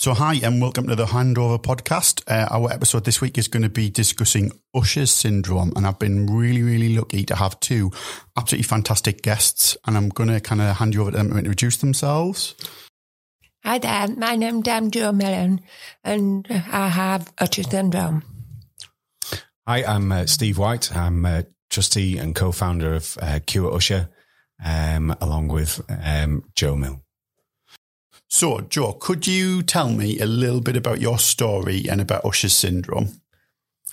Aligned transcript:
So, 0.00 0.14
hi, 0.14 0.34
and 0.44 0.62
welcome 0.62 0.86
to 0.86 0.94
the 0.94 1.06
Handover 1.06 1.60
podcast. 1.60 2.22
Uh, 2.28 2.46
our 2.52 2.72
episode 2.72 3.04
this 3.04 3.20
week 3.20 3.36
is 3.36 3.48
going 3.48 3.64
to 3.64 3.68
be 3.68 3.90
discussing 3.90 4.52
Usher's 4.72 5.10
syndrome, 5.10 5.72
and 5.74 5.88
I've 5.88 5.98
been 5.98 6.28
really, 6.32 6.62
really 6.62 6.96
lucky 6.96 7.24
to 7.24 7.34
have 7.34 7.58
two 7.58 7.90
absolutely 8.36 8.62
fantastic 8.62 9.22
guests, 9.22 9.76
and 9.84 9.96
I'm 9.96 10.08
going 10.10 10.28
to 10.28 10.38
kind 10.38 10.60
of 10.60 10.76
hand 10.76 10.94
you 10.94 11.00
over 11.00 11.10
to 11.10 11.16
them 11.16 11.30
to 11.30 11.38
introduce 11.38 11.78
themselves. 11.78 12.54
Hi 13.64 13.78
there, 13.78 14.06
my 14.16 14.36
name's 14.36 14.68
um, 14.68 14.92
Jo 14.92 15.10
Milne, 15.10 15.62
and 16.04 16.46
I 16.48 16.90
have 16.90 17.32
Usher 17.36 17.64
syndrome. 17.64 18.22
Hi, 19.66 19.82
I'm 19.82 20.12
uh, 20.12 20.26
Steve 20.26 20.58
White. 20.58 20.96
I'm 20.96 21.26
a 21.26 21.44
trustee 21.70 22.18
and 22.18 22.36
co-founder 22.36 22.94
of 22.94 23.18
uh, 23.20 23.40
Cure 23.44 23.74
Usher, 23.74 24.10
um, 24.64 25.16
along 25.20 25.48
with 25.48 25.80
um, 25.88 26.44
Jo 26.54 26.76
Milne. 26.76 27.02
So, 28.28 28.60
Jo, 28.60 28.92
could 28.92 29.26
you 29.26 29.62
tell 29.62 29.90
me 29.90 30.18
a 30.20 30.26
little 30.26 30.60
bit 30.60 30.76
about 30.76 31.00
your 31.00 31.18
story 31.18 31.88
and 31.90 32.00
about 32.00 32.24
Usher's 32.24 32.56
syndrome? 32.56 33.20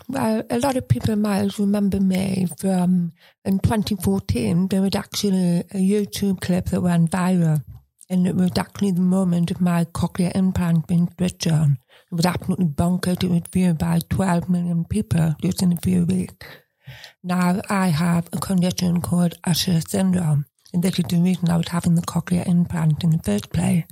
Well, 0.10 0.44
a 0.50 0.60
lot 0.60 0.76
of 0.76 0.90
people 0.90 1.16
might 1.16 1.58
remember 1.58 2.02
me 2.02 2.48
from 2.60 3.14
in 3.46 3.60
2014. 3.60 4.68
There 4.68 4.82
was 4.82 4.94
actually 4.94 5.60
a 5.60 5.78
YouTube 5.78 6.42
clip 6.42 6.66
that 6.66 6.82
went 6.82 7.12
viral, 7.12 7.64
and 8.10 8.28
it 8.28 8.36
was 8.36 8.52
actually 8.58 8.92
the 8.92 9.02
moment 9.02 9.52
of 9.52 9.62
my 9.62 9.86
cochlear 9.86 10.36
implant 10.36 10.86
being 10.88 11.10
switched 11.18 11.48
on. 11.48 11.78
It 12.12 12.16
was 12.16 12.26
absolutely 12.26 12.66
bonkers. 12.66 13.24
It 13.24 13.30
was 13.30 13.42
viewed 13.52 13.78
by 13.78 14.00
12 14.10 14.50
million 14.50 14.84
people 14.84 15.36
just 15.42 15.64
in 15.64 15.72
a 15.72 15.78
few 15.78 16.06
weeks. 16.06 16.46
Now, 17.24 17.62
I 17.70 17.88
have 17.88 18.28
a 18.34 18.38
condition 18.38 19.02
called 19.02 19.34
Usher 19.46 19.82
syndrome, 19.82 20.46
and 20.76 20.84
this 20.84 21.00
is 21.00 21.06
the 21.06 21.16
reason 21.16 21.50
I 21.50 21.56
was 21.56 21.70
having 21.70 21.96
the 21.96 22.02
cochlear 22.02 22.46
implant 22.46 23.02
in 23.06 23.12
the 23.12 23.24
first 23.24 23.50
place. 23.54 23.86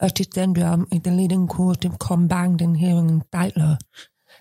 Usher 0.00 0.22
syndrome 0.32 0.86
is 0.92 1.00
the 1.00 1.10
leading 1.10 1.48
cause 1.48 1.84
of 1.84 1.98
combined 1.98 2.60
hearing 2.76 3.10
and 3.10 3.24
sight 3.34 3.56
loss, 3.56 3.80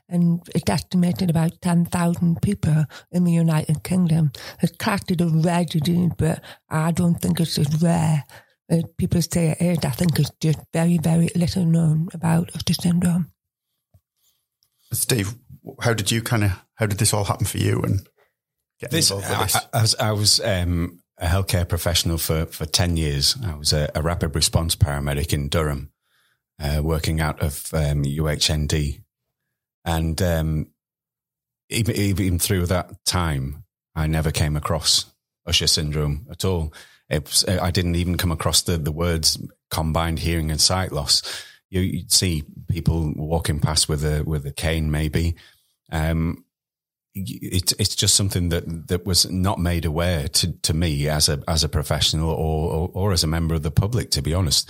and 0.07 0.39
it's 0.53 0.69
estimated 0.69 1.31
about 1.31 1.59
10,000 1.63 2.43
people 2.43 2.85
in 3.11 3.23
the 3.23 3.31
United 3.31 3.83
Kingdom. 3.83 4.31
It's 4.61 4.77
classed 4.77 5.09
as 5.09 5.19
a 5.19 5.35
rare 5.35 5.65
disease, 5.65 6.11
but 6.15 6.43
I 6.69 6.91
don't 6.91 7.15
think 7.15 7.39
it's 7.39 7.57
as 7.57 7.81
rare 7.81 8.23
as 8.69 8.83
people 8.99 9.23
say 9.23 9.57
it 9.59 9.59
is. 9.59 9.79
I 9.83 9.89
think 9.89 10.19
it's 10.19 10.31
just 10.39 10.59
very, 10.71 10.99
very 10.99 11.29
little 11.35 11.65
known 11.65 12.09
about 12.13 12.51
Usher 12.53 12.79
syndrome. 12.79 13.31
Steve, 14.93 15.33
how 15.81 15.95
did 15.95 16.11
you 16.11 16.21
kind 16.21 16.43
of, 16.43 16.51
how 16.75 16.85
did 16.85 16.99
this 16.99 17.15
all 17.15 17.23
happen 17.23 17.47
for 17.47 17.57
you 17.57 17.81
and 17.81 18.07
get 18.79 18.91
This, 18.91 19.09
involved 19.09 19.39
with 19.39 19.53
this? 19.73 19.95
I, 19.99 20.05
I, 20.05 20.09
I 20.09 20.11
was 20.11 20.39
um, 20.39 20.99
a 21.19 21.27
healthcare 21.27 21.67
professional 21.67 22.17
for, 22.17 22.45
for 22.45 22.65
10 22.65 22.97
years. 22.97 23.37
I 23.43 23.55
was 23.55 23.73
a, 23.73 23.89
a 23.93 24.01
rapid 24.01 24.35
response 24.35 24.75
paramedic 24.75 25.33
in 25.33 25.49
Durham, 25.49 25.91
uh, 26.59 26.81
working 26.83 27.19
out 27.19 27.41
of 27.41 27.69
um, 27.73 28.03
UHND. 28.03 29.01
And 29.83 30.21
um, 30.21 30.67
even, 31.69 31.95
even 31.95 32.39
through 32.39 32.67
that 32.67 33.05
time, 33.05 33.65
I 33.95 34.07
never 34.07 34.31
came 34.31 34.55
across 34.55 35.05
Usher 35.45 35.67
syndrome 35.67 36.25
at 36.31 36.45
all. 36.45 36.73
Was, 37.09 37.43
I 37.47 37.71
didn't 37.71 37.95
even 37.95 38.17
come 38.17 38.31
across 38.31 38.61
the, 38.61 38.77
the 38.77 38.91
words 38.91 39.37
combined 39.69 40.19
hearing 40.19 40.51
and 40.51 40.61
sight 40.61 40.91
loss. 40.91 41.21
You, 41.69 41.81
you'd 41.81 42.11
see 42.11 42.43
people 42.69 43.13
walking 43.15 43.59
past 43.59 43.89
with 43.89 44.03
a 44.03 44.23
with 44.23 44.45
a 44.45 44.51
cane, 44.51 44.91
maybe. 44.91 45.35
Um, 45.91 46.45
it's 47.15 47.73
it's 47.73 47.95
just 47.95 48.15
something 48.15 48.49
that 48.49 48.87
that 48.87 49.05
was 49.05 49.29
not 49.29 49.59
made 49.59 49.85
aware 49.85 50.27
to 50.27 50.51
to 50.51 50.73
me 50.73 51.07
as 51.07 51.29
a 51.29 51.41
as 51.47 51.63
a 51.63 51.69
professional 51.69 52.29
or 52.29 52.71
or, 52.71 52.91
or 52.93 53.11
as 53.11 53.23
a 53.23 53.27
member 53.27 53.55
of 53.55 53.63
the 53.63 53.71
public. 53.71 54.11
To 54.11 54.21
be 54.21 54.33
honest, 54.33 54.69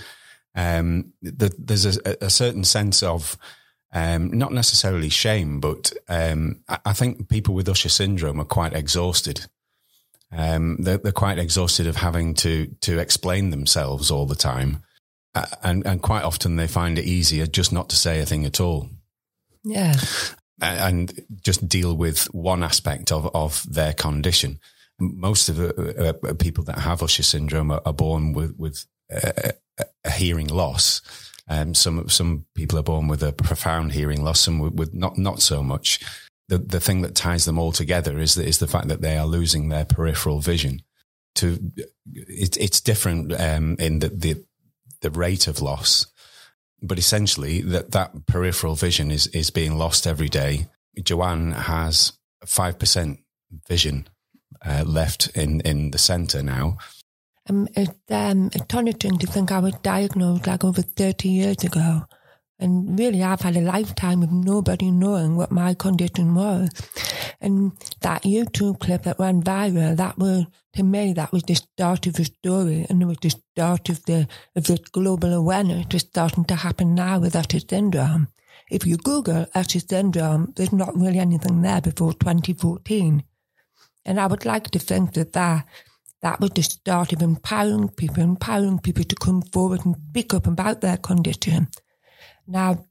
um, 0.54 1.12
the, 1.22 1.54
there's 1.58 1.84
a, 1.96 2.16
a 2.20 2.30
certain 2.30 2.64
sense 2.64 3.02
of 3.02 3.36
um, 3.92 4.30
not 4.30 4.52
necessarily 4.52 5.08
shame, 5.08 5.60
but 5.60 5.92
um, 6.08 6.62
I, 6.68 6.78
I 6.86 6.92
think 6.92 7.28
people 7.28 7.54
with 7.54 7.68
Usher 7.68 7.88
syndrome 7.88 8.40
are 8.40 8.44
quite 8.44 8.72
exhausted. 8.72 9.46
Um, 10.32 10.76
they're, 10.80 10.98
they're 10.98 11.12
quite 11.12 11.38
exhausted 11.38 11.86
of 11.86 11.96
having 11.96 12.34
to 12.34 12.66
to 12.82 12.98
explain 12.98 13.50
themselves 13.50 14.10
all 14.10 14.26
the 14.26 14.36
time, 14.36 14.82
uh, 15.34 15.46
and 15.62 15.84
and 15.86 16.02
quite 16.02 16.22
often 16.22 16.56
they 16.56 16.68
find 16.68 16.98
it 16.98 17.04
easier 17.04 17.46
just 17.46 17.72
not 17.72 17.88
to 17.90 17.96
say 17.96 18.20
a 18.20 18.26
thing 18.26 18.46
at 18.46 18.60
all 18.60 18.88
Yeah. 19.64 19.94
And 20.60 21.12
just 21.40 21.68
deal 21.68 21.96
with 21.96 22.24
one 22.34 22.62
aspect 22.62 23.12
of, 23.12 23.30
of 23.34 23.64
their 23.68 23.92
condition. 23.92 24.60
Most 24.98 25.48
of 25.48 25.56
the 25.56 26.10
uh, 26.10 26.34
people 26.34 26.64
that 26.64 26.78
have 26.78 27.02
Usher 27.02 27.22
syndrome 27.22 27.70
are, 27.70 27.80
are 27.86 27.92
born 27.92 28.32
with 28.32 28.54
with 28.58 28.84
a, 29.10 29.52
a 30.04 30.10
hearing 30.10 30.48
loss. 30.48 31.00
Um, 31.48 31.74
some 31.74 32.08
some 32.08 32.46
people 32.54 32.78
are 32.78 32.82
born 32.82 33.08
with 33.08 33.22
a 33.22 33.32
profound 33.32 33.92
hearing 33.92 34.22
loss, 34.22 34.40
some 34.40 34.58
with, 34.58 34.74
with 34.74 34.94
not 34.94 35.18
not 35.18 35.40
so 35.40 35.62
much. 35.62 36.00
The 36.48 36.58
the 36.58 36.80
thing 36.80 37.02
that 37.02 37.14
ties 37.14 37.44
them 37.44 37.58
all 37.58 37.72
together 37.72 38.18
is 38.18 38.34
the, 38.34 38.44
is 38.44 38.58
the 38.58 38.66
fact 38.66 38.88
that 38.88 39.00
they 39.00 39.16
are 39.16 39.26
losing 39.26 39.68
their 39.68 39.84
peripheral 39.84 40.40
vision. 40.40 40.82
To 41.36 41.58
it, 42.12 42.56
it's 42.56 42.80
different 42.80 43.32
um, 43.40 43.76
in 43.78 44.00
the, 44.00 44.08
the 44.08 44.44
the 45.00 45.10
rate 45.10 45.48
of 45.48 45.62
loss 45.62 46.06
but 46.82 46.98
essentially 46.98 47.60
that 47.62 47.92
that 47.92 48.26
peripheral 48.26 48.74
vision 48.74 49.10
is 49.10 49.26
is 49.28 49.50
being 49.50 49.76
lost 49.76 50.06
every 50.06 50.28
day. 50.28 50.68
Joanne 51.02 51.52
has 51.52 52.12
five 52.46 52.78
percent 52.78 53.20
vision 53.68 54.08
uh, 54.64 54.84
left 54.86 55.28
in 55.36 55.60
in 55.60 55.90
the 55.90 55.98
centre 55.98 56.42
now. 56.42 56.78
Um, 57.48 57.68
it's 57.74 57.92
um, 58.10 58.50
astonishing 58.54 59.18
to 59.18 59.26
think 59.26 59.50
I 59.50 59.58
was 59.58 59.74
diagnosed 59.82 60.46
like 60.46 60.62
over 60.62 60.82
30 60.82 61.28
years 61.28 61.64
ago. 61.64 62.02
And 62.60 62.98
really, 62.98 63.22
I've 63.22 63.40
had 63.40 63.56
a 63.56 63.62
lifetime 63.62 64.22
of 64.22 64.30
nobody 64.30 64.90
knowing 64.90 65.34
what 65.36 65.50
my 65.50 65.74
condition 65.74 66.34
was. 66.34 66.68
And 67.40 67.72
that 68.00 68.24
YouTube 68.24 68.80
clip 68.80 69.04
that 69.04 69.18
went 69.18 69.44
viral, 69.44 69.96
that 69.96 70.18
was, 70.18 70.44
to 70.74 70.82
me, 70.82 71.14
that 71.14 71.32
was 71.32 71.42
the 71.44 71.54
start 71.54 72.06
of 72.06 72.14
the 72.14 72.26
story. 72.26 72.86
And 72.88 73.02
it 73.02 73.06
was 73.06 73.16
the 73.22 73.30
start 73.30 73.88
of 73.88 74.04
the, 74.04 74.28
of 74.54 74.64
the 74.64 74.78
global 74.92 75.32
awareness 75.32 75.86
that's 75.88 76.04
starting 76.04 76.44
to 76.46 76.56
happen 76.56 76.94
now 76.94 77.18
with 77.18 77.36
Usher 77.36 77.60
syndrome. 77.60 78.28
If 78.70 78.86
you 78.86 78.98
Google 78.98 79.46
Usher 79.54 79.80
syndrome, 79.80 80.52
there's 80.54 80.72
not 80.72 80.96
really 80.96 81.18
anything 81.18 81.62
there 81.62 81.80
before 81.80 82.12
2014. 82.12 83.22
And 84.04 84.20
I 84.20 84.26
would 84.26 84.44
like 84.44 84.70
to 84.70 84.78
think 84.78 85.14
that 85.14 85.32
that, 85.32 85.66
that 86.20 86.40
was 86.40 86.50
the 86.50 86.62
start 86.62 87.12
of 87.12 87.22
empowering 87.22 87.88
people, 87.88 88.22
empowering 88.22 88.78
people 88.80 89.04
to 89.04 89.16
come 89.16 89.42
forward 89.42 89.84
and 89.86 89.96
speak 90.10 90.34
up 90.34 90.46
about 90.46 90.82
their 90.82 90.98
condition. 90.98 91.68
Now, 92.46 92.84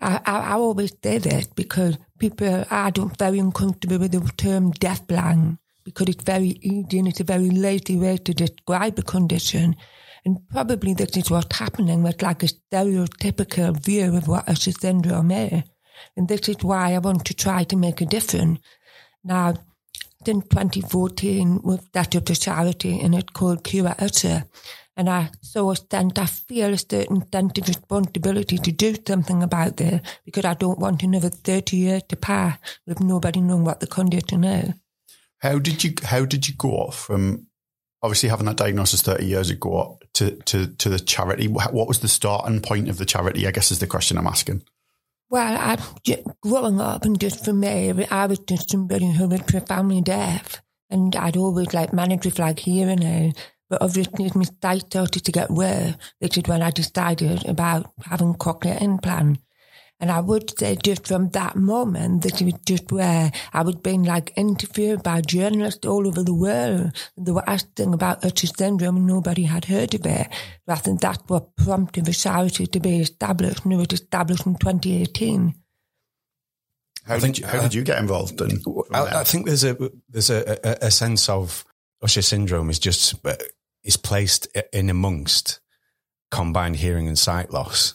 I, 0.00 0.20
I, 0.24 0.38
I 0.38 0.52
always 0.52 0.92
say 1.02 1.18
this 1.18 1.48
because 1.48 1.98
people 2.18 2.64
ah, 2.70 2.90
are 2.94 3.10
very 3.18 3.38
uncomfortable 3.38 3.98
with 3.98 4.12
the 4.12 4.20
term 4.36 4.72
deafblind 4.72 5.58
because 5.84 6.08
it's 6.08 6.24
very 6.24 6.58
easy 6.60 6.98
and 6.98 7.08
it's 7.08 7.20
a 7.20 7.24
very 7.24 7.50
lazy 7.50 7.96
way 7.96 8.18
to 8.18 8.34
describe 8.34 8.98
a 8.98 9.02
condition. 9.02 9.74
And 10.24 10.38
probably 10.50 10.94
this 10.94 11.16
is 11.16 11.30
what's 11.30 11.56
happening 11.56 12.02
with 12.02 12.20
like 12.20 12.42
a 12.42 12.46
stereotypical 12.46 13.82
view 13.82 14.16
of 14.16 14.28
what 14.28 14.48
Usher 14.48 14.72
syndrome 14.72 15.30
is. 15.30 15.62
And 16.16 16.28
this 16.28 16.48
is 16.48 16.56
why 16.62 16.94
I 16.94 16.98
want 16.98 17.24
to 17.26 17.34
try 17.34 17.64
to 17.64 17.76
make 17.76 18.00
a 18.00 18.06
difference. 18.06 18.60
Now, 19.24 19.54
in 20.26 20.42
2014, 20.42 21.60
we've 21.64 21.80
set 21.94 22.16
up 22.16 22.28
a 22.28 22.34
charity 22.34 23.00
and 23.00 23.14
it's 23.14 23.32
called 23.32 23.64
Cure 23.64 23.94
Usher. 23.98 24.44
And 24.98 25.08
I 25.08 25.30
so 25.40 25.72
sense 25.74 26.18
I 26.18 26.26
feel 26.26 26.74
a 26.74 26.76
certain 26.76 27.24
sense 27.30 27.56
of 27.56 27.68
responsibility 27.68 28.58
to 28.58 28.72
do 28.72 28.96
something 29.06 29.44
about 29.44 29.76
this 29.76 30.00
because 30.24 30.44
I 30.44 30.54
don't 30.54 30.80
want 30.80 31.04
another 31.04 31.28
30 31.30 31.76
years 31.76 32.02
to 32.08 32.16
pass 32.16 32.58
with 32.84 32.98
nobody 32.98 33.40
knowing 33.40 33.62
what 33.62 33.78
the 33.78 33.86
condition 33.86 34.42
is. 34.42 34.74
How 35.38 35.60
did 35.60 35.84
you 35.84 35.94
how 36.02 36.24
did 36.24 36.48
you 36.48 36.54
go 36.58 36.90
from 36.90 37.46
obviously 38.02 38.28
having 38.28 38.46
that 38.46 38.56
diagnosis 38.56 39.02
thirty 39.02 39.26
years 39.26 39.50
ago 39.50 40.00
to 40.14 40.32
to 40.32 40.66
to 40.66 40.88
the 40.88 40.98
charity? 40.98 41.46
What 41.46 41.86
was 41.86 42.00
the 42.00 42.08
starting 42.08 42.60
point 42.60 42.88
of 42.88 42.98
the 42.98 43.06
charity? 43.06 43.46
I 43.46 43.52
guess 43.52 43.70
is 43.70 43.78
the 43.78 43.86
question 43.86 44.18
I'm 44.18 44.26
asking. 44.26 44.64
Well, 45.30 45.56
I, 45.56 45.78
growing 46.42 46.80
up 46.80 47.04
and 47.04 47.20
just 47.20 47.44
for 47.44 47.52
me, 47.52 47.92
I 48.10 48.26
was 48.26 48.38
just 48.40 48.70
somebody 48.70 49.12
who 49.12 49.28
was 49.28 49.42
profoundly 49.42 50.00
deaf. 50.00 50.62
And 50.90 51.14
I'd 51.14 51.36
always 51.36 51.74
like 51.74 51.92
managed 51.92 52.24
with 52.24 52.38
like 52.38 52.60
hearing 52.60 53.02
aid. 53.02 53.36
But 53.68 53.82
obviously, 53.82 54.24
as 54.24 54.34
my 54.34 54.44
sight 54.62 54.82
started 54.82 55.24
to 55.24 55.32
get 55.32 55.50
worse, 55.50 55.94
this 56.20 56.36
is 56.36 56.44
when 56.46 56.62
I 56.62 56.70
decided 56.70 57.46
about 57.46 57.90
having 58.04 58.34
cochlear 58.34 58.80
implant. 58.80 59.40
And 60.00 60.12
I 60.12 60.20
would 60.20 60.56
say 60.56 60.76
just 60.76 61.08
from 61.08 61.30
that 61.30 61.56
moment, 61.56 62.22
this 62.22 62.40
was 62.40 62.54
just 62.64 62.92
where 62.92 63.32
I 63.52 63.62
was 63.62 63.74
being 63.76 64.04
like 64.04 64.32
interviewed 64.36 65.02
by 65.02 65.20
journalists 65.22 65.84
all 65.84 66.06
over 66.06 66.22
the 66.22 66.34
world. 66.34 66.92
They 67.16 67.32
were 67.32 67.48
asking 67.48 67.94
about 67.94 68.24
Usher 68.24 68.46
syndrome 68.46 68.96
and 68.96 69.06
nobody 69.06 69.42
had 69.42 69.64
heard 69.64 69.94
of 69.94 70.06
it. 70.06 70.28
So 70.66 70.72
I 70.72 70.76
think 70.76 71.00
that's 71.00 71.22
what 71.26 71.56
prompted 71.56 72.04
the 72.04 72.12
charity 72.12 72.68
to 72.68 72.80
be 72.80 73.00
established 73.00 73.64
and 73.64 73.72
it 73.72 73.76
was 73.76 73.88
established 73.92 74.46
in 74.46 74.54
2018. 74.54 75.54
How 77.04 77.18
think, 77.18 77.36
did 77.36 77.42
you, 77.42 77.48
how 77.48 77.62
did 77.62 77.74
you 77.74 77.82
get 77.82 77.98
involved? 77.98 78.40
In, 78.40 78.62
I, 78.92 79.20
I 79.20 79.24
think 79.24 79.46
there's 79.46 79.64
a 79.64 79.76
there's 80.10 80.30
a, 80.30 80.58
a, 80.62 80.86
a 80.86 80.90
sense 80.90 81.28
of 81.28 81.64
Usher 82.02 82.22
syndrome 82.22 82.70
is 82.70 82.78
just 82.78 83.14
uh, 83.26 83.34
is 83.88 83.96
placed 83.96 84.46
in 84.72 84.90
amongst 84.90 85.60
combined 86.30 86.76
hearing 86.76 87.08
and 87.08 87.18
sight 87.18 87.50
loss. 87.50 87.94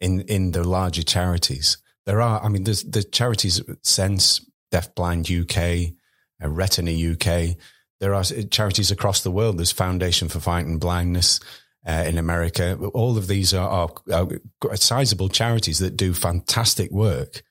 in 0.00 0.20
in 0.22 0.52
the 0.52 0.64
larger 0.64 1.02
charities. 1.02 1.78
There 2.06 2.20
are, 2.20 2.42
I 2.44 2.48
mean, 2.48 2.64
there's 2.64 2.84
the 2.84 3.02
charities 3.02 3.60
Sense, 3.82 4.40
Deafblind 4.72 5.26
UK, 5.30 5.94
uh, 6.42 6.48
Retina 6.50 6.92
UK. 6.92 7.56
There 8.00 8.14
are 8.14 8.24
charities 8.50 8.90
across 8.90 9.22
the 9.22 9.30
world. 9.30 9.58
There's 9.58 9.72
Foundation 9.72 10.28
for 10.28 10.40
Fighting 10.40 10.78
Blindness 10.78 11.40
uh, 11.86 12.04
in 12.06 12.18
America. 12.18 12.76
All 12.92 13.16
of 13.16 13.26
these 13.26 13.54
are, 13.54 13.90
are, 14.12 14.28
are 14.70 14.76
sizable 14.76 15.28
charities 15.28 15.78
that 15.78 15.96
do 15.96 16.12
fantastic 16.12 16.90
work, 16.90 17.42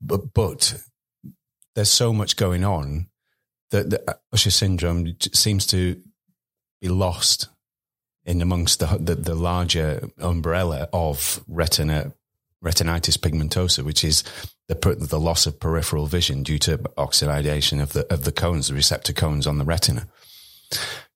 but 0.00 0.34
but 0.34 0.82
there's 1.74 1.90
so 1.90 2.12
much 2.12 2.36
going 2.36 2.64
on 2.64 3.06
that, 3.70 3.90
that 3.90 4.20
Usher 4.32 4.50
syndrome 4.50 5.16
seems 5.32 5.66
to 5.68 6.00
be 6.82 6.88
lost 6.88 7.48
in 8.24 8.42
amongst 8.42 8.80
the, 8.80 8.98
the, 9.00 9.14
the 9.14 9.34
larger 9.34 10.08
umbrella 10.18 10.88
of 10.92 11.42
retina 11.48 12.12
retinitis 12.62 13.18
pigmentosa, 13.18 13.82
which 13.82 14.04
is 14.04 14.22
the 14.68 14.96
the 14.98 15.18
loss 15.20 15.46
of 15.46 15.58
peripheral 15.58 16.06
vision 16.06 16.42
due 16.42 16.58
to 16.58 16.80
oxidation 16.96 17.80
of 17.80 17.92
the 17.92 18.12
of 18.12 18.24
the 18.24 18.32
cones, 18.32 18.68
the 18.68 18.74
receptor 18.74 19.12
cones 19.12 19.46
on 19.46 19.58
the 19.58 19.64
retina. 19.64 20.06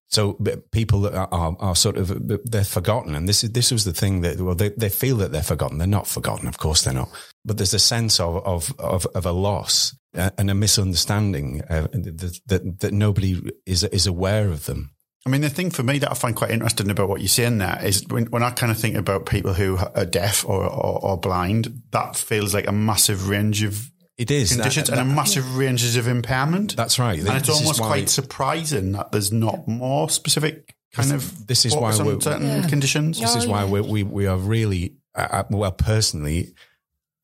So 0.09 0.35
people 0.71 1.07
are, 1.09 1.29
are, 1.33 1.57
are, 1.59 1.77
sort 1.77 1.97
of 1.97 2.09
they're 2.45 2.65
forgotten, 2.65 3.15
and 3.15 3.29
this 3.29 3.43
is 3.45 3.53
this 3.53 3.71
was 3.71 3.85
the 3.85 3.93
thing 3.93 4.21
that 4.23 4.41
well 4.41 4.55
they, 4.55 4.71
they 4.71 4.89
feel 4.89 5.17
that 5.19 5.33
they're 5.33 5.43
forgotten. 5.43 5.79
They're 5.79 5.87
not 5.87 6.07
forgotten, 6.07 6.49
of 6.49 6.59
course 6.59 6.83
they're 6.83 6.95
not. 6.95 7.11
But 7.45 7.59
there's 7.59 7.75
a 7.75 7.79
sense 7.79 8.21
of 8.21 8.45
of 8.45 8.75
of, 8.79 9.07
of 9.15 9.27
a 9.27 9.33
loss 9.33 9.97
and 10.15 10.51
a 10.51 10.55
misunderstanding 10.55 11.63
uh, 11.69 11.89
that, 11.93 12.41
that 12.47 12.81
that 12.81 12.93
nobody 12.93 13.53
is 13.67 13.85
is 13.85 14.07
aware 14.07 14.49
of 14.49 14.67
them. 14.67 14.96
I 15.27 15.29
mean, 15.29 15.41
the 15.41 15.51
thing 15.51 15.73
for 15.73 15.83
me 15.83 15.99
that 15.99 16.11
I 16.11 16.15
find 16.15 16.37
quite 16.37 16.53
interesting 16.53 16.89
about 16.89 17.09
what 17.09 17.21
you're 17.21 17.29
saying 17.29 17.59
there 17.59 17.81
is 17.83 18.07
when, 18.07 18.27
when 18.27 18.45
I 18.45 18.51
kind 18.51 18.71
of 18.71 18.79
think 18.79 18.95
about 18.95 19.27
people 19.27 19.55
who 19.55 19.77
are 19.77 20.07
deaf 20.07 20.49
or, 20.49 20.63
or, 20.63 21.05
or 21.05 21.17
blind, 21.19 21.83
that 21.91 22.15
feels 22.15 22.55
like 22.55 22.69
a 22.69 22.73
massive 22.73 23.29
range 23.29 23.65
of 23.65 23.91
it 24.17 24.31
is 24.31 24.53
conditions 24.53 24.87
that, 24.87 24.95
that, 24.95 25.03
and 25.03 25.11
a 25.11 25.15
massive 25.15 25.45
yeah. 25.45 25.59
ranges 25.59 25.97
of 25.97 26.07
impairment. 26.07 26.77
That's 26.77 27.01
right, 27.01 27.19
and 27.19 27.29
it's 27.29 27.51
almost 27.51 27.83
quite 27.83 28.09
surprising 28.09 28.93
that 28.93 29.11
there's 29.11 29.33
not 29.33 29.67
more 29.67 30.09
specific 30.09 30.75
kind 30.95 31.11
this, 31.11 31.33
of. 31.33 31.47
This 31.47 31.67
is 31.67 31.75
why 31.75 31.91
we're 31.99 32.21
certain 32.21 32.47
yeah. 32.47 32.69
conditions. 32.69 33.21
This 33.21 33.35
is 33.35 33.47
why 33.47 33.65
yeah. 33.65 33.81
we 33.81 34.05
we 34.05 34.27
are 34.27 34.39
really 34.39 34.95
uh, 35.15 35.43
well. 35.51 35.73
Personally, 35.73 36.55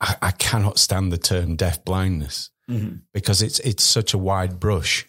I, 0.00 0.16
I, 0.20 0.30
cannot 0.32 0.78
stand 0.78 1.12
the 1.12 1.18
term 1.18 1.56
deaf 1.56 1.82
blindness 1.82 2.50
mm-hmm. 2.68 2.96
because 3.14 3.40
it's 3.40 3.58
it's 3.60 3.84
such 3.84 4.12
a 4.12 4.18
wide 4.18 4.60
brush 4.60 5.06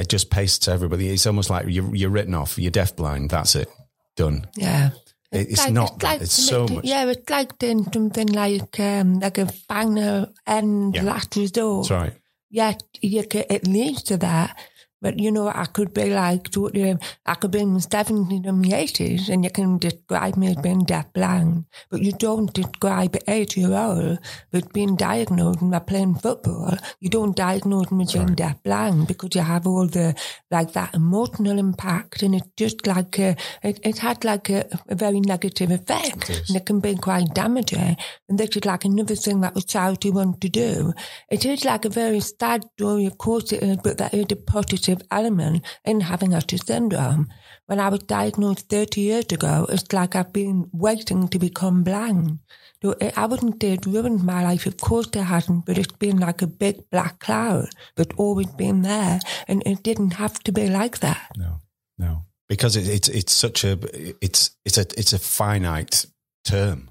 it 0.00 0.08
just 0.08 0.30
pastes 0.30 0.66
everybody. 0.68 1.08
It's 1.10 1.26
almost 1.26 1.50
like 1.50 1.66
you're, 1.68 1.94
you're 1.94 2.10
written 2.10 2.34
off. 2.34 2.58
You're 2.58 2.72
deafblind. 2.72 3.30
That's 3.30 3.54
it. 3.54 3.68
Done. 4.16 4.46
Yeah. 4.56 4.90
It's, 5.32 5.52
it's 5.52 5.64
like, 5.64 5.72
not. 5.72 5.94
It's, 5.94 6.02
like 6.02 6.20
it's 6.22 6.32
so 6.32 6.66
much. 6.66 6.84
Yeah, 6.84 7.06
it's 7.06 7.30
like 7.30 7.58
doing 7.58 7.84
something 7.92 8.26
like 8.28 8.80
um, 8.80 9.20
like 9.20 9.38
a 9.38 9.46
final 9.46 10.32
and 10.46 10.94
yeah. 10.94 11.02
last 11.02 11.36
resort. 11.36 11.88
That's 11.88 12.02
right. 12.02 12.14
Yeah, 12.50 12.74
you 13.00 13.24
can, 13.24 13.44
it 13.48 13.66
leads 13.66 14.02
to 14.04 14.16
that. 14.16 14.58
But 15.00 15.18
you 15.18 15.30
know, 15.32 15.48
I 15.48 15.64
could 15.64 15.94
be 15.94 16.10
like, 16.10 16.50
totally, 16.50 16.90
øh, 16.90 16.96
I 17.24 17.34
could 17.34 17.50
be 17.50 17.60
in 17.60 17.74
the 17.74 17.80
70s 17.80 18.46
and 18.46 18.64
the 18.64 18.72
80s 18.72 19.28
and 19.30 19.44
you 19.44 19.50
can 19.50 19.78
describe 19.78 20.36
me 20.36 20.48
as 20.48 20.56
being 20.56 20.84
deafblind, 20.84 21.64
but 21.90 22.02
you 22.02 22.12
don't 22.12 22.52
describe 22.52 23.14
an 23.14 23.22
eight 23.26 23.56
year 23.56 23.72
old 23.72 24.18
with 24.52 24.72
being 24.72 24.96
diagnosed 24.96 25.62
and 25.62 25.86
playing 25.86 26.16
football. 26.16 26.76
You 27.00 27.08
don't 27.08 27.34
diagnose 27.34 27.90
me 27.90 28.04
as 28.04 28.12
being 28.12 28.36
deafblind 28.36 29.08
because 29.08 29.34
you 29.34 29.40
have 29.40 29.66
all 29.66 29.86
the, 29.86 30.14
like 30.50 30.72
that 30.74 30.94
emotional 30.94 31.58
impact 31.58 32.22
and 32.22 32.34
it's 32.34 32.48
just 32.56 32.86
like, 32.86 33.18
a, 33.18 33.36
it, 33.62 33.80
it 33.82 33.98
had 33.98 34.22
like 34.24 34.50
a, 34.50 34.66
a 34.88 34.94
very 34.94 35.20
negative 35.20 35.70
effect 35.70 36.28
and 36.28 36.56
it 36.56 36.66
can 36.66 36.80
be 36.80 36.94
quite 36.94 37.32
damaging. 37.34 37.96
And 38.28 38.38
this 38.38 38.50
is 38.56 38.66
like 38.66 38.84
another 38.84 39.14
thing 39.14 39.40
that 39.40 39.54
the 39.54 39.62
charity 39.62 40.10
want 40.10 40.40
to 40.42 40.48
do. 40.50 40.92
It 41.30 41.46
is 41.46 41.64
like 41.64 41.86
a 41.86 41.88
very 41.88 42.20
sad 42.20 42.64
story, 42.76 43.06
of 43.06 43.16
course 43.16 43.50
it 43.52 43.62
is, 43.62 43.78
but 43.82 43.96
that 43.98 44.12
is 44.12 44.26
a 44.30 44.36
positive 44.36 44.89
positive 44.90 45.06
element 45.10 45.64
in 45.84 46.00
having 46.00 46.34
Usher 46.34 46.58
syndrome. 46.58 47.28
When 47.66 47.80
I 47.80 47.88
was 47.88 48.00
diagnosed 48.00 48.68
30 48.68 49.00
years 49.00 49.26
ago, 49.30 49.66
it's 49.68 49.92
like 49.92 50.16
I've 50.16 50.32
been 50.32 50.68
waiting 50.72 51.28
to 51.28 51.38
become 51.38 51.84
blind. 51.84 52.40
So 52.82 52.94
eh, 53.00 53.12
I 53.16 53.26
wouldn't 53.26 53.62
say 53.62 53.74
it 53.74 53.86
ruined 53.86 54.24
my 54.24 54.42
life. 54.42 54.66
Of 54.66 54.78
course 54.78 55.08
it 55.14 55.22
hasn't, 55.22 55.66
but 55.66 55.78
it's 55.78 55.92
been 55.92 56.18
like 56.18 56.42
a 56.42 56.46
big 56.46 56.90
black 56.90 57.20
cloud 57.20 57.68
that's 57.96 58.16
always 58.16 58.48
been 58.48 58.82
there. 58.82 59.20
And 59.46 59.62
it 59.66 59.82
didn't 59.82 60.14
have 60.14 60.40
to 60.44 60.52
be 60.52 60.68
like 60.68 60.98
that. 60.98 61.30
No, 61.36 61.60
no. 61.98 62.24
Because 62.48 62.74
it, 62.76 62.88
it's, 62.88 63.08
it's 63.08 63.32
such 63.32 63.64
a, 63.64 63.78
it's, 64.24 64.56
it's 64.64 64.78
a, 64.78 64.86
it's 64.98 65.12
a 65.12 65.18
finite 65.18 66.06
term. 66.44 66.90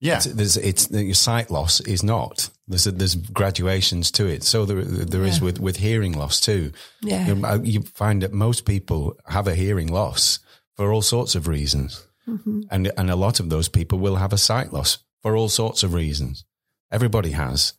Yeah, 0.00 0.16
it's, 0.16 0.26
there's 0.26 0.56
it's 0.58 0.90
your 0.90 1.14
sight 1.14 1.50
loss 1.50 1.80
is 1.80 2.02
not. 2.02 2.50
There's 2.68 2.86
a, 2.86 2.92
there's 2.92 3.14
graduations 3.14 4.10
to 4.12 4.26
it. 4.26 4.42
So 4.42 4.64
there 4.64 4.82
there 4.82 5.22
yeah. 5.22 5.28
is 5.28 5.40
with 5.40 5.60
with 5.60 5.76
hearing 5.76 6.12
loss 6.12 6.40
too. 6.40 6.72
Yeah, 7.00 7.26
you, 7.28 7.62
you, 7.62 7.82
find 7.82 8.22
that 8.22 8.32
most 8.32 8.64
people 8.64 9.16
have 9.26 9.46
a 9.46 9.54
hearing 9.54 9.88
loss 9.88 10.40
for 10.74 10.92
all 10.92 11.02
sorts 11.02 11.34
of 11.34 11.46
reasons, 11.46 12.06
mm-hmm. 12.26 12.62
and 12.70 12.92
and 12.96 13.10
a 13.10 13.16
lot 13.16 13.40
of 13.40 13.50
those 13.50 13.68
people 13.68 13.98
will 13.98 14.16
have 14.16 14.32
a 14.32 14.38
sight 14.38 14.72
loss 14.72 14.98
for 15.22 15.36
all 15.36 15.48
sorts 15.48 15.82
of 15.82 15.94
reasons. 15.94 16.44
Everybody 16.90 17.30
has. 17.30 17.74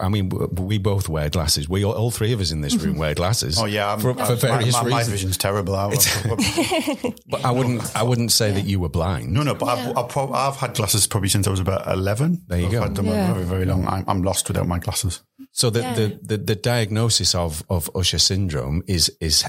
I 0.00 0.08
mean, 0.08 0.28
we 0.28 0.76
both 0.76 1.08
wear 1.08 1.30
glasses. 1.30 1.68
We 1.68 1.84
all, 1.84 1.92
all 1.92 2.10
three 2.10 2.32
of 2.32 2.40
us 2.40 2.50
in 2.50 2.60
this 2.60 2.74
room 2.76 2.98
wear 2.98 3.14
glasses. 3.14 3.58
Oh 3.58 3.64
yeah, 3.64 3.96
for, 3.96 4.14
for, 4.14 4.34
various 4.34 4.74
my, 4.74 4.82
my, 4.82 4.98
reasons. 4.98 5.08
My 5.08 5.12
vision's 5.12 5.36
terrible. 5.38 5.74
I, 5.74 5.88
but 7.28 7.44
I 7.44 7.50
wouldn't. 7.50 7.96
I 7.96 8.02
wouldn't 8.02 8.32
say 8.32 8.48
yeah. 8.48 8.54
that 8.56 8.64
you 8.66 8.80
were 8.80 8.90
blind. 8.90 9.32
No, 9.32 9.42
no. 9.42 9.54
But 9.54 9.78
yeah. 9.78 9.92
I've, 9.96 10.16
I've, 10.16 10.32
I've, 10.32 10.56
had 10.56 10.74
glasses 10.74 11.06
probably 11.06 11.30
since 11.30 11.46
I 11.46 11.50
was 11.50 11.60
about 11.60 11.86
eleven. 11.88 12.42
There 12.48 12.58
you 12.58 12.66
I've 12.66 12.72
go. 12.72 12.82
Had 12.82 12.94
them 12.96 13.06
yeah. 13.06 13.32
very, 13.32 13.44
very 13.46 13.64
long. 13.64 13.86
I'm, 13.86 14.04
I'm, 14.06 14.22
lost 14.22 14.48
without 14.48 14.66
my 14.66 14.78
glasses. 14.78 15.22
So 15.52 15.70
the, 15.70 15.80
the, 15.80 16.36
the, 16.36 16.44
the 16.44 16.54
diagnosis 16.54 17.34
of 17.34 17.62
of 17.70 17.90
Usher 17.94 18.18
syndrome 18.18 18.82
is 18.86 19.10
is 19.20 19.44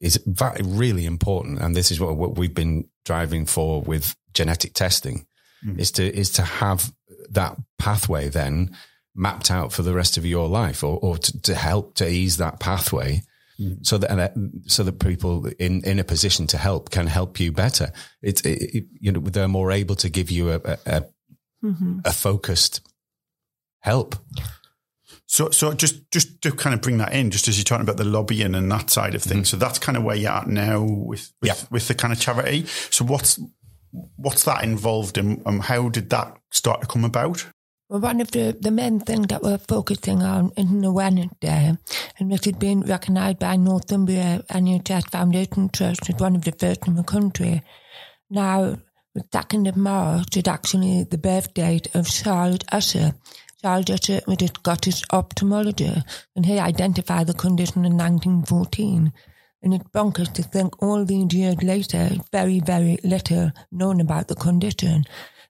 is 0.00 0.20
really 0.62 1.04
important, 1.04 1.60
and 1.60 1.74
this 1.74 1.90
is 1.90 1.98
what, 1.98 2.16
what 2.16 2.38
we've 2.38 2.54
been 2.54 2.88
driving 3.04 3.44
for 3.44 3.82
with 3.82 4.14
genetic 4.34 4.74
testing, 4.74 5.26
mm. 5.66 5.78
is 5.80 5.90
to 5.92 6.16
is 6.16 6.30
to 6.30 6.42
have 6.42 6.92
that 7.30 7.56
pathway 7.78 8.28
then 8.28 8.76
mapped 9.14 9.50
out 9.50 9.72
for 9.72 9.82
the 9.82 9.94
rest 9.94 10.16
of 10.16 10.26
your 10.26 10.48
life 10.48 10.82
or, 10.82 10.98
or 11.00 11.18
to, 11.18 11.42
to 11.42 11.54
help 11.54 11.94
to 11.94 12.08
ease 12.08 12.36
that 12.38 12.60
pathway 12.60 13.22
mm. 13.60 13.84
so 13.86 13.98
that, 13.98 14.32
so 14.66 14.82
that 14.82 14.98
people 14.98 15.46
in, 15.58 15.82
in 15.84 15.98
a 15.98 16.04
position 16.04 16.46
to 16.46 16.58
help 16.58 16.90
can 16.90 17.06
help 17.06 17.38
you 17.38 17.52
better. 17.52 17.92
It's, 18.22 18.40
it, 18.42 18.86
you 19.00 19.12
know, 19.12 19.20
they're 19.20 19.48
more 19.48 19.72
able 19.72 19.96
to 19.96 20.08
give 20.08 20.30
you 20.30 20.50
a, 20.50 20.56
a, 20.56 21.04
mm-hmm. 21.62 22.00
a 22.04 22.12
focused 22.12 22.80
help. 23.80 24.16
So, 25.26 25.50
so 25.50 25.72
just 25.72 26.10
just 26.10 26.42
to 26.42 26.52
kind 26.52 26.74
of 26.74 26.80
bring 26.80 26.98
that 26.98 27.12
in, 27.12 27.30
just 27.30 27.48
as 27.48 27.56
you're 27.56 27.64
talking 27.64 27.82
about 27.82 27.96
the 27.96 28.04
lobbying 28.04 28.54
and 28.54 28.70
that 28.70 28.90
side 28.90 29.14
of 29.14 29.22
things. 29.22 29.48
Mm-hmm. 29.48 29.56
So 29.56 29.64
that's 29.64 29.78
kind 29.78 29.96
of 29.96 30.04
where 30.04 30.14
you're 30.14 30.30
at 30.30 30.46
now 30.46 30.82
with 30.82 31.32
with, 31.40 31.48
yeah. 31.48 31.54
with 31.70 31.88
the 31.88 31.94
kind 31.94 32.12
of 32.12 32.20
charity. 32.20 32.66
So 32.90 33.04
what's 33.04 33.40
what's 34.16 34.44
that 34.44 34.62
involved 34.64 35.18
in, 35.18 35.42
and 35.46 35.62
how 35.62 35.88
did 35.88 36.10
that 36.10 36.36
start 36.50 36.82
to 36.82 36.86
come 36.86 37.04
about? 37.04 37.46
One 37.88 38.22
of 38.22 38.30
the, 38.30 38.56
the 38.58 38.70
main 38.70 38.98
things 39.00 39.26
that 39.26 39.42
we're 39.42 39.58
focusing 39.58 40.22
on 40.22 40.52
in 40.56 40.80
the 40.80 40.88
awareness 40.88 41.28
day, 41.38 41.76
and 42.18 42.30
which 42.30 42.46
has 42.46 42.54
been 42.54 42.80
recognised 42.80 43.38
by 43.38 43.56
Northumbria 43.56 44.42
NHS 44.48 45.10
Foundation 45.10 45.68
Trust 45.68 46.08
as 46.08 46.16
one 46.18 46.34
of 46.34 46.44
the 46.44 46.52
first 46.52 46.86
in 46.86 46.94
the 46.94 47.02
country. 47.02 47.62
Now, 48.30 48.78
the 49.14 49.20
2nd 49.24 49.68
of 49.68 49.76
March 49.76 50.34
is 50.34 50.48
actually 50.48 51.04
the 51.04 51.18
birth 51.18 51.52
date 51.52 51.94
of 51.94 52.08
Charles 52.08 52.60
Usher. 52.72 53.12
Charles 53.60 53.90
Usher 53.90 54.22
was 54.26 54.40
a 54.40 54.46
Scottish 54.46 55.02
ophthalmologist, 55.12 56.04
and 56.34 56.46
he 56.46 56.58
identified 56.58 57.26
the 57.26 57.34
condition 57.34 57.84
in 57.84 57.98
1914. 57.98 59.12
And 59.62 59.74
it's 59.74 59.84
bonkers 59.90 60.32
to 60.32 60.42
think 60.42 60.82
all 60.82 61.04
these 61.04 61.34
years 61.34 61.62
later, 61.62 62.10
very, 62.32 62.60
very 62.60 62.98
little 63.04 63.52
known 63.70 64.00
about 64.00 64.28
the 64.28 64.34
condition. 64.34 65.04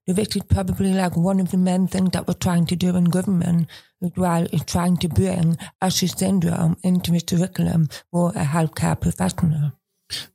Is 0.07 0.29
probably 0.49 0.93
like 0.93 1.17
one 1.17 1.41
of 1.41 1.51
the 1.51 1.57
main 1.57 1.89
things 1.89 2.11
that 2.11 2.29
we're 2.29 2.35
trying 2.35 2.67
to 2.67 2.77
do 2.77 2.95
in 2.95 3.05
government 3.05 3.69
as 4.03 4.11
well 4.17 4.47
is 4.53 4.63
trying 4.65 4.99
to 4.99 5.09
bring 5.09 5.57
Usher 5.81 6.09
syndrome 6.09 6.77
into 6.83 7.13
the 7.13 7.23
curriculum 7.23 7.89
for 8.11 8.29
a 8.31 8.45
healthcare 8.45 9.01
professional. 9.01 9.73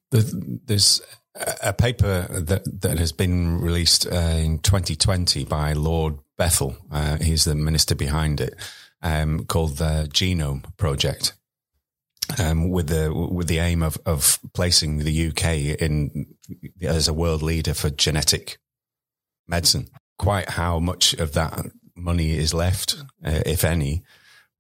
There's 0.10 1.02
a 1.62 1.72
paper 1.72 2.28
that, 2.32 2.82
that 2.82 2.98
has 2.98 3.12
been 3.12 3.62
released 3.62 4.08
uh, 4.08 4.16
in 4.16 4.58
2020 4.60 5.46
by 5.46 5.74
Lord 5.74 6.18
Bethell. 6.40 6.76
Uh, 6.92 7.18
he's 7.18 7.44
the 7.44 7.54
minister 7.54 7.94
behind 7.94 8.42
it, 8.42 8.56
um, 9.04 9.46
called 9.46 9.78
the 9.78 10.10
Genome 10.12 10.64
Project. 10.78 11.34
Um, 12.40 12.70
with 12.70 12.90
the 12.90 13.12
with 13.12 13.48
the 13.48 13.58
aim 13.58 13.82
of, 13.82 13.98
of 14.06 14.40
placing 14.54 15.00
the 15.00 15.30
UK 15.30 15.82
in 15.82 16.28
as 16.80 17.08
a 17.08 17.14
world 17.14 17.42
leader 17.42 17.74
for 17.74 17.90
genetic 17.90 18.60
medicine. 19.50 19.88
Quite 20.18 20.50
how 20.50 20.80
much 20.80 21.14
of 21.14 21.34
that 21.34 21.60
money 21.96 22.38
is 22.38 22.54
left, 22.54 22.98
uh, 23.26 23.42
if 23.46 23.64
any, 23.64 24.04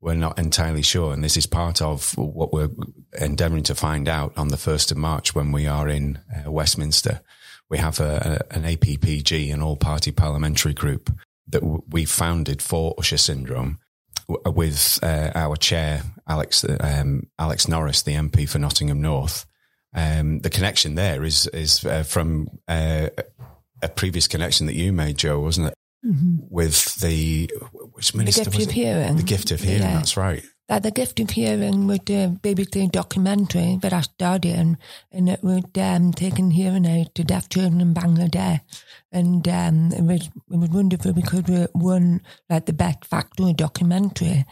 we're 0.01 0.15
not 0.15 0.39
entirely 0.39 0.81
sure. 0.81 1.13
And 1.13 1.23
this 1.23 1.37
is 1.37 1.45
part 1.45 1.81
of 1.81 2.17
what 2.17 2.53
we're 2.53 2.69
endeavouring 3.19 3.63
to 3.63 3.75
find 3.75 4.07
out 4.07 4.33
on 4.37 4.47
the 4.47 4.57
1st 4.57 4.91
of 4.91 4.97
March 4.97 5.35
when 5.35 5.51
we 5.51 5.67
are 5.67 5.89
in 5.89 6.19
uh, 6.33 6.49
Westminster 6.51 7.21
we 7.69 7.77
have 7.77 7.99
a, 7.99 8.47
a, 8.51 8.55
an 8.55 8.63
APPG, 8.63 9.53
an 9.53 9.61
all 9.61 9.77
party 9.77 10.11
parliamentary 10.11 10.73
group 10.73 11.11
that 11.47 11.61
w- 11.61 11.83
we 11.89 12.05
founded 12.05 12.61
for 12.61 12.95
Usher 12.97 13.17
syndrome 13.17 13.77
w- 14.27 14.55
with 14.55 14.99
uh, 15.03 15.31
our 15.35 15.55
chair, 15.55 16.03
Alex, 16.27 16.65
um, 16.79 17.27
Alex 17.37 17.67
Norris, 17.67 18.01
the 18.01 18.15
MP 18.15 18.49
for 18.49 18.59
Nottingham 18.59 19.01
North. 19.01 19.45
Um, 19.93 20.39
the 20.39 20.49
connection 20.49 20.95
there 20.95 21.23
is, 21.23 21.47
is 21.47 21.85
uh, 21.85 22.03
from 22.03 22.47
uh, 22.67 23.09
a 23.81 23.89
previous 23.89 24.27
connection 24.27 24.65
that 24.67 24.75
you 24.75 24.91
made, 24.93 25.17
Jo, 25.17 25.39
wasn't 25.39 25.67
it? 25.67 25.73
With 26.49 26.95
the, 27.01 27.51
which 27.93 28.15
minister 28.15 28.45
gift 28.45 28.55
was 28.55 28.67
of 28.67 28.71
hearing. 28.71 29.17
The 29.17 29.23
gift 29.23 29.51
of 29.51 29.59
hearing, 29.59 29.81
Yeah. 29.81 29.95
that's 29.95 30.15
right. 30.15 30.43
That 30.69 30.83
the 30.83 30.91
gift 30.91 31.19
of 31.19 31.31
hearing 31.31 31.87
with 31.87 32.05
the 32.05 32.37
BBC 32.41 32.91
documentary 32.91 33.79
that 33.81 33.91
I 33.91 34.01
starred 34.01 34.45
in, 34.45 34.77
and 35.11 35.27
it 35.27 35.43
was 35.43 35.63
um, 35.77 36.13
taking 36.13 36.51
hearing 36.51 36.85
aid 36.85 37.13
to 37.15 37.23
deaf 37.23 37.49
children 37.49 37.81
in 37.81 37.93
Bangladesh, 37.95 38.61
and 39.11 39.47
um, 39.47 39.91
it 39.91 40.03
was 40.03 40.27
it 40.27 40.57
was 40.57 40.69
wonderful 40.69 41.11
because 41.13 41.43
we 41.45 41.65
won 41.73 42.21
like 42.51 42.67
the 42.67 42.73
best 42.73 43.03
factory 43.05 43.53
documentary. 43.53 44.45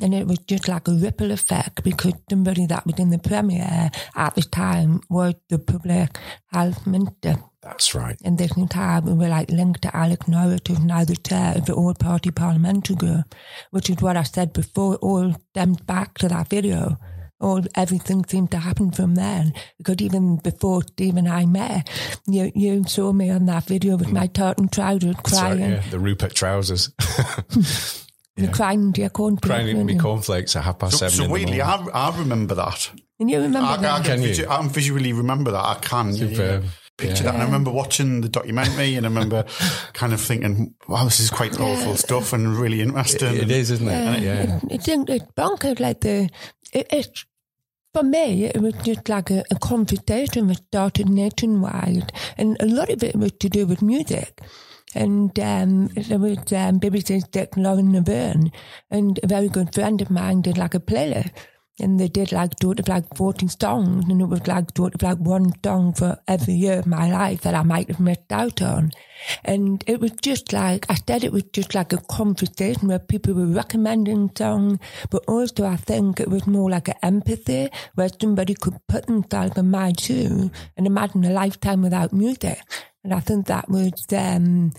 And 0.00 0.14
it 0.14 0.26
was 0.26 0.38
just 0.40 0.68
like 0.68 0.88
a 0.88 0.92
ripple 0.92 1.30
effect 1.30 1.82
because 1.84 2.14
somebody 2.28 2.66
that 2.66 2.84
was 2.86 2.98
in 2.98 3.10
the 3.10 3.18
premiere 3.18 3.90
at 4.16 4.34
the 4.34 4.42
time 4.42 5.00
was 5.08 5.34
the 5.48 5.58
public 5.58 6.18
health 6.52 6.86
minister. 6.86 7.36
That's 7.62 7.94
right. 7.94 8.16
And 8.24 8.38
this 8.38 8.52
time 8.70 9.04
we 9.04 9.12
were 9.12 9.28
like 9.28 9.50
linked 9.50 9.82
to 9.82 9.96
Alex 9.96 10.26
Norris, 10.26 10.60
who's 10.66 10.80
now 10.80 11.04
the 11.04 11.16
chair 11.16 11.54
of 11.56 11.66
the 11.66 11.74
All 11.74 11.94
Party 11.94 12.30
Parliamentary 12.32 12.96
Group, 12.96 13.34
which 13.70 13.88
is 13.88 13.96
what 14.02 14.16
I 14.16 14.24
said 14.24 14.52
before, 14.52 14.94
it 14.94 15.00
all 15.02 15.32
stems 15.50 15.80
back 15.82 16.18
to 16.18 16.28
that 16.28 16.48
video. 16.48 16.98
All 17.40 17.62
everything 17.76 18.24
seemed 18.24 18.50
to 18.52 18.58
happen 18.58 18.90
from 18.92 19.14
then. 19.14 19.52
Because 19.78 19.96
even 20.00 20.36
before 20.38 20.82
Steve 20.82 21.16
and 21.16 21.28
I 21.28 21.46
met, 21.46 21.88
you 22.26 22.50
you 22.54 22.84
saw 22.84 23.12
me 23.12 23.30
on 23.30 23.46
that 23.46 23.64
video 23.66 23.96
with 23.96 24.08
mm. 24.08 24.12
my 24.12 24.26
tartan 24.28 24.68
trousers 24.68 25.16
That's 25.16 25.32
right, 25.32 25.56
crying. 25.56 25.60
yeah. 25.72 25.82
The 25.90 25.98
Rupert 26.00 26.34
trousers. 26.34 26.90
You 28.36 28.48
crying 28.48 28.80
into 28.82 29.02
your 29.02 29.10
cornflakes. 29.10 29.46
Crying 29.46 29.68
in 29.68 29.76
weren't 29.76 29.86
me 29.88 29.98
cornflakes 29.98 30.56
at 30.56 30.64
half 30.64 30.78
past 30.78 30.92
So, 30.98 31.08
seven. 31.08 31.26
so 31.26 31.30
weirdly. 31.30 31.60
I, 31.60 31.74
I 31.92 32.18
remember 32.18 32.54
that. 32.54 32.90
And 33.20 33.30
you 33.30 33.36
remember 33.36 33.58
I, 33.68 33.74
I, 33.74 33.76
that? 33.76 34.04
can 34.04 34.14
Can 34.16 34.22
you? 34.22 34.28
visu- 34.28 34.48
I 34.48 34.56
can 34.56 34.68
visually 34.70 35.12
remember 35.12 35.50
that. 35.50 35.62
I 35.62 35.74
can. 35.82 36.14
yeah, 36.14 36.24
yeah, 36.24 36.42
yeah. 36.42 36.60
Picture 36.98 37.24
Yeah. 37.24 37.30
that. 37.30 37.34
And 37.34 37.42
I 37.42 37.46
remember 37.46 37.70
watching 37.70 38.20
the 38.20 38.28
documentary 38.28 38.94
and 38.96 39.06
I 39.06 39.08
remember 39.08 39.44
kind 39.94 40.12
of 40.12 40.20
thinking, 40.20 40.74
wow, 40.88 41.04
this 41.04 41.20
is 41.20 41.30
quite 41.30 41.58
awful 41.58 41.96
stuff 41.96 42.32
and 42.32 42.56
really 42.56 42.80
interesting. 42.80 43.34
It 43.36 43.50
is, 43.50 43.70
isn't 43.70 43.88
it? 43.88 43.90
Yeah, 43.92 44.16
Yeah. 44.18 44.56
It, 44.56 44.62
it's, 44.70 44.88
in- 44.88 45.06
it's 45.08 45.26
bonkers. 45.36 45.80
Like 45.80 46.00
the, 46.00 46.28
it, 46.72 46.86
it, 46.92 47.24
for 47.94 48.02
me, 48.02 48.44
it 48.44 48.60
was 48.60 48.74
just 48.84 49.08
like 49.08 49.30
a, 49.30 49.42
a 49.50 49.56
conversation 49.56 50.46
that 50.48 50.56
started 50.68 51.08
nationwide, 51.10 52.10
and 52.38 52.56
a 52.60 52.66
lot 52.66 52.88
of 52.90 53.02
it 53.02 53.14
was 53.16 53.32
to 53.40 53.48
do 53.50 53.66
with 53.66 53.82
music. 53.82 54.40
And 54.94 55.38
um, 55.38 55.86
there 55.88 56.18
was 56.18 56.38
um, 56.52 56.78
BBC's 56.80 57.26
Dick 57.28 57.56
Lauren 57.56 57.92
Laverne, 57.92 58.50
and 58.90 59.18
a 59.22 59.26
very 59.26 59.48
good 59.48 59.74
friend 59.74 60.00
of 60.02 60.10
mine 60.10 60.42
did 60.42 60.56
like 60.58 60.74
a 60.74 60.80
playlist. 60.80 61.30
And 61.82 61.98
they 61.98 62.08
did 62.08 62.32
like 62.32 62.52
sort 62.62 62.80
of 62.80 62.88
like 62.88 63.04
14 63.16 63.48
songs, 63.48 64.04
and 64.08 64.22
it 64.22 64.26
was 64.26 64.46
like 64.46 64.76
sort 64.76 64.94
of 64.94 65.02
like 65.02 65.18
one 65.18 65.50
song 65.64 65.92
for 65.92 66.18
every 66.28 66.54
year 66.54 66.78
of 66.78 66.86
my 66.86 67.10
life 67.10 67.42
that 67.42 67.54
I 67.54 67.62
might 67.62 67.88
have 67.88 68.00
missed 68.00 68.30
out 68.30 68.62
on. 68.62 68.92
And 69.44 69.82
it 69.86 70.00
was 70.00 70.12
just 70.22 70.52
like, 70.52 70.86
I 70.88 70.94
said 70.94 71.24
it 71.24 71.32
was 71.32 71.44
just 71.52 71.74
like 71.74 71.92
a 71.92 71.98
conversation 71.98 72.88
where 72.88 72.98
people 72.98 73.34
were 73.34 73.46
recommending 73.46 74.30
songs, 74.36 74.78
but 75.10 75.24
also 75.28 75.66
I 75.66 75.76
think 75.76 76.20
it 76.20 76.30
was 76.30 76.46
more 76.46 76.70
like 76.70 76.88
an 76.88 76.94
empathy 77.02 77.68
where 77.94 78.08
somebody 78.20 78.54
could 78.54 78.78
put 78.88 79.06
themselves 79.06 79.58
in 79.58 79.70
my 79.70 79.92
shoes 79.98 80.50
and 80.76 80.86
imagine 80.86 81.24
a 81.24 81.30
lifetime 81.30 81.82
without 81.82 82.12
music. 82.12 82.60
And 83.04 83.12
I 83.12 83.20
think 83.20 83.46
that 83.46 83.68
was, 83.68 84.06
um, 84.12 84.72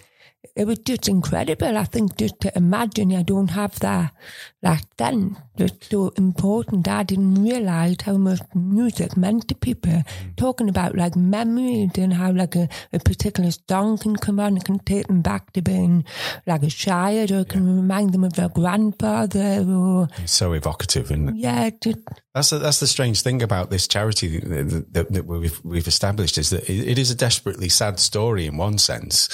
it 0.55 0.65
was 0.67 0.79
just 0.79 1.07
incredible. 1.07 1.77
I 1.77 1.85
think 1.85 2.17
just 2.17 2.39
to 2.41 2.55
imagine 2.55 3.13
I 3.15 3.23
don't 3.23 3.49
have 3.49 3.79
that, 3.79 4.13
that 4.61 4.85
then 4.97 5.37
was 5.57 5.71
so 5.81 6.07
er 6.07 6.11
important. 6.17 6.87
I 6.87 7.03
didn't 7.03 7.43
realize 7.43 7.97
how 8.03 8.17
much 8.17 8.41
music 8.55 9.15
meant 9.17 9.47
to 9.47 9.55
people. 9.55 10.03
Talking 10.37 10.69
about 10.69 10.95
like 10.95 11.15
memories 11.15 11.91
and 11.97 12.13
how 12.13 12.31
like 12.31 12.55
a, 12.55 12.67
a 12.91 12.99
particular 12.99 13.51
song 13.69 13.97
can 13.97 14.15
come 14.15 14.39
on 14.39 14.53
and 14.53 14.65
can 14.65 14.79
take 14.79 15.07
them 15.07 15.21
back 15.21 15.53
to 15.53 15.61
being 15.61 16.05
like 16.45 16.63
a 16.63 16.69
child 16.69 17.31
or 17.31 17.45
can 17.45 17.75
remind 17.75 18.13
them 18.13 18.23
of 18.23 18.33
their 18.33 18.49
grandfather 18.49 19.65
or, 19.67 20.07
It's 20.19 20.31
so 20.31 20.53
evocative, 20.53 21.11
and 21.11 21.37
yeah, 21.37 21.69
just, 21.81 21.99
that's 22.33 22.49
the, 22.49 22.57
that's 22.57 22.79
the 22.79 22.87
strange 22.87 23.21
thing 23.21 23.43
about 23.43 23.69
this 23.69 23.87
charity 23.87 24.39
that, 24.39 24.93
that, 24.93 25.11
that 25.11 25.25
we've 25.25 25.63
we've 25.63 25.87
established 25.87 26.37
is 26.37 26.49
that 26.49 26.67
it, 26.69 26.87
it 26.87 26.97
is 26.97 27.11
a 27.11 27.15
desperately 27.15 27.69
sad 27.69 27.99
story 27.99 28.47
in 28.47 28.57
one 28.57 28.79
sense. 28.79 29.29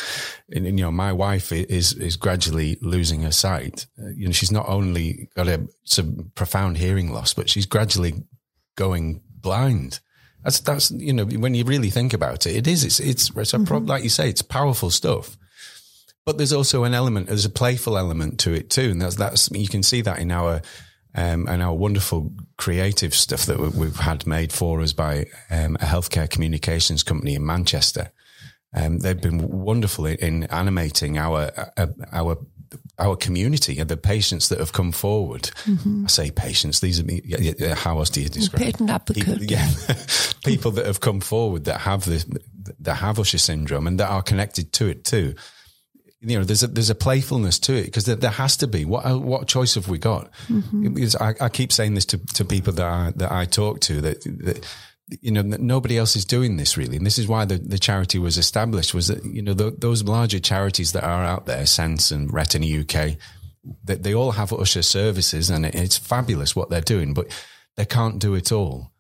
And, 0.52 0.66
and, 0.66 0.80
you 0.80 0.86
know, 0.86 0.92
my 0.92 1.14
wife 1.14 1.52
is 1.52 1.94
is 1.94 2.18
gradually 2.18 2.78
losing 2.82 3.22
her 3.22 3.32
sight. 3.32 3.88
Uh, 3.98 4.10
you 4.16 4.26
know, 4.26 4.34
she's 4.34 4.52
not 4.52 4.68
only 4.68 5.30
got 5.36 5.48
a 5.48 5.68
profound 6.36 6.78
hearing 6.78 7.12
loss, 7.12 7.34
but 7.34 7.50
she's 7.50 7.66
gradually 7.66 8.24
going 8.76 9.22
blind. 9.30 10.00
That's 10.44 10.60
that's 10.62 10.92
you 10.92 11.14
know 11.14 11.26
when 11.26 11.54
you 11.54 11.64
really 11.66 11.90
think 11.90 12.14
about 12.14 12.46
it, 12.46 12.56
it 12.56 12.68
is 12.68 12.84
it's 12.84 13.00
it's, 13.00 13.30
it's 13.36 13.54
a 13.54 13.60
pro- 13.60 13.80
like 13.80 14.04
you 14.04 14.10
say, 14.10 14.30
it's 14.30 14.42
powerful 14.42 14.90
stuff. 14.90 15.38
But 16.26 16.38
there's 16.38 16.54
also 16.54 16.84
an 16.84 16.94
element, 16.94 17.28
there's 17.28 17.46
a 17.46 17.50
playful 17.50 17.98
element 17.98 18.40
to 18.42 18.54
it 18.54 18.70
too, 18.70 18.92
and 18.92 19.02
that's 19.02 19.16
that's 19.16 19.50
you 19.52 19.68
can 19.68 19.84
see 19.84 20.02
that 20.02 20.20
in 20.20 20.32
our 20.32 20.62
um, 21.16 21.48
and 21.48 21.62
our 21.64 21.74
wonderful 21.74 22.32
creative 22.58 23.16
stuff 23.16 23.46
that 23.48 23.60
we- 23.60 23.70
we've 23.70 23.96
had 24.00 24.28
made 24.28 24.54
for 24.54 24.80
us 24.82 24.94
by 24.94 25.26
um, 25.50 25.76
a 25.78 25.86
healthcare 25.86 26.30
communications 26.30 27.02
company 27.04 27.34
in 27.36 27.44
Manchester. 27.46 28.12
Um, 28.76 29.00
they've 29.00 29.20
been 29.20 29.40
wonderful 29.48 30.06
in, 30.06 30.18
in 30.18 30.44
animating 30.46 31.18
our 31.18 31.52
uh, 31.76 31.88
our 32.12 32.38
our 32.98 33.16
community 33.16 33.80
and 33.80 33.90
the 33.90 33.98
patients 33.98 34.50
that 34.50 34.60
have 34.60 34.74
come 34.74 34.92
forward. 34.92 35.44
Mm-hmm. 35.66 36.06
I 36.06 36.08
say 36.08 36.32
patients; 36.32 36.80
these 36.80 37.00
are 37.00 37.04
me. 37.04 37.22
Yeah, 37.24 37.54
yeah, 37.58 37.76
how 37.76 38.00
else 38.00 38.10
do 38.10 38.22
you 38.22 38.30
describe? 38.30 38.62
patient 38.62 38.90
advocate. 38.90 39.26
people, 39.26 39.44
yeah, 39.44 39.70
people 40.44 40.72
that 40.72 40.86
have 40.86 41.00
come 41.00 41.20
forward 41.20 41.66
that 41.66 41.82
have 41.82 42.06
the 42.06 42.42
that 42.80 42.96
have 42.96 43.20
Usher 43.20 43.38
syndrome 43.38 43.88
and 43.88 44.00
that 44.00 44.10
are 44.10 44.22
connected 44.22 44.74
to 44.74 44.88
it 44.88 45.04
too. 45.04 45.36
You 46.22 46.40
know, 46.40 46.44
there's 46.44 46.64
a 46.64 46.68
there's 46.68 46.90
a 46.90 46.96
playfulness 46.96 47.60
to 47.60 47.74
it 47.74 47.86
because 47.86 48.06
there, 48.06 48.18
there 48.18 48.32
has 48.32 48.58
to 48.58 48.68
be. 48.68 48.86
What 48.86 49.22
what 49.22 49.48
choice 49.48 49.76
have 49.76 49.88
we 49.88 49.98
got? 49.98 50.32
Mm-hmm. 50.50 50.94
Because 50.94 51.16
I, 51.16 51.34
I 51.40 51.50
keep 51.50 51.72
saying 51.72 51.94
this 51.94 52.06
to, 52.06 52.18
to 52.36 52.44
people 52.44 52.74
that 52.74 52.86
I 52.86 53.14
that 53.16 53.32
I 53.32 53.46
talk 53.46 53.80
to 53.82 54.02
that, 54.02 54.22
that 54.44 54.66
you 55.22 55.32
know 55.32 55.42
nobody 55.42 55.98
else 55.98 56.16
is 56.16 56.26
doing 56.26 56.58
this 56.58 56.78
really, 56.78 56.98
and 56.98 57.06
this 57.06 57.18
is 57.18 57.28
why 57.28 57.46
the, 57.46 57.58
the 57.58 57.80
charity 57.80 58.20
was 58.20 58.38
established. 58.38 58.94
Was 58.94 59.08
that 59.08 59.24
you 59.26 59.42
know 59.42 59.54
tho- 59.54 59.72
those 59.72 60.04
larger 60.04 60.40
charities 60.40 60.92
that 60.94 61.04
are 61.04 61.24
out 61.24 61.46
there, 61.46 61.66
Sense 61.66 62.12
and 62.12 62.32
Retina 62.32 62.82
UK, 62.82 63.18
that 63.84 64.04
they 64.04 64.14
all 64.14 64.32
have 64.32 64.54
Usher 64.54 64.82
services, 64.82 65.50
and 65.50 65.66
it's 65.66 65.98
fabulous 65.98 66.56
what 66.56 66.70
they're 66.70 66.82
doing, 66.82 67.14
but 67.14 67.28
they 67.76 67.86
can't 67.86 68.20
do 68.20 68.36
it 68.36 68.52
all. 68.52 68.92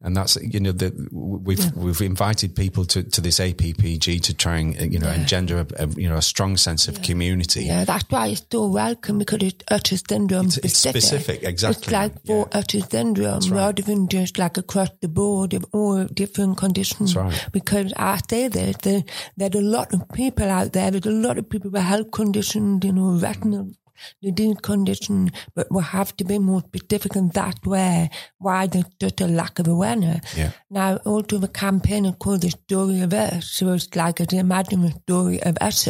And 0.00 0.16
that's 0.16 0.36
you 0.36 0.60
know 0.60 0.70
that 0.70 0.94
we've 1.12 1.74
we've 1.74 2.00
invited 2.00 2.54
people 2.54 2.84
to, 2.84 3.02
to 3.02 3.20
this 3.20 3.40
APPG 3.40 4.22
to 4.22 4.34
try 4.34 4.58
and 4.58 4.92
you 4.92 5.00
know 5.00 5.10
engender 5.10 5.58
a, 5.76 5.82
a 5.82 5.88
you 5.88 6.08
know 6.08 6.16
a 6.18 6.22
strong 6.22 6.56
sense 6.56 6.86
of 6.86 7.02
community. 7.02 7.64
Yeah, 7.64 7.82
that's 7.84 8.04
why 8.08 8.28
it's 8.28 8.44
so 8.52 8.68
welcome 8.68 9.18
because 9.18 9.40
it's 9.42 10.04
syndrome 10.08 10.46
It's- 10.46 10.58
it's 10.64 10.78
specific, 10.78 11.42
exactly. 11.42 11.80
It's 11.82 11.90
like 11.92 12.24
for 12.24 12.48
Usher 12.52 12.80
syndrome 12.80 13.40
rather 13.50 13.82
than 13.82 14.06
just 14.08 14.38
like 14.38 14.56
across 14.56 14.90
the 15.00 15.08
board 15.08 15.52
of 15.52 15.64
all 15.72 16.04
different 16.04 16.58
conditions. 16.58 17.16
Right. 17.16 17.48
Because 17.50 17.92
I 17.96 18.20
say 18.30 18.46
this, 18.46 18.76
there, 18.82 19.02
there's 19.36 19.56
a 19.56 19.60
lot 19.60 19.92
of 19.92 20.08
people 20.10 20.48
out 20.48 20.74
there, 20.74 20.92
there's 20.92 21.06
a 21.06 21.10
lot 21.10 21.38
of 21.38 21.50
people 21.50 21.70
with 21.72 21.82
health 21.82 22.12
conditions, 22.12 22.84
you 22.84 22.92
know, 22.92 23.18
retinal 23.18 23.72
disease 24.22 24.56
condition, 24.62 25.30
but 25.54 25.66
we 25.70 25.82
have 25.82 26.16
to 26.16 26.24
be 26.24 26.38
more 26.38 26.60
specific 26.60 27.16
in 27.16 27.28
that 27.30 27.64
way 27.66 28.10
why 28.38 28.66
there's 28.66 28.84
just 29.00 29.20
a 29.20 29.26
lack 29.26 29.58
of 29.58 29.68
awareness. 29.68 30.36
Yeah. 30.36 30.52
Now, 30.70 30.96
also 31.04 31.38
the 31.38 31.48
campaign 31.48 32.04
is 32.04 32.14
called 32.18 32.42
The 32.42 32.50
Story 32.50 33.00
of 33.00 33.12
Us, 33.12 33.50
so 33.50 33.72
it's 33.72 33.94
like 33.94 34.20
a 34.20 34.26
imagine 34.36 34.82
the 34.82 34.90
story 34.90 35.42
of 35.42 35.56
us, 35.60 35.88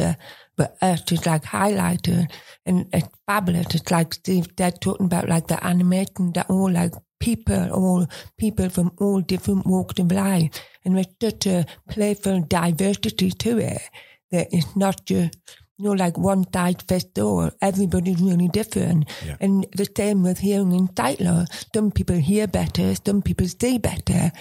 but 0.56 0.76
Us 0.82 1.10
is 1.12 1.26
like 1.26 1.44
highlighted, 1.44 2.30
and 2.66 2.86
it's 2.92 3.08
fabulous. 3.26 3.74
It's 3.74 3.90
like 3.90 4.14
Steve 4.14 4.56
Dead 4.56 4.80
talking 4.80 5.06
about 5.06 5.28
like 5.28 5.46
the 5.46 5.64
animation 5.64 6.32
that 6.32 6.50
all 6.50 6.70
like 6.70 6.92
people, 7.20 7.70
all 7.70 8.06
people 8.38 8.68
from 8.68 8.92
all 8.98 9.20
different 9.20 9.66
walks 9.66 9.98
of 9.98 10.10
life, 10.10 10.50
and 10.84 10.96
there's 10.96 11.06
such 11.20 11.46
a 11.46 11.66
playful 11.88 12.40
diversity 12.42 13.30
to 13.30 13.58
it 13.58 13.82
that 14.30 14.48
it's 14.50 14.76
not 14.76 15.06
just 15.06 15.38
you 15.78 15.84
know, 15.84 15.92
like 15.92 16.18
one 16.18 16.44
size 16.52 16.76
fits 16.88 17.18
all. 17.18 17.50
Everybody's 17.62 18.20
really 18.20 18.48
different. 18.48 19.08
Yeah. 19.24 19.36
And 19.40 19.66
the 19.74 19.88
same 19.96 20.22
with 20.22 20.38
hearing 20.38 20.72
and 20.72 20.90
sight 20.96 21.20
loss. 21.20 21.46
Some 21.74 21.92
people 21.92 22.16
hear 22.16 22.46
better, 22.46 22.94
some 22.94 23.22
people 23.22 23.46
see 23.46 23.78
better. 23.78 24.32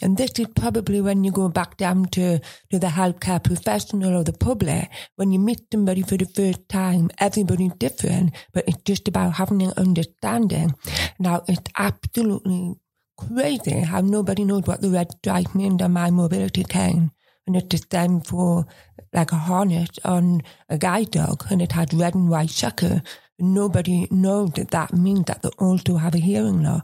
And 0.00 0.16
this 0.16 0.38
is 0.38 0.46
probably 0.54 1.00
when 1.00 1.24
you 1.24 1.32
go 1.32 1.48
back 1.48 1.76
down 1.76 2.06
to, 2.06 2.38
to 2.70 2.78
the 2.78 2.86
healthcare 2.86 3.42
professional 3.42 4.16
or 4.16 4.24
the 4.24 4.32
public, 4.32 4.88
when 5.16 5.32
you 5.32 5.38
meet 5.38 5.60
somebody 5.72 6.02
for 6.02 6.16
the 6.16 6.26
first 6.26 6.68
time, 6.68 7.10
everybody's 7.18 7.72
different, 7.74 8.34
but 8.52 8.64
it's 8.68 8.82
just 8.84 9.08
about 9.08 9.34
having 9.34 9.62
an 9.62 9.72
understanding. 9.76 10.74
Now, 11.18 11.42
it's 11.48 11.70
absolutely 11.76 12.74
crazy 13.16 13.80
how 13.80 14.00
nobody 14.00 14.44
knows 14.44 14.62
what 14.62 14.80
the 14.80 14.90
red 14.90 15.10
stripe 15.18 15.54
means 15.54 15.82
on 15.82 15.92
my 15.92 16.10
mobility 16.10 16.64
cane. 16.64 17.10
And 17.46 17.56
it 17.56 17.72
is 17.74 17.82
time 17.82 18.20
for 18.20 18.66
like 19.12 19.32
a 19.32 19.36
harness 19.36 19.90
on 20.04 20.42
a 20.68 20.78
guide 20.78 21.10
dog 21.10 21.44
and 21.50 21.60
it 21.60 21.72
had 21.72 21.94
red 21.94 22.14
and 22.14 22.30
white 22.30 22.50
checker. 22.50 23.02
Nobody 23.38 24.06
knows 24.10 24.52
that 24.52 24.70
that 24.70 24.92
means 24.92 25.24
that 25.26 25.42
they 25.42 25.50
also 25.58 25.96
have 25.96 26.14
a 26.14 26.18
hearing 26.18 26.62
loss. 26.62 26.82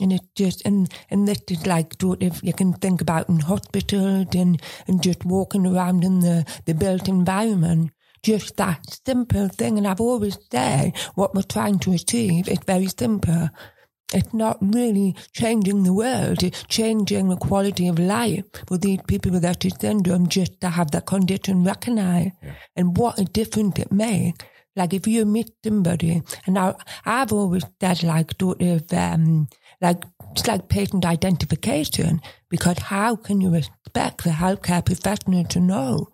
And 0.00 0.12
it 0.12 0.20
just 0.36 0.62
and 0.64 0.88
and 1.10 1.26
this 1.26 1.42
is 1.50 1.66
like 1.66 1.94
if 2.00 2.42
you 2.44 2.52
can 2.52 2.72
think 2.74 3.00
about 3.00 3.28
in 3.28 3.40
hospitals 3.40 4.28
and 4.34 4.62
and 4.86 5.02
just 5.02 5.24
walking 5.24 5.66
around 5.66 6.04
in 6.04 6.20
the 6.20 6.44
the 6.66 6.74
built 6.74 7.08
environment, 7.08 7.90
just 8.22 8.56
that 8.58 8.98
simple 9.04 9.48
thing. 9.48 9.76
And 9.76 9.88
I've 9.88 10.00
always 10.00 10.38
said 10.52 10.96
what 11.16 11.34
we're 11.34 11.42
trying 11.42 11.80
to 11.80 11.92
achieve 11.94 12.48
is 12.48 12.58
very 12.64 12.86
simple. 12.86 13.48
It's 14.12 14.32
not 14.32 14.56
really 14.60 15.14
changing 15.32 15.82
the 15.82 15.92
world, 15.92 16.42
it's 16.42 16.62
changing 16.64 17.28
the 17.28 17.36
quality 17.36 17.88
of 17.88 17.98
life 17.98 18.44
for 18.66 18.78
these 18.78 19.00
people 19.06 19.32
with 19.32 19.42
autism 19.42 19.80
syndrome 19.80 20.28
just 20.28 20.60
to 20.62 20.70
have 20.70 20.90
that 20.92 21.06
condition 21.06 21.64
recognized 21.64 22.32
yeah. 22.42 22.54
and 22.76 22.96
what 22.96 23.18
a 23.18 23.24
difference 23.24 23.78
it 23.78 23.92
makes. 23.92 24.44
Like 24.76 24.94
if 24.94 25.06
you 25.06 25.24
meet 25.24 25.50
somebody, 25.64 26.22
and 26.46 26.58
I, 26.58 26.74
I've 27.04 27.32
always 27.32 27.64
said 27.80 28.02
like 28.04 28.30
sort 28.40 28.62
of 28.62 28.92
um, 28.92 29.48
like 29.80 30.04
it's 30.32 30.46
like 30.46 30.68
patient 30.68 31.04
identification 31.04 32.20
because 32.48 32.78
how 32.78 33.16
can 33.16 33.40
you 33.40 33.54
expect 33.54 34.24
the 34.24 34.30
healthcare 34.30 34.84
professional 34.84 35.44
to 35.44 35.60
know? 35.60 36.08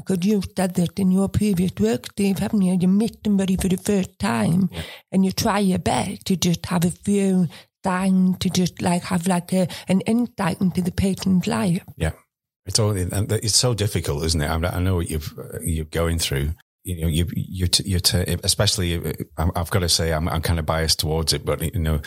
Because 0.00 0.24
you've 0.24 0.46
said 0.56 0.74
that 0.74 0.98
in 0.98 1.10
your 1.10 1.28
previous 1.28 1.72
work, 1.78 2.06
Steve, 2.12 2.38
haven't 2.38 2.62
you? 2.62 2.76
You 2.80 2.88
meet 2.88 3.18
somebody 3.24 3.56
for 3.56 3.68
the 3.68 3.76
first 3.76 4.18
time 4.18 4.68
yeah. 4.72 4.82
and 5.12 5.24
you 5.24 5.32
try 5.32 5.58
your 5.58 5.78
best 5.78 6.26
to 6.26 6.36
just 6.36 6.66
have 6.66 6.84
a 6.84 6.90
few 6.90 7.48
time 7.82 8.34
to 8.36 8.50
just 8.50 8.82
like 8.82 9.02
have 9.04 9.26
like 9.26 9.52
a, 9.52 9.68
an 9.88 10.00
insight 10.02 10.60
into 10.60 10.82
the 10.82 10.92
patient's 10.92 11.46
life. 11.46 11.82
Yeah. 11.96 12.12
It's 12.66 12.78
all, 12.78 12.94
it's 12.94 13.56
so 13.56 13.72
difficult, 13.72 14.24
isn't 14.24 14.42
it? 14.42 14.48
I 14.48 14.80
know 14.80 14.96
what 14.96 15.08
you've, 15.08 15.32
you're 15.62 15.86
going 15.86 16.18
through 16.18 16.52
you 16.88 17.02
know, 17.02 17.08
you, 17.08 17.26
you, 17.34 17.68
you, 17.84 17.98
especially, 18.44 19.14
I've 19.36 19.70
got 19.70 19.80
to 19.80 19.88
say, 19.90 20.12
I'm, 20.12 20.26
I'm 20.28 20.40
kind 20.40 20.58
of 20.58 20.64
biased 20.64 21.00
towards 21.00 21.34
it, 21.34 21.44
but 21.44 21.62
you 21.74 21.80
know, 21.80 22.00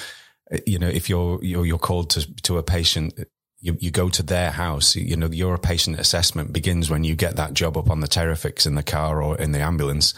you 0.65 0.79
know, 0.79 0.87
if 0.87 1.07
you're, 1.07 1.39
you're, 1.43 1.65
you're 1.65 1.77
called 1.77 2.09
to, 2.11 2.33
to 2.43 2.57
a 2.57 2.63
patient, 2.63 3.13
you, 3.61 3.77
you 3.79 3.91
go 3.91 4.09
to 4.09 4.23
their 4.23 4.51
house, 4.51 4.95
you 4.95 5.15
know, 5.15 5.27
your 5.27 5.57
patient 5.57 5.99
assessment 5.99 6.51
begins 6.51 6.89
when 6.89 7.03
you 7.03 7.15
get 7.15 7.35
that 7.35 7.53
job 7.53 7.77
up 7.77 7.89
on 7.89 7.99
the 7.99 8.07
Terrafix 8.07 8.65
in 8.65 8.75
the 8.75 8.83
car 8.83 9.21
or 9.21 9.37
in 9.37 9.51
the 9.51 9.61
ambulance. 9.61 10.13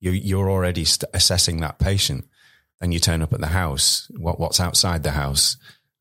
You, 0.00 0.10
you're 0.10 0.50
already 0.50 0.84
st- 0.84 1.10
assessing 1.14 1.60
that 1.60 1.78
patient 1.78 2.26
and 2.80 2.92
you 2.92 3.00
turn 3.00 3.22
up 3.22 3.32
at 3.32 3.40
the 3.40 3.48
house. 3.48 4.10
What, 4.16 4.40
what's 4.40 4.60
outside 4.60 5.02
the 5.02 5.12
house? 5.12 5.56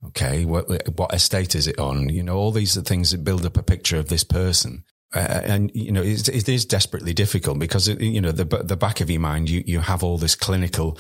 Okay. 0.08 0.46
What, 0.46 0.70
what 0.98 1.13
estate 1.13 1.56
is 1.56 1.67
it 1.67 1.79
on? 1.79 2.10
You 2.10 2.24
know, 2.24 2.38
all 2.38 2.51
these 2.51 2.77
are 2.77 2.82
things 2.82 3.12
that 3.12 3.24
build 3.24 3.46
up 3.46 3.58
a 3.58 3.63
picture 3.63 3.98
of 3.98 4.10
this 4.10 4.24
person. 4.24 4.84
Uh, 5.15 5.20
and 5.20 5.72
you 5.74 5.89
know 5.89 6.01
it, 6.03 6.27
it 6.27 6.50
is 6.50 6.65
desperately 6.65 7.13
difficult 7.13 7.58
because 7.58 7.88
you 7.88 8.20
know 8.20 8.34
the 8.34 8.44
the 8.44 8.75
back 8.75 9.00
of 9.00 9.10
your 9.10 9.22
mind 9.22 9.50
you 9.50 9.63
you 9.65 9.79
have 9.79 10.03
all 10.03 10.17
this 10.17 10.36
clinical 10.36 10.98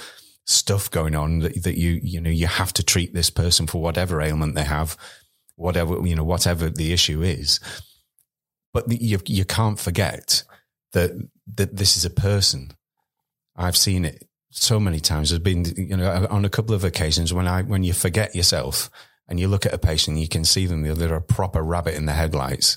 stuff 0.47 0.89
going 0.89 1.13
on 1.13 1.39
that, 1.39 1.63
that 1.63 1.77
you, 1.77 1.99
you 2.01 2.21
know, 2.21 2.29
you 2.29 2.47
have 2.47 2.73
to 2.73 2.83
treat 2.83 3.13
this 3.13 3.29
person 3.29 3.67
for 3.67 3.81
whatever 3.81 4.21
ailment 4.21 4.55
they 4.55 4.63
have, 4.63 4.97
whatever, 5.57 6.07
you 6.07 6.15
know, 6.15 6.23
whatever 6.23 6.69
the 6.69 6.93
issue 6.93 7.21
is. 7.21 7.59
But 8.73 8.89
you, 8.89 9.19
you 9.25 9.43
can't 9.43 9.79
forget 9.79 10.43
that, 10.93 11.11
that 11.55 11.75
this 11.75 11.97
is 11.97 12.05
a 12.05 12.09
person. 12.09 12.71
I've 13.55 13.77
seen 13.77 14.05
it 14.05 14.25
so 14.51 14.79
many 14.79 14.99
times. 14.99 15.29
There's 15.29 15.41
been, 15.41 15.65
you 15.75 15.97
know, 15.97 16.27
on 16.29 16.45
a 16.45 16.49
couple 16.49 16.75
of 16.75 16.83
occasions 16.83 17.33
when 17.33 17.47
I, 17.47 17.63
when 17.63 17.83
you 17.83 17.93
forget 17.93 18.35
yourself 18.35 18.89
and 19.27 19.39
you 19.39 19.47
look 19.47 19.65
at 19.65 19.73
a 19.73 19.77
patient, 19.77 20.17
you 20.17 20.29
can 20.29 20.45
see 20.45 20.65
them, 20.65 20.83
they're 20.83 21.13
a 21.13 21.21
proper 21.21 21.61
rabbit 21.61 21.95
in 21.95 22.05
the 22.05 22.13
headlights 22.13 22.75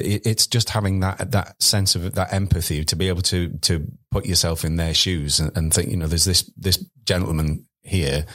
it's 0.00 0.46
just 0.46 0.70
having 0.70 1.00
that 1.00 1.30
that 1.32 1.60
sense 1.62 1.94
of 1.94 2.14
that 2.14 2.32
empathy 2.32 2.84
to 2.84 2.96
be 2.96 3.08
able 3.08 3.22
to 3.22 3.50
to 3.58 3.86
put 4.10 4.26
yourself 4.26 4.64
in 4.64 4.76
their 4.76 4.94
shoes 4.94 5.40
and, 5.40 5.56
and 5.56 5.72
think 5.72 5.90
you 5.90 5.96
know 5.96 6.06
there's 6.06 6.24
this 6.24 6.50
this 6.56 6.84
gentleman 7.04 7.66
here 7.82 8.26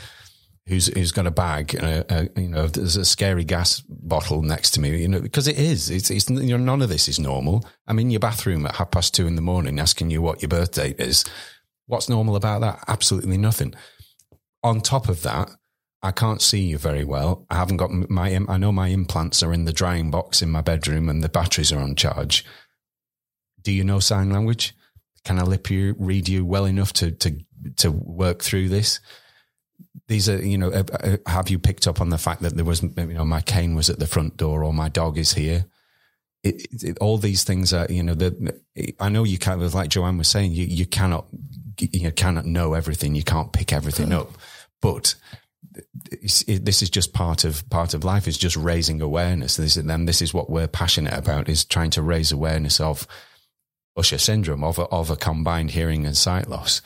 who's 0.68 0.88
who's 0.88 1.12
got 1.12 1.28
a 1.28 1.32
bag 1.32 1.76
a, 1.76 2.06
a, 2.10 2.42
you 2.42 2.48
know 2.48 2.68
there's 2.68 2.96
a 2.96 3.06
scary 3.06 3.44
gas 3.44 3.82
bottle 3.82 4.42
next 4.42 4.72
to 4.72 4.82
me 4.82 5.02
you 5.02 5.08
know 5.08 5.20
because 5.20 5.48
it 5.48 5.58
is 5.58 5.90
it's, 5.90 6.10
it's 6.10 6.30
you 6.30 6.58
know 6.58 6.64
none 6.64 6.82
of 6.82 6.90
this 6.90 7.08
is 7.08 7.20
normal 7.20 7.64
i'm 7.88 8.00
in 8.00 8.10
your 8.10 8.20
bathroom 8.20 8.66
at 8.66 8.76
half 8.76 8.92
past 8.92 9.14
two 9.14 9.28
in 9.28 9.36
the 9.36 9.42
morning 9.42 9.80
asking 9.80 10.10
you 10.10 10.22
what 10.22 10.42
your 10.42 10.50
birthday 10.50 10.96
is 10.98 11.24
what's 11.88 12.10
normal 12.10 12.36
about 12.36 12.62
that 12.62 12.80
absolutely 12.88 13.38
nothing 13.38 13.74
on 14.64 14.82
top 14.82 15.08
of 15.08 15.22
that 15.22 15.50
I 16.06 16.12
can't 16.12 16.40
see 16.40 16.60
you 16.60 16.78
very 16.78 17.04
well. 17.04 17.48
I 17.50 17.56
haven't 17.56 17.78
got 17.78 17.90
my, 17.90 18.40
I 18.48 18.58
know 18.58 18.72
my 18.72 18.90
implants 18.90 19.42
are 19.42 19.52
in 19.52 19.66
the 19.66 19.74
drying 19.74 20.12
box 20.12 20.44
in 20.44 20.52
my 20.52 20.62
bedroom 20.62 21.10
and 21.10 21.24
the 21.24 21.30
batteries 21.30 21.72
are 21.72 21.80
on 21.80 21.96
charge. 21.96 22.46
Do 23.64 23.72
you 23.72 23.84
know 23.84 24.00
sign 24.00 24.30
language? 24.30 24.76
Can 25.24 25.40
I 25.40 25.42
lip 25.42 25.72
you, 25.72 25.96
read 25.98 26.30
you 26.30 26.46
well 26.46 26.66
enough 26.66 26.94
to, 26.94 27.10
to, 27.10 27.40
to 27.78 27.90
work 27.90 28.44
through 28.44 28.70
this? 28.70 29.00
These 30.08 30.30
are, 30.30 30.46
you 30.46 30.58
know, 30.58 30.84
have 31.26 31.50
you 31.50 31.58
picked 31.58 31.88
up 31.88 32.02
on 32.02 32.10
the 32.10 32.18
fact 32.18 32.42
that 32.42 32.56
there 32.56 32.66
was, 32.66 32.84
you 32.84 32.92
know, 32.96 33.26
my 33.26 33.42
cane 33.42 33.76
was 33.76 33.90
at 33.90 34.00
the 34.00 34.08
front 34.08 34.38
door 34.38 34.64
or 34.64 34.74
my 34.74 34.90
dog 34.90 35.18
is 35.18 35.34
here? 35.34 35.66
It, 36.44 36.68
it, 36.84 36.98
all 37.00 37.18
these 37.18 37.44
things 37.44 37.74
are, 37.74 37.88
you 37.90 38.04
know, 38.04 38.16
I 39.00 39.10
know 39.10 39.24
you 39.24 39.40
can't, 39.40 39.62
like 39.74 39.90
Joanne 39.90 40.18
was 40.18 40.28
saying, 40.28 40.52
you, 40.52 40.66
you 40.66 40.86
cannot, 40.86 41.26
you 41.80 42.12
cannot 42.12 42.46
know 42.46 42.74
everything. 42.74 43.16
You 43.16 43.24
can't 43.24 43.52
pick 43.52 43.74
everything 43.74 44.14
up, 44.14 44.32
but 44.82 45.16
this 46.22 46.82
is 46.82 46.90
just 46.90 47.14
part 47.14 47.44
of 47.44 47.68
part 47.70 47.94
of 47.94 48.04
life 48.04 48.28
is 48.28 48.38
just 48.38 48.56
raising 48.56 49.02
awareness 49.02 49.58
this 49.58 49.76
then 49.76 50.06
this 50.06 50.22
is 50.22 50.34
what 50.34 50.50
we're 50.50 50.68
passionate 50.68 51.14
about 51.14 51.50
is 51.50 51.66
trying 51.66 51.90
to 51.90 52.02
raise 52.02 52.32
awareness 52.32 52.80
of 52.80 53.08
Usher 53.98 54.18
syndrome 54.18 54.64
of 54.64 54.78
a, 54.78 54.84
of 54.84 55.10
a 55.10 55.16
combined 55.16 55.72
hearing 55.72 56.06
and 56.06 56.16
sight 56.16 56.50
loss 56.50 56.82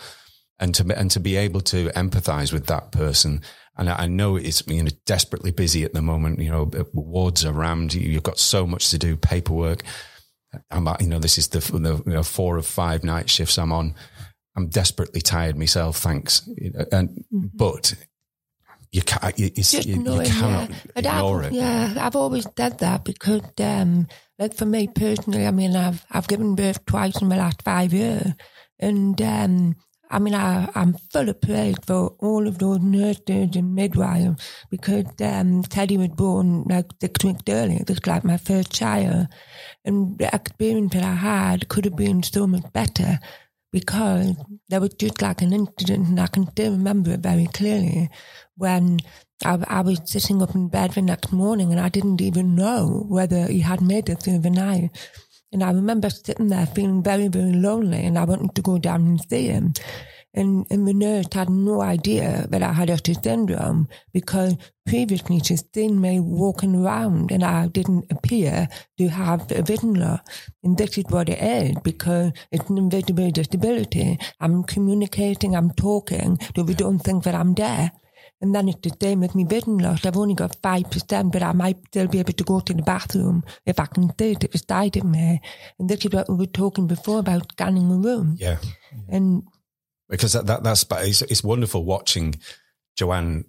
and 0.59 0.75
to 0.75 0.97
and 0.97 1.11
to 1.11 1.19
be 1.19 1.35
able 1.35 1.61
to 1.61 1.89
empathize 1.89 2.51
with 2.51 2.67
that 2.67 2.91
person 2.91 3.41
and 3.77 3.89
I 3.89 4.07
know 4.07 4.35
it's 4.35 4.65
you 4.67 4.83
know 4.83 4.91
desperately 5.05 5.51
busy 5.51 5.83
at 5.83 5.93
the 5.93 6.01
moment 6.01 6.39
you 6.39 6.49
know 6.49 6.69
wards 6.93 7.45
are 7.45 7.53
rammed 7.53 7.93
you've 7.93 8.23
got 8.23 8.39
so 8.39 8.67
much 8.67 8.89
to 8.91 8.97
do 8.97 9.15
paperwork 9.15 9.83
I'm 10.69 10.87
you 10.99 11.07
know 11.07 11.19
this 11.19 11.37
is 11.37 11.49
the, 11.49 11.59
the 11.59 12.01
you 12.05 12.13
know, 12.13 12.23
four 12.23 12.57
of 12.57 12.65
five 12.65 13.03
night 13.03 13.29
shifts 13.29 13.57
I'm 13.57 13.71
on 13.71 13.95
I'm 14.55 14.67
desperately 14.67 15.21
tired 15.21 15.57
myself 15.57 15.97
thanks 15.97 16.45
and 16.47 17.09
mm-hmm. 17.09 17.47
but 17.53 17.93
you 18.91 19.03
can't, 19.03 19.37
you, 19.37 19.51
you, 19.55 19.63
you, 19.81 19.93
you 19.93 20.21
cannot 20.23 20.69
yeah. 20.69 20.75
ignore 20.95 21.43
I've, 21.43 21.51
it. 21.51 21.55
Yeah, 21.55 21.93
I've 21.99 22.15
always 22.15 22.47
said 22.57 22.79
that 22.79 23.03
because, 23.03 23.43
um, 23.59 24.07
like 24.39 24.55
for 24.55 24.65
me 24.65 24.87
personally, 24.87 25.45
I 25.45 25.51
mean, 25.51 25.75
I've 25.75 26.03
I've 26.09 26.27
given 26.27 26.55
birth 26.55 26.83
twice 26.85 27.21
in 27.21 27.29
the 27.29 27.35
last 27.35 27.61
five 27.61 27.93
years, 27.93 28.33
and 28.79 29.21
um, 29.21 29.75
I 30.09 30.19
mean, 30.19 30.33
I, 30.33 30.69
I'm 30.73 30.95
full 31.11 31.29
of 31.29 31.39
praise 31.39 31.75
for 31.85 32.15
all 32.19 32.47
of 32.47 32.57
those 32.57 32.79
nurses 32.79 33.55
and 33.55 33.75
midwives 33.75 34.41
because 34.69 35.05
um, 35.21 35.61
Teddy 35.63 35.97
was 35.97 36.09
born 36.09 36.63
like 36.63 36.87
six 36.99 37.23
weeks 37.23 37.43
earlier, 37.47 37.83
just 37.85 38.07
like 38.07 38.23
my 38.23 38.37
first 38.37 38.73
child. 38.73 39.27
And 39.85 40.17
the 40.17 40.33
experience 40.33 40.93
that 40.93 41.03
I 41.03 41.13
had 41.13 41.69
could 41.69 41.85
have 41.85 41.95
been 41.95 42.23
so 42.23 42.47
much 42.47 42.71
better 42.73 43.19
because 43.71 44.35
there 44.69 44.81
was 44.81 44.95
just 44.95 45.21
like 45.21 45.43
an 45.43 45.53
incident, 45.53 46.07
and 46.07 46.19
I 46.19 46.27
can 46.27 46.49
still 46.49 46.71
remember 46.71 47.11
it 47.11 47.19
very 47.19 47.45
clearly 47.45 48.09
when 48.55 48.99
I, 49.45 49.59
I, 49.67 49.81
was 49.81 50.01
sitting 50.05 50.41
up 50.41 50.55
in 50.55 50.69
bed 50.69 50.91
the 50.91 51.01
next 51.01 51.31
morning 51.31 51.71
and 51.71 51.79
I 51.79 51.89
didn't 51.89 52.19
even 52.19 52.55
know 52.55 53.05
whether 53.07 53.45
he 53.45 53.59
had 53.59 53.79
made 53.79 54.09
it 54.09 54.23
through 54.23 54.39
the 54.39 54.49
night. 54.49 54.89
And 55.51 55.63
I 55.63 55.71
remember 55.71 56.09
sitting 56.09 56.47
there 56.47 56.65
feeling 56.67 57.01
very, 57.01 57.27
very 57.27 57.53
lonely 57.53 58.05
and 58.05 58.17
I 58.17 58.23
wanted 58.25 58.53
to 58.55 58.62
go 58.62 58.77
down 58.77 59.01
and 59.01 59.21
see 59.29 59.47
him. 59.47 59.73
And, 60.35 60.67
and 60.69 60.88
the 60.88 60.93
nurse 60.93 61.25
had 61.33 61.49
no 61.49 61.81
idea 61.81 62.45
that 62.51 62.62
I 62.62 62.71
had 62.71 62.91
Usher 62.91 63.15
syndrome 63.15 63.88
because 64.13 64.55
previously 64.85 65.39
she'd 65.39 65.62
seen 65.73 65.99
me 65.99 66.19
walking 66.19 66.75
around 66.75 67.31
and 67.31 67.43
I 67.43 67.67
didn't 67.67 68.12
appear 68.12 68.69
to 68.99 69.07
have 69.07 69.51
a 69.51 69.63
vision 69.63 69.95
loss. 69.95 70.19
And 70.63 70.77
this 70.77 70.99
is 70.99 71.05
what 71.09 71.29
it 71.29 71.41
is 71.41 71.75
because 71.83 72.31
it's 72.51 72.69
an 72.69 72.77
invisible 72.77 73.31
disability. 73.31 74.19
I'm 74.39 74.63
communicating, 74.63 75.55
I'm 75.55 75.71
talking, 75.71 76.38
so 76.55 76.62
we 76.62 76.75
don't 76.75 76.99
think 76.99 77.23
that 77.23 77.33
I'm 77.33 77.55
there. 77.55 77.91
And 78.41 78.56
then 78.56 78.69
it's 78.69 78.80
the 78.82 78.95
same 79.02 79.19
with 79.19 79.36
me 79.36 79.43
vision 79.43 79.80
loss. 79.80 80.06
I've 80.06 80.15
only 80.15 80.34
got 80.34 80.62
5%, 80.62 81.32
but 81.32 81.43
I 81.43 81.52
might 81.52 81.78
still 81.88 82.08
be 82.08 82.19
able 82.19 82.34
to 82.34 82.43
go 82.43 82.62
to 82.62 82.73
the 82.73 82.82
bathroom 82.82 83.43
if 83.65 83.80
I 83.80 83.86
can 83.86 84.08
do 84.17 84.32
it, 84.32 84.43
if 84.43 84.56
it's 84.56 84.63
died 84.63 84.95
in 84.95 85.12
me. 85.12 85.41
And 85.78 85.89
this 85.89 86.06
is 86.06 86.12
what 86.12 86.30
we 86.30 86.36
were 86.36 86.45
talking 86.45 86.88
before 86.88 87.19
about 87.19 87.52
scanning 87.52 87.89
the 87.89 87.95
room. 87.95 88.38
Yeah. 88.39 88.60
And 89.10 89.43
because 90.08 90.34
that, 90.34 90.47
that 90.47 90.63
that's, 90.63 90.86
it's, 90.89 91.21
it's 91.23 91.43
wonderful 91.43 91.84
watching 91.84 92.36
Joanne 92.95 93.45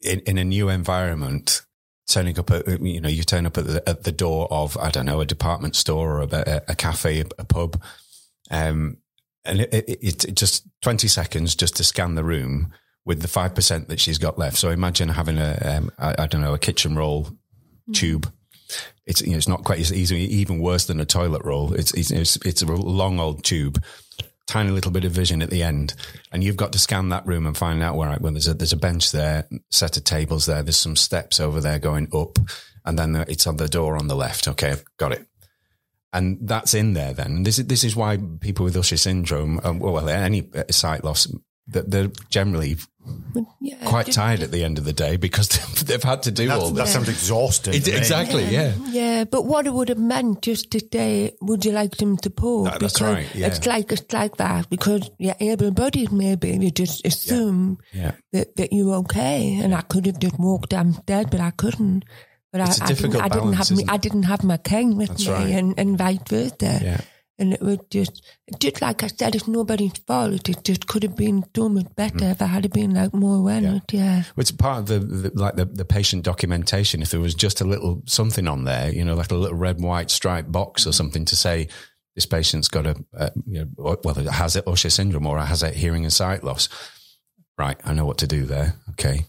in, 0.00 0.20
in 0.20 0.38
a 0.38 0.44
new 0.44 0.68
environment 0.68 1.62
turning 2.08 2.38
up 2.38 2.50
at, 2.50 2.80
you 2.80 3.00
know, 3.00 3.08
you 3.08 3.24
turn 3.24 3.44
up 3.44 3.58
at 3.58 3.66
the, 3.66 3.88
at 3.88 4.04
the 4.04 4.12
door 4.12 4.48
of, 4.50 4.76
I 4.78 4.90
don't 4.90 5.06
know, 5.06 5.20
a 5.20 5.26
department 5.26 5.76
store 5.76 6.20
or 6.20 6.22
a, 6.22 6.62
a 6.68 6.74
cafe, 6.74 7.24
a, 7.38 7.44
pub. 7.44 7.82
Um, 8.50 8.98
and 9.44 9.60
it, 9.60 9.74
it, 9.74 10.24
it, 10.24 10.34
just 10.34 10.66
20 10.82 11.08
seconds 11.08 11.54
just 11.54 11.76
to 11.76 11.84
scan 11.84 12.14
the 12.14 12.24
room 12.24 12.72
with 13.08 13.22
the 13.22 13.26
5% 13.28 13.88
that 13.88 13.98
she's 13.98 14.18
got 14.18 14.38
left. 14.38 14.58
So 14.58 14.70
imagine 14.70 15.08
having 15.08 15.38
a, 15.38 15.58
um, 15.64 15.90
I, 15.98 16.14
I, 16.18 16.26
don't 16.26 16.42
know, 16.42 16.54
a 16.54 16.58
kitchen 16.58 16.94
roll 16.94 17.24
mm. 17.88 17.94
tube 17.94 18.32
it's 19.06 19.22
you 19.22 19.30
know, 19.30 19.38
it's 19.38 19.48
not 19.48 19.64
quite 19.64 19.80
it's 19.80 19.90
easy, 19.90 20.18
even 20.36 20.60
worse 20.60 20.84
than 20.84 21.00
a 21.00 21.06
toilet 21.06 21.42
roll. 21.42 21.72
It's 21.72 21.92
it's 21.94 22.10
it's, 22.10 22.36
it's 22.44 22.60
a 22.60 22.66
long 22.66 23.18
old 23.18 23.42
tube, 23.42 23.82
tiny 24.46 24.70
little 24.70 24.92
bit 24.92 25.06
of 25.06 25.12
vision 25.12 25.40
at 25.40 25.48
the 25.48 25.62
end, 25.62 25.94
and 26.30 26.44
you've 26.44 26.58
got 26.58 26.72
to 26.72 26.78
scan 26.78 27.08
that 27.08 27.26
room 27.26 27.46
and 27.46 27.56
find 27.56 27.82
out 27.82 27.96
where. 27.96 28.14
Well, 28.20 28.32
there's 28.32 28.46
a 28.46 28.52
there's 28.52 28.74
a 28.74 28.76
bench 28.76 29.10
there, 29.10 29.48
set 29.70 29.96
of 29.96 30.04
tables 30.04 30.44
there. 30.44 30.62
There's 30.62 30.76
some 30.76 30.96
steps 30.96 31.40
over 31.40 31.62
there 31.62 31.78
going 31.78 32.08
up, 32.12 32.38
and 32.84 32.98
then 32.98 33.16
it's 33.28 33.46
on 33.46 33.56
the 33.56 33.68
door 33.68 33.96
on 33.96 34.08
the 34.08 34.16
left. 34.16 34.46
Okay, 34.46 34.76
got 34.98 35.12
it 35.12 35.26
and 36.12 36.38
that's 36.48 36.72
in 36.72 36.94
there. 36.94 37.12
Then 37.12 37.42
this 37.42 37.58
is 37.58 37.66
this 37.66 37.84
is 37.84 37.94
why 37.94 38.18
people 38.40 38.64
with 38.64 38.76
Usher 38.76 38.96
syndrome, 38.96 39.60
um, 39.62 39.78
well, 39.78 40.08
any 40.08 40.48
sight 40.70 41.04
loss, 41.04 41.30
that 41.68 41.90
they're 41.90 42.10
generally 42.30 42.76
yeah, 43.60 43.76
quite 43.84 44.10
tired 44.10 44.42
at 44.42 44.50
the 44.50 44.64
end 44.64 44.78
of 44.78 44.84
the 44.84 44.92
day 44.92 45.16
because 45.16 45.48
they've 45.84 46.02
had 46.02 46.22
to 46.24 46.30
do 46.30 46.46
That's, 46.46 46.62
all 46.62 46.70
that. 46.70 46.84
That 46.84 46.88
sounds 46.88 47.08
exhausting. 47.08 47.74
It, 47.74 47.88
exactly, 47.88 48.44
yeah. 48.44 48.74
yeah. 48.86 49.18
Yeah, 49.18 49.24
but 49.24 49.44
what 49.44 49.66
it 49.66 49.72
would 49.72 49.88
have 49.88 49.98
meant 49.98 50.42
just 50.42 50.70
to 50.72 50.80
say, 50.92 51.32
would 51.40 51.64
you 51.64 51.72
like 51.72 51.96
them 51.96 52.16
to 52.18 52.30
pull? 52.30 52.64
That, 52.64 52.80
that's 52.80 52.94
because 52.94 53.14
right. 53.14 53.34
Yeah. 53.34 53.46
It's 53.48 53.66
like 53.66 53.92
it's 53.92 54.12
like 54.12 54.36
that 54.36 54.68
because 54.70 55.10
you're 55.18 55.36
able-bodied. 55.40 56.12
Maybe 56.12 56.50
you 56.50 56.70
just 56.70 57.06
assume 57.06 57.78
yeah. 57.92 58.12
that 58.32 58.56
that 58.56 58.72
you're 58.72 58.94
okay, 58.96 59.58
and 59.62 59.74
I 59.74 59.82
could 59.82 60.06
have 60.06 60.18
just 60.18 60.38
walked 60.38 60.70
downstairs, 60.70 61.26
but 61.30 61.40
I 61.40 61.50
couldn't. 61.50 62.04
But 62.52 62.62
it's 62.62 62.80
I, 62.80 62.86
a 62.86 62.88
difficult 62.88 63.22
I, 63.22 63.28
didn't, 63.28 63.40
I 63.40 63.40
didn't 63.40 63.54
have 63.54 63.70
me, 63.76 63.84
I 63.88 63.96
didn't 63.96 64.22
have 64.24 64.44
my 64.44 64.56
cane 64.56 64.96
with 64.96 65.08
That's 65.08 65.26
me, 65.26 65.32
right. 65.32 65.50
and, 65.50 65.78
and 65.78 65.98
vice 65.98 66.18
versa. 66.28 67.02
Yeah. 67.38 67.44
And 67.44 67.52
it 67.54 67.62
was 67.62 67.78
just, 67.90 68.24
just 68.58 68.82
like 68.82 69.02
I 69.02 69.06
said, 69.06 69.34
it's 69.34 69.46
nobody's 69.46 69.96
fault. 70.06 70.48
It 70.48 70.64
just 70.64 70.86
could 70.86 71.02
have 71.04 71.16
been 71.16 71.44
so 71.54 71.68
much 71.68 71.86
better 71.94 72.16
Mm. 72.18 72.30
if 72.32 72.42
I 72.42 72.46
had 72.46 72.70
been 72.72 72.94
like 72.94 73.14
more 73.14 73.36
awareness. 73.36 73.82
Yeah. 73.92 74.16
Well, 74.36 74.42
It's 74.42 74.50
part 74.50 74.78
of 74.80 74.86
the, 74.86 74.98
the 74.98 75.30
like 75.34 75.54
the, 75.56 75.64
the 75.64 75.84
patient 75.84 76.24
documentation. 76.24 77.02
If 77.02 77.10
there 77.10 77.20
was 77.20 77.34
just 77.34 77.60
a 77.60 77.64
little 77.64 78.02
something 78.06 78.48
on 78.48 78.64
there, 78.64 78.92
you 78.92 79.04
know, 79.04 79.14
like 79.14 79.30
a 79.30 79.34
little 79.36 79.56
red 79.56 79.76
and 79.76 79.86
white 79.86 80.10
striped 80.10 80.50
box 80.50 80.86
or 80.86 80.92
something 80.92 81.24
to 81.26 81.36
say 81.36 81.68
this 82.14 82.26
patient's 82.26 82.66
got 82.68 82.86
a, 82.86 82.96
a 83.12 83.30
you 83.46 83.60
know, 83.76 83.96
well, 84.02 84.18
it 84.18 84.26
has 84.26 84.56
it 84.56 84.66
Usher 84.66 84.90
syndrome 84.90 85.26
or 85.26 85.38
has 85.38 85.62
a 85.62 85.70
hearing 85.70 86.04
and 86.04 86.12
sight 86.12 86.42
loss. 86.42 86.68
Right, 87.56 87.76
I 87.84 87.92
know 87.92 88.06
what 88.06 88.18
to 88.18 88.26
do 88.26 88.44
there. 88.44 88.74
Okay, 88.90 89.26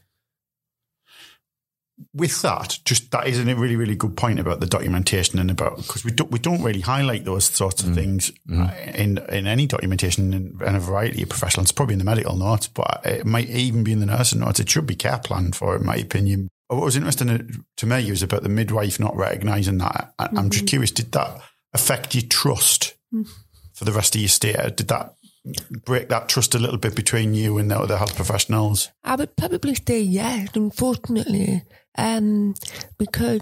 with 2.13 2.41
that, 2.41 2.79
just 2.85 3.11
that 3.11 3.27
is 3.27 3.39
a 3.39 3.55
really, 3.55 3.75
really 3.75 3.95
good 3.95 4.15
point 4.15 4.39
about 4.39 4.59
the 4.59 4.65
documentation 4.65 5.39
and 5.39 5.51
about 5.51 5.77
because 5.77 6.03
we 6.03 6.11
don't 6.11 6.31
we 6.31 6.39
don't 6.39 6.63
really 6.63 6.81
highlight 6.81 7.25
those 7.25 7.45
sorts 7.45 7.81
of 7.81 7.87
mm-hmm. 7.87 7.95
things 7.95 8.31
mm-hmm. 8.49 8.63
uh, 8.63 8.91
in 8.93 9.17
in 9.29 9.47
any 9.47 9.65
documentation 9.65 10.33
in, 10.33 10.57
in 10.65 10.75
a 10.75 10.79
variety 10.79 11.23
of 11.23 11.29
professionals. 11.29 11.71
Probably 11.71 11.93
in 11.93 11.99
the 11.99 12.05
medical 12.05 12.35
notes, 12.35 12.67
but 12.67 13.01
it 13.03 13.25
might 13.25 13.49
even 13.49 13.83
be 13.83 13.91
in 13.91 13.99
the 13.99 14.05
nursing 14.05 14.39
notes. 14.39 14.59
It 14.59 14.69
should 14.69 14.87
be 14.87 14.95
care 14.95 15.19
planned 15.19 15.55
for, 15.55 15.75
in 15.75 15.85
my 15.85 15.95
opinion. 15.95 16.49
What 16.67 16.81
was 16.81 16.95
interesting 16.95 17.29
uh, 17.29 17.39
to 17.77 17.85
me 17.85 18.09
was 18.09 18.23
about 18.23 18.43
the 18.43 18.49
midwife 18.49 18.99
not 18.99 19.15
recognising 19.15 19.79
that. 19.79 20.13
I, 20.17 20.29
I'm 20.35 20.49
just 20.49 20.65
mm-hmm. 20.65 20.67
curious: 20.67 20.91
did 20.91 21.11
that 21.11 21.41
affect 21.73 22.15
your 22.15 22.23
trust 22.27 22.95
mm. 23.13 23.27
for 23.73 23.85
the 23.85 23.91
rest 23.91 24.15
of 24.15 24.21
your 24.21 24.29
stay? 24.29 24.53
Did 24.75 24.87
that 24.87 25.15
break 25.85 26.09
that 26.09 26.29
trust 26.29 26.55
a 26.55 26.59
little 26.59 26.77
bit 26.77 26.95
between 26.95 27.33
you 27.33 27.57
and 27.57 27.71
the 27.71 27.79
other 27.79 27.97
health 27.97 28.15
professionals? 28.15 28.89
I 29.03 29.15
would 29.15 29.35
probably 29.35 29.75
say 29.75 30.01
yes, 30.01 30.49
unfortunately, 30.55 31.63
um, 31.97 32.53
because 32.97 33.41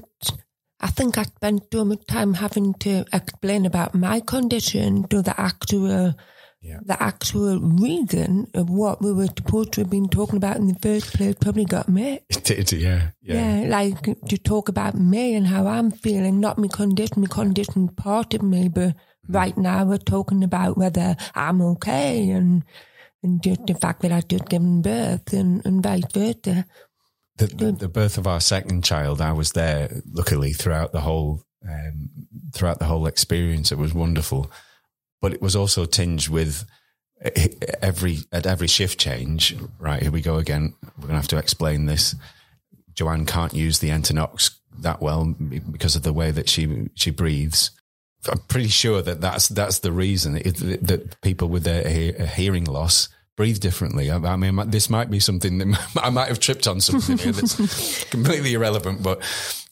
I 0.80 0.88
think 0.88 1.18
I 1.18 1.24
spent 1.24 1.64
so 1.72 1.84
much 1.86 2.06
time 2.06 2.36
having 2.36 2.74
to 2.76 3.04
explain 3.12 3.66
about 3.66 3.96
my 3.96 4.20
condition 4.20 5.08
to 5.10 5.22
the 5.22 5.40
actual, 5.40 6.14
Yeah. 6.62 6.80
the 6.86 7.02
actual 7.02 7.60
reason 7.60 8.48
of 8.54 8.70
what 8.70 9.02
we 9.02 9.12
were 9.14 9.28
supposed 9.28 9.74
to 9.74 9.82
have 9.82 9.90
been 9.90 10.08
talking 10.10 10.38
about 10.38 10.58
in 10.58 10.68
the 10.68 10.78
first 10.82 11.14
place. 11.14 11.36
Probably 11.40 11.66
got 11.66 11.90
me. 11.90 12.20
it 12.30 12.44
did. 12.44 12.72
Yeah, 12.74 13.10
yeah, 13.22 13.62
Yeah, 13.62 13.70
like 13.70 14.02
to 14.30 14.38
talk 14.38 14.70
about 14.70 14.96
me 14.96 15.34
and 15.36 15.48
how 15.48 15.66
I'm 15.68 15.92
feeling, 15.92 16.40
not 16.40 16.58
my 16.58 16.68
condition. 16.68 17.22
My 17.22 17.28
condition 17.28 17.90
part 17.90 18.34
of 18.34 18.42
me, 18.44 18.70
but 18.70 18.96
right 19.28 19.58
now 19.58 19.84
we're 19.86 19.98
talking 19.98 20.44
about 20.44 20.78
whether 20.78 21.16
I'm 21.36 21.62
okay 21.74 22.30
and 22.30 22.64
and 23.24 23.42
just 23.42 23.66
the 23.66 23.74
fact 23.74 24.02
that 24.04 24.12
I 24.12 24.22
just 24.22 24.48
given 24.48 24.82
birth 24.84 25.34
and, 25.34 25.66
and 25.66 25.82
vice 25.82 26.04
versa. 26.14 26.66
The, 27.38 27.48
the, 27.48 27.72
the 27.72 27.88
birth 27.88 28.18
of 28.18 28.28
our 28.28 28.42
second 28.42 28.84
child, 28.84 29.22
I 29.22 29.32
was 29.32 29.52
there. 29.52 30.02
Luckily, 30.12 30.54
throughout 30.54 30.92
the 30.92 31.02
whole 31.02 31.44
um, 31.68 32.10
throughout 32.54 32.80
the 32.80 32.86
whole 32.86 33.08
experience, 33.08 33.72
it 33.72 33.78
was 33.78 33.94
wonderful. 33.94 34.52
But 35.22 35.34
it 35.34 35.42
was 35.42 35.56
also 35.56 35.86
tinged 35.86 36.30
with 36.30 36.66
eh, 37.22 37.50
every 37.82 38.20
at 38.32 38.46
every 38.46 38.68
shift 38.68 39.00
change. 39.00 39.56
Right 39.80 40.02
here 40.02 40.12
we 40.12 40.22
go 40.22 40.38
again. 40.38 40.76
We're 40.98 41.08
gonna 41.08 41.20
have 41.20 41.28
to 41.30 41.38
explain 41.38 41.86
this. 41.86 42.16
Joanne 42.94 43.26
can't 43.26 43.54
use 43.54 43.80
the 43.80 43.90
Entonox 43.90 44.56
that 44.80 45.02
well 45.02 45.26
because 45.72 45.96
of 45.96 46.04
the 46.04 46.14
way 46.14 46.32
that 46.32 46.50
she 46.50 46.90
she 46.96 47.12
breathes. 47.12 47.72
I'm 48.30 48.40
pretty 48.40 48.70
sure 48.70 49.02
that 49.04 49.22
that's 49.22 49.48
that's 49.48 49.80
the 49.80 49.92
reason 49.92 50.38
it, 50.38 50.58
that 50.88 51.22
people 51.22 51.50
with 51.50 51.68
a, 51.68 52.14
a 52.20 52.26
hearing 52.26 52.66
loss 52.66 53.10
breathe 53.38 53.60
differently. 53.60 54.12
I, 54.12 54.18
I 54.18 54.36
mean, 54.36 54.70
this 54.70 54.90
might 54.90 55.10
be 55.10 55.22
something 55.22 55.60
that 55.60 55.98
I 56.04 56.10
might 56.10 56.28
have 56.28 56.40
tripped 56.40 56.68
on 56.68 56.82
something 56.82 57.18
here 57.18 57.32
that's 57.32 58.04
completely 58.10 58.54
irrelevant, 58.54 59.02
but 59.02 59.22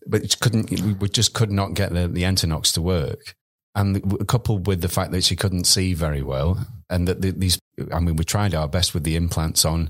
but 0.07 0.23
it 0.23 0.39
couldn't. 0.39 0.69
We 1.01 1.09
just 1.09 1.33
could 1.33 1.51
not 1.51 1.73
get 1.73 1.91
the 1.91 2.07
the 2.07 2.23
Entonox 2.23 2.71
to 2.75 2.81
work, 2.81 3.35
and 3.73 4.25
coupled 4.29 4.67
with 4.67 4.79
the 4.79 4.87
fact 4.87 5.11
that 5.11 5.25
she 5.25 5.35
couldn't 5.35 5.65
see 5.65 5.93
very 5.93 6.21
well, 6.21 6.65
and 6.89 7.07
that 7.09 7.21
these. 7.21 7.59
I 7.91 7.99
mean, 7.99 8.15
we 8.15 8.23
tried 8.23 8.55
our 8.55 8.69
best 8.69 8.93
with 8.93 9.03
the 9.03 9.17
implants 9.17 9.65
on. 9.65 9.89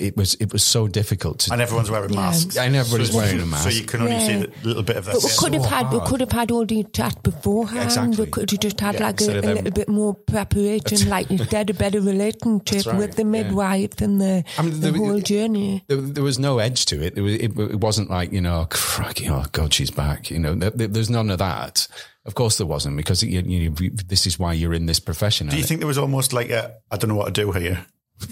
It 0.00 0.16
was 0.16 0.34
it 0.34 0.52
was 0.54 0.62
so 0.62 0.88
difficult 0.88 1.40
to 1.40 1.52
And 1.52 1.60
everyone's 1.60 1.90
wearing 1.90 2.14
masks. 2.14 2.54
Yeah. 2.56 2.62
masks. 2.62 2.66
and 2.66 2.76
everybody's 2.76 3.10
So- 3.12 3.18
wearing 3.18 3.40
a 3.40 3.46
mask. 3.46 3.64
So 3.64 3.68
you 3.70 3.84
can 3.84 4.00
only 4.00 4.20
see 4.20 4.32
a 4.32 4.66
little 4.66 4.82
bit 4.82 4.96
of 4.96 5.04
that. 5.04 5.12
But 5.14 5.22
we 5.24 5.30
could 5.36 5.52
have 5.54 5.62
so 5.64 5.68
had 5.68 5.92
we 5.92 6.00
could 6.00 6.20
have 6.20 6.32
had 6.32 6.50
all 6.50 6.64
the 6.64 6.84
chat 6.94 7.22
beforehand. 7.22 7.84
Exactly. 7.84 8.24
We 8.24 8.30
could 8.30 8.50
have 8.50 8.60
just 8.60 8.80
had 8.80 8.94
Yeah, 8.94 9.02
like 9.06 9.20
a, 9.20 9.24
a 9.24 9.40
little 9.40 9.70
bit 9.70 9.88
more 9.90 10.14
preparation, 10.14 11.08
like 11.10 11.30
instead 11.36 11.68
a 11.68 11.74
better 11.74 12.00
relationship 12.00 12.86
right, 12.86 12.96
with 12.96 13.16
the 13.16 13.22
yeah. 13.22 13.28
midwife 13.28 14.00
and 14.00 14.18
the, 14.20 14.44
I 14.56 14.62
mean, 14.62 14.80
the 14.80 14.92
the- 14.92 14.98
whole 14.98 15.20
journey. 15.20 15.84
there, 15.88 15.98
there 15.98 16.24
was 16.24 16.38
no 16.38 16.58
edge 16.58 16.86
to 16.86 17.02
it. 17.04 17.18
It, 17.18 17.20
was, 17.20 17.34
it, 17.34 17.58
it 17.58 17.80
wasn't 17.80 18.08
like 18.08 18.32
you 18.32 18.40
know, 18.40 18.66
crikey, 18.70 19.28
oh 19.28 19.44
god, 19.52 19.74
she's 19.74 19.90
back. 19.90 20.30
You 20.30 20.38
know, 20.38 20.54
there, 20.54 20.70
there- 20.70 20.88
there's 20.88 21.10
none 21.10 21.28
of 21.30 21.38
that. 21.38 21.86
Of 22.24 22.34
course, 22.34 22.56
there 22.56 22.66
wasn't 22.68 22.96
because 22.96 23.22
you, 23.22 23.40
you, 23.40 23.70
this 24.06 24.26
is 24.26 24.38
why 24.38 24.52
you're 24.54 24.72
in 24.72 24.86
this 24.86 25.00
profession. 25.00 25.48
Do 25.48 25.56
you 25.56 25.64
think 25.64 25.80
there 25.80 25.88
was 25.88 25.98
almost 25.98 26.32
like 26.32 26.50
a, 26.50 26.76
I 26.90 26.96
don't 26.96 27.08
know 27.10 27.16
what 27.16 27.26
to 27.26 27.32
do 27.32 27.50
here? 27.52 27.84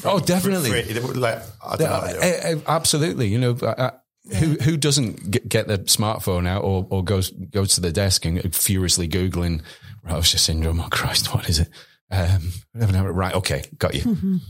Oh, 0.04 0.20
definitely. 0.20 0.70
Free- 0.70 0.80
it 0.80 1.02
Like, 1.16 1.42
I 1.64 1.76
know 1.76 1.90
what 1.90 2.06
to 2.06 2.12
do. 2.14 2.20
Uh, 2.20 2.56
uh, 2.56 2.60
absolutely. 2.68 3.28
You 3.28 3.38
know, 3.38 3.52
uh, 3.52 3.90
who 4.36 4.54
who 4.54 4.76
doesn't 4.76 5.30
get, 5.30 5.48
get 5.48 5.68
the 5.68 5.78
smartphone 5.78 6.46
out 6.46 6.62
or, 6.62 6.86
or 6.90 7.02
goes 7.02 7.30
goes 7.30 7.74
to 7.74 7.80
the 7.80 7.92
desk 7.92 8.24
and 8.24 8.54
furiously 8.54 9.08
googling 9.08 9.62
Roche 10.02 10.34
syndrome? 10.36 10.80
Oh 10.80 10.88
Christ, 10.90 11.34
what 11.34 11.48
is 11.48 11.58
it? 11.60 11.68
Um, 12.10 12.52
right, 12.74 13.34
okay, 13.34 13.62
got 13.78 13.94
you. 13.94 14.40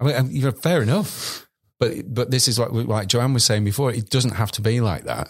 I 0.00 0.04
mean, 0.04 0.16
um, 0.16 0.30
you 0.30 0.42
know, 0.42 0.52
fair 0.52 0.82
enough. 0.82 1.46
But 1.78 2.12
but 2.12 2.30
this 2.30 2.48
is 2.48 2.58
like 2.58 2.70
like 2.72 3.08
Joanne 3.08 3.34
was 3.34 3.44
saying 3.44 3.64
before. 3.64 3.92
It 3.92 4.08
doesn't 4.10 4.32
have 4.34 4.52
to 4.52 4.62
be 4.62 4.80
like 4.80 5.04
that. 5.04 5.28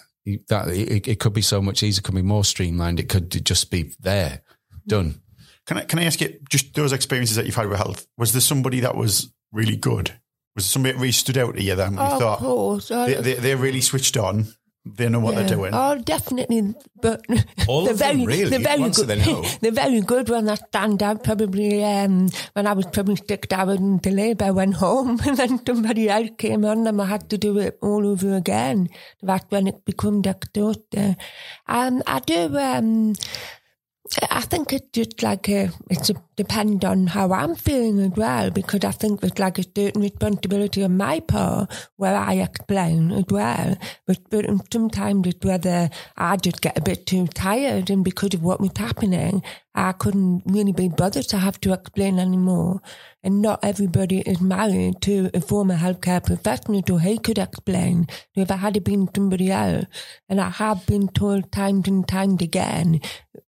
That 0.48 0.68
it, 0.68 1.08
it 1.08 1.20
could 1.20 1.32
be 1.32 1.42
so 1.42 1.60
much 1.60 1.82
easier. 1.82 2.00
It 2.00 2.04
could 2.04 2.14
be 2.14 2.22
more 2.22 2.44
streamlined. 2.44 3.00
It 3.00 3.08
could 3.08 3.44
just 3.44 3.70
be 3.70 3.94
there, 4.00 4.42
done. 4.86 5.20
Can 5.66 5.78
I, 5.78 5.84
can 5.84 5.98
I 5.98 6.04
ask 6.04 6.20
you, 6.20 6.38
just 6.48 6.74
those 6.74 6.92
experiences 6.92 7.36
that 7.36 7.46
you've 7.46 7.54
had 7.56 7.68
with 7.68 7.78
health, 7.78 8.06
was 8.16 8.32
there 8.32 8.40
somebody 8.40 8.80
that 8.80 8.96
was 8.96 9.32
really 9.52 9.76
good? 9.76 10.12
Was 10.54 10.64
there 10.64 10.70
somebody 10.72 10.92
that 10.92 11.00
really 11.00 11.12
stood 11.12 11.36
out 11.38 11.54
to 11.56 11.62
you 11.62 11.74
then 11.74 11.96
when 11.96 12.06
you 12.06 12.12
Oh, 12.12 12.14
of 12.14 12.20
thought, 12.20 12.38
course. 12.38 12.90
Oh, 12.90 13.06
they, 13.06 13.14
they, 13.14 13.34
they're 13.34 13.56
really 13.56 13.80
switched 13.80 14.16
on, 14.16 14.46
they 14.88 15.08
know 15.08 15.18
what 15.18 15.34
yeah. 15.34 15.40
they're 15.42 15.56
doing? 15.56 15.72
Oh, 15.74 15.98
definitely. 15.98 16.72
But 17.02 17.26
All 17.66 17.82
they're 17.84 17.94
of 17.94 17.98
them, 17.98 18.18
very, 18.18 18.26
really, 18.26 18.50
they're 18.50 18.60
very 18.60 18.80
once 18.80 18.96
good. 18.98 19.08
they 19.08 19.18
know. 19.18 19.42
they're 19.60 19.72
very 19.72 20.00
good 20.00 20.28
when 20.28 20.48
I 20.48 20.54
stand 20.54 21.02
out. 21.02 21.24
Probably 21.24 21.82
um, 21.82 22.28
when 22.52 22.68
I 22.68 22.72
was 22.72 22.86
probably 22.86 23.16
six 23.16 23.48
hours 23.50 23.80
into 23.80 24.10
labour, 24.10 24.44
I 24.44 24.50
went 24.52 24.74
home 24.74 25.18
and 25.26 25.36
then 25.36 25.66
somebody 25.66 26.08
else 26.08 26.30
came 26.38 26.64
on 26.64 26.86
and 26.86 27.02
I 27.02 27.04
had 27.04 27.28
to 27.30 27.38
do 27.38 27.58
it 27.58 27.78
all 27.82 28.06
over 28.06 28.36
again. 28.36 28.88
That's 29.22 29.44
when 29.50 29.66
it 29.66 29.84
became 29.84 30.22
exhausting. 30.24 31.16
Um, 31.66 32.02
I 32.06 32.20
do. 32.20 32.56
Um, 32.56 33.14
I 34.30 34.40
think 34.42 34.72
it's 34.72 34.88
just 34.92 35.22
like 35.22 35.48
a, 35.48 35.70
it's 35.90 36.10
a, 36.10 36.14
depend 36.36 36.84
on 36.84 37.08
how 37.08 37.32
I'm 37.32 37.54
feeling 37.56 37.98
as 38.00 38.12
well 38.16 38.50
because 38.50 38.84
I 38.84 38.92
think 38.92 39.20
there's 39.20 39.38
like 39.38 39.58
a 39.58 39.64
certain 39.64 40.02
responsibility 40.02 40.84
on 40.84 40.96
my 40.96 41.20
part 41.20 41.72
where 41.96 42.14
I 42.16 42.34
explain 42.34 43.10
as 43.10 43.24
well. 43.28 43.76
But, 44.06 44.18
but 44.30 44.46
sometimes 44.72 45.26
it's 45.26 45.44
whether 45.44 45.90
I 46.16 46.36
just 46.36 46.60
get 46.60 46.78
a 46.78 46.82
bit 46.82 47.06
too 47.06 47.26
tired 47.26 47.90
and 47.90 48.04
because 48.04 48.34
of 48.34 48.42
what 48.42 48.60
was 48.60 48.72
happening, 48.76 49.42
I 49.74 49.92
couldn't 49.92 50.42
really 50.46 50.72
be 50.72 50.88
bothered 50.88 51.28
to 51.28 51.38
have 51.38 51.60
to 51.60 51.72
explain 51.72 52.18
anymore. 52.18 52.80
And 53.22 53.42
not 53.42 53.60
everybody 53.62 54.20
is 54.20 54.40
married 54.40 55.02
to 55.02 55.30
a 55.34 55.40
former 55.40 55.76
healthcare 55.76 56.24
professional 56.24 56.82
so 56.86 56.96
he 56.98 57.18
could 57.18 57.38
explain. 57.38 58.06
So 58.34 58.42
if 58.42 58.50
I 58.50 58.56
had 58.56 58.82
been 58.84 59.08
somebody 59.14 59.50
else, 59.50 59.86
and 60.28 60.40
I 60.40 60.50
have 60.50 60.86
been 60.86 61.08
told 61.08 61.50
times 61.50 61.88
and 61.88 62.06
times 62.06 62.40
again 62.40 63.00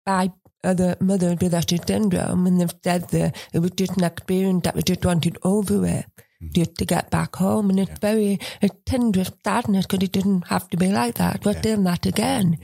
by 0.06 0.32
other 0.64 0.96
mothers 1.00 1.38
with 1.42 1.54
Usher 1.54 1.78
syndrome, 1.86 2.48
and 2.48 2.60
they've 2.60 2.74
said 2.84 3.04
um, 3.04 3.08
that 3.12 3.36
it 3.54 3.60
was 3.60 3.72
just 3.72 3.98
an 3.98 4.04
experience 4.04 4.64
that 4.64 4.76
we 4.76 4.82
just 4.84 5.06
wanted 5.06 5.38
over 5.44 5.86
it, 5.86 6.06
just 6.54 6.76
to 6.76 6.86
get 6.86 7.10
back 7.10 7.36
home. 7.36 7.70
And 7.70 7.80
it's 7.80 8.00
very, 8.00 8.40
it's 8.62 8.76
tender 8.86 9.24
sadness 9.44 9.86
because 9.86 10.04
it 10.04 10.12
didn't 10.12 10.48
have 10.48 10.70
to 10.70 10.78
be 10.78 10.88
like 10.88 11.16
that. 11.16 11.46
We're 11.46 11.54
doing 11.54 11.84
that 11.84 12.06
again. 12.06 12.58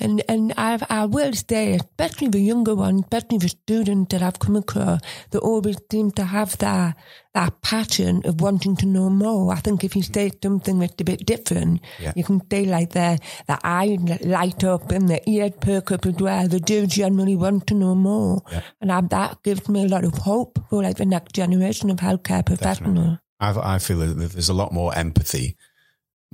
And 0.00 0.22
and 0.28 0.52
I 0.56 0.78
I 0.88 1.04
will 1.04 1.32
say, 1.34 1.74
especially 1.74 2.28
the 2.28 2.40
younger 2.40 2.74
ones, 2.74 3.02
especially 3.02 3.38
the 3.38 3.48
students 3.50 4.10
that 4.12 4.22
I've 4.22 4.38
come 4.38 4.56
across, 4.56 5.00
they 5.30 5.38
always 5.38 5.76
seem 5.90 6.10
to 6.12 6.24
have 6.24 6.56
that 6.58 6.96
that 7.34 7.60
passion 7.62 8.22
of 8.24 8.40
wanting 8.40 8.74
to 8.76 8.86
know 8.86 9.10
more. 9.10 9.52
I 9.52 9.60
think 9.60 9.84
if 9.84 9.94
you 9.94 10.02
say 10.02 10.30
something 10.42 10.78
that's 10.78 11.00
a 11.00 11.04
bit 11.04 11.26
different, 11.26 11.80
Yeah. 12.00 12.12
you 12.16 12.24
can 12.24 12.40
say 12.50 12.64
like 12.64 12.90
the 12.92 13.18
the 13.46 13.58
eye 13.62 13.98
light 14.22 14.64
up 14.64 14.90
and 14.90 15.08
the 15.08 15.20
ears 15.28 15.52
perk 15.60 15.92
up 15.92 16.06
as 16.06 16.14
well. 16.16 16.48
They 16.48 16.58
do 16.58 16.86
generally 16.86 17.36
want 17.36 17.66
to 17.68 17.74
know 17.74 17.94
more, 17.94 18.40
Yeah. 18.50 18.62
and 18.80 18.90
I, 18.90 19.00
that 19.02 19.42
gives 19.42 19.68
me 19.68 19.84
a 19.84 19.88
lot 19.88 20.04
of 20.04 20.14
hope 20.14 20.58
for 20.70 20.82
like 20.82 20.96
the 20.96 21.06
next 21.06 21.34
generation 21.34 21.90
of 21.90 21.98
healthcare 21.98 22.44
professionals. 22.44 23.18
I've, 23.40 23.58
I 23.58 23.78
feel 23.78 23.98
that 23.98 24.14
there's 24.32 24.48
a 24.48 24.54
lot 24.54 24.72
more 24.72 24.94
empathy 24.96 25.56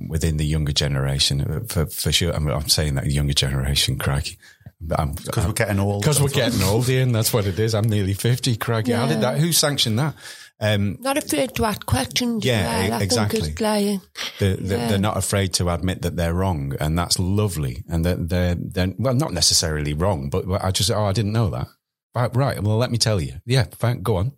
within 0.07 0.37
the 0.37 0.45
younger 0.45 0.71
generation 0.71 1.41
uh, 1.41 1.59
for, 1.67 1.85
for 1.87 2.11
sure. 2.11 2.31
I'm, 2.33 2.47
I'm 2.47 2.69
saying 2.69 2.95
that 2.95 3.07
younger 3.07 3.33
generation, 3.33 3.97
crikey. 3.97 4.37
Because 4.85 5.25
Because 5.25 5.45
we're 5.47 5.53
getting 5.53 5.79
old. 5.79 6.01
because 6.01 6.21
we're 6.21 6.29
getting 6.29 6.61
old, 6.63 6.87
Ian. 6.87 7.11
That's 7.11 7.33
what 7.33 7.45
it 7.45 7.59
is. 7.59 7.75
I'm 7.75 7.89
nearly 7.89 8.13
fifty, 8.13 8.55
crikey. 8.55 8.93
How 8.93 9.07
did 9.07 9.19
that? 9.21 9.37
Who 9.37 9.51
sanctioned 9.51 9.99
that? 9.99 10.15
Um, 10.61 10.97
Not 11.01 11.17
afraid 11.17 11.55
to 11.55 11.65
ask 11.65 11.85
questions. 11.85 12.43
Yeah, 12.45 12.89
well. 12.89 12.99
I 12.99 13.03
exactly. 13.03 13.39
Think 13.41 13.51
it's 13.53 13.61
like, 13.61 14.01
they're, 14.39 14.55
they're, 14.57 14.77
Yeah. 14.77 14.87
they're 14.89 14.97
not 14.99 15.15
afraid 15.17 15.53
to 15.55 15.69
admit 15.69 16.01
that 16.01 16.15
they're 16.17 16.33
wrong, 16.33 16.73
and 16.79 16.97
that's 16.97 17.17
lovely. 17.19 17.83
And 17.89 18.05
they're, 18.05 18.15
they're, 18.15 18.55
they're 18.55 18.93
well, 18.97 19.13
not 19.13 19.31
necessarily 19.33 19.93
wrong, 19.93 20.29
but 20.29 20.45
I 20.63 20.71
just 20.71 20.91
oh, 20.91 21.03
I 21.05 21.13
didn't 21.13 21.31
know 21.33 21.49
that. 21.49 21.67
Right, 22.15 22.33
right. 22.35 22.61
Well, 22.63 22.77
let 22.77 22.91
me 22.91 22.97
tell 22.97 23.21
you. 23.21 23.33
Yeah, 23.45 23.65
fine. 23.77 24.01
Go 24.01 24.17
on. 24.17 24.33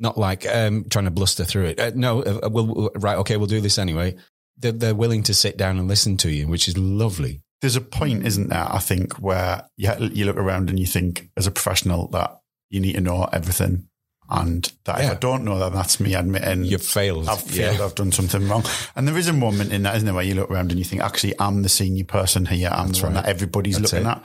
Not 0.00 0.16
like 0.16 0.46
um, 0.46 0.84
trying 0.88 1.06
to 1.06 1.10
bluster 1.10 1.44
through 1.44 1.66
it. 1.66 1.80
Uh, 1.80 1.90
no, 1.94 2.22
uh, 2.22 2.48
we'll, 2.50 2.66
we'll- 2.66 2.90
right. 2.96 3.16
Okay, 3.18 3.36
we'll 3.36 3.46
do 3.46 3.60
this 3.60 3.78
anyway. 3.78 4.16
They're, 4.58 4.72
they're 4.72 4.94
willing 4.94 5.22
to 5.24 5.34
sit 5.34 5.56
down 5.56 5.78
and 5.78 5.88
listen 5.88 6.16
to 6.18 6.30
you, 6.30 6.48
which 6.48 6.68
is 6.68 6.76
lovely. 6.76 7.42
There's 7.60 7.76
a 7.76 7.80
point, 7.80 8.26
isn't 8.26 8.48
there? 8.48 8.66
I 8.70 8.78
think 8.78 9.14
where 9.14 9.68
you 9.76 9.92
you 10.12 10.24
look 10.26 10.36
around 10.36 10.70
and 10.70 10.78
you 10.78 10.86
think, 10.86 11.28
as 11.36 11.46
a 11.46 11.50
professional, 11.50 12.08
that 12.08 12.40
you 12.70 12.80
need 12.80 12.92
to 12.94 13.00
know 13.00 13.28
everything, 13.32 13.88
and 14.30 14.70
that 14.84 15.00
if 15.00 15.10
I 15.10 15.14
don't 15.14 15.44
know 15.44 15.58
that, 15.58 15.72
that's 15.72 15.98
me 15.98 16.14
admitting 16.14 16.64
You've 16.64 16.84
failed. 16.84 17.28
I've 17.28 17.40
failed. 17.40 17.78
Yeah. 17.78 17.84
I've 17.84 17.94
done 17.94 18.12
something 18.12 18.46
wrong. 18.48 18.64
And 18.94 19.08
there 19.08 19.16
is 19.16 19.26
a 19.26 19.32
moment 19.32 19.72
in 19.72 19.82
that, 19.84 19.96
isn't 19.96 20.06
there, 20.06 20.14
where 20.14 20.24
you 20.24 20.34
look 20.34 20.50
around 20.50 20.70
and 20.70 20.78
you 20.78 20.84
think, 20.84 21.02
actually, 21.02 21.34
I'm 21.40 21.62
the 21.62 21.68
senior 21.68 22.04
person 22.04 22.46
here. 22.46 22.68
I'm 22.70 22.88
That's 22.88 23.00
the 23.00 23.06
one 23.06 23.14
right. 23.14 23.24
that 23.24 23.30
everybody's 23.30 23.78
That's 23.78 23.92
looking 23.92 24.06
it. 24.06 24.10
at. 24.10 24.24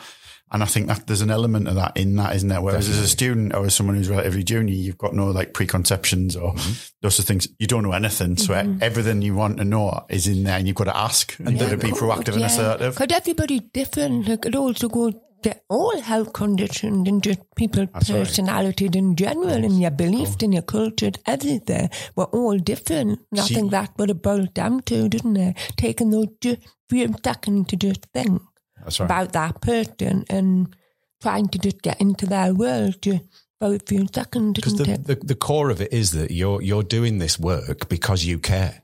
And 0.53 0.61
I 0.61 0.67
think 0.67 0.87
that 0.87 1.07
there's 1.07 1.21
an 1.21 1.31
element 1.31 1.67
of 1.67 1.75
that 1.75 1.97
in 1.97 2.15
that, 2.17 2.35
isn't 2.35 2.47
there? 2.47 2.61
Whereas 2.61 2.87
as 2.87 2.99
a 2.99 3.07
student 3.07 3.55
or 3.55 3.65
as 3.65 3.73
someone 3.73 3.95
who's 3.95 4.07
relatively 4.09 4.43
junior, 4.43 4.73
you've 4.75 4.99
got 4.99 5.13
no 5.13 5.31
like 5.31 5.53
preconceptions 5.53 6.35
or 6.35 6.53
Mm-hmm. 6.53 6.73
those 7.01 7.19
are 7.19 7.23
things. 7.23 7.47
You 7.59 7.65
don't 7.67 7.83
know 7.83 7.91
anything. 7.93 8.37
So 8.37 8.53
everything 8.53 9.21
you 9.23 9.33
want 9.35 9.57
to 9.57 9.65
know 9.65 10.05
is 10.09 10.27
in 10.27 10.43
there 10.43 10.57
and 10.57 10.67
you've 10.67 10.75
got 10.75 10.83
to 10.85 10.95
ask 10.95 11.35
and 11.39 11.59
Yeah. 11.59 11.69
to 11.69 11.77
be 11.77 11.89
proactive 11.91 12.35
and 12.35 12.43
assertive. 12.43 12.97
Because 12.97 13.17
everybody's 13.17 13.61
different. 13.73 14.27
Like 14.27 14.45
it 14.45 14.55
also 14.55 14.87
goes 14.89 15.13
to 15.41 15.55
all 15.69 15.99
health 15.99 16.31
conditions 16.33 17.05
and 17.09 17.21
just 17.23 17.39
people's 17.57 17.89
That's 17.93 18.09
right. 18.11 18.19
personalities 18.19 18.91
in 18.93 19.15
general 19.15 19.49
and 19.49 19.81
your 19.81 19.91
beliefs 19.91 20.37
and 20.41 20.53
your 20.53 20.61
culture, 20.63 21.11
everything. 21.25 21.89
We're 22.15 22.25
all 22.25 22.57
different. 22.59 23.19
And 23.31 23.39
I 23.39 23.43
See- 23.43 23.55
think 23.55 23.71
that's 23.71 23.91
what 23.97 24.09
it 24.11 24.21
boils 24.21 24.49
down 24.53 24.83
to, 24.83 25.09
didn't 25.09 25.35
it? 25.35 25.57
Taking 25.75 26.11
those 26.11 26.27
just 26.39 26.59
few 26.89 27.13
seconds 27.25 27.67
to 27.69 27.75
just 27.75 28.05
think 28.13 28.41
That's 28.83 28.99
right. 28.99 29.05
about 29.05 29.33
that 29.33 29.61
person 29.61 30.25
and 30.29 30.75
trying 31.21 31.47
to 31.47 31.57
just 31.57 31.81
get 31.81 31.99
into 32.01 32.25
their 32.25 32.53
world 32.53 33.01
just 33.01 33.23
for 33.59 33.73
a 33.75 33.79
few 33.79 34.07
seconds, 34.13 34.53
Because 34.55 34.75
the, 34.75 34.97
the, 34.97 35.15
the 35.15 35.35
core 35.35 35.69
of 35.69 35.81
it 35.81 35.93
is 35.93 36.11
that 36.11 36.31
you're 36.31 36.61
you're 36.61 36.83
doing 36.83 37.19
this 37.19 37.39
work 37.39 37.87
because 37.89 38.25
you 38.25 38.39
care. 38.39 38.83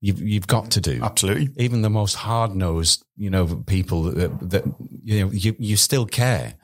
You've 0.00 0.22
you've 0.22 0.46
got 0.46 0.70
to 0.72 0.80
do. 0.80 1.00
Absolutely. 1.02 1.50
Even 1.56 1.82
the 1.82 1.90
most 1.90 2.14
hard 2.14 2.54
nosed, 2.54 3.04
you 3.16 3.30
know, 3.30 3.46
people 3.66 4.04
that, 4.04 4.50
that 4.50 4.64
you 5.02 5.20
know 5.20 5.32
you 5.32 5.56
you 5.58 5.76
still 5.76 6.06
care, 6.06 6.54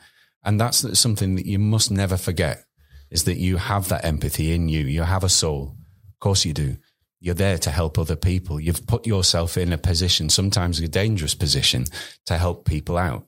and 0.44 0.60
that's 0.60 0.98
something 0.98 1.34
that 1.34 1.46
you 1.46 1.58
must 1.58 1.90
never 1.90 2.16
forget. 2.16 2.64
Is 3.10 3.24
that 3.24 3.36
you 3.36 3.56
have 3.56 3.88
that 3.88 4.04
empathy 4.04 4.52
in 4.52 4.68
you? 4.68 4.80
You 4.80 5.02
have 5.02 5.24
a 5.24 5.28
soul. 5.28 5.76
Of 6.14 6.20
course 6.20 6.44
you 6.44 6.52
do. 6.52 6.76
You're 7.26 7.34
there 7.34 7.58
to 7.58 7.70
help 7.70 7.98
other 7.98 8.16
people. 8.16 8.60
You've 8.60 8.86
put 8.86 9.06
yourself 9.06 9.58
in 9.58 9.72
a 9.72 9.78
position, 9.78 10.30
sometimes 10.30 10.80
a 10.80 10.88
dangerous 10.88 11.34
position, 11.34 11.84
to 12.24 12.38
help 12.38 12.64
people 12.64 12.96
out 12.96 13.26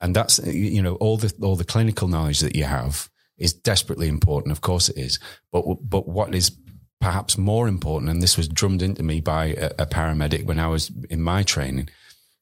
and 0.00 0.14
that's 0.14 0.38
you 0.44 0.82
know 0.82 0.96
all 0.96 1.16
the 1.16 1.32
all 1.42 1.56
the 1.56 1.64
clinical 1.64 2.08
knowledge 2.08 2.40
that 2.40 2.56
you 2.56 2.64
have 2.64 3.08
is 3.38 3.52
desperately 3.52 4.08
important. 4.08 4.52
Of 4.52 4.60
course, 4.60 4.88
it 4.88 4.98
is. 4.98 5.18
But 5.50 5.62
but 5.82 6.08
what 6.08 6.34
is 6.34 6.56
perhaps 7.00 7.36
more 7.36 7.68
important, 7.68 8.10
and 8.10 8.22
this 8.22 8.36
was 8.36 8.48
drummed 8.48 8.82
into 8.82 9.02
me 9.02 9.20
by 9.20 9.46
a, 9.46 9.66
a 9.80 9.86
paramedic 9.86 10.44
when 10.44 10.58
I 10.58 10.68
was 10.68 10.90
in 11.10 11.22
my 11.22 11.42
training, 11.42 11.88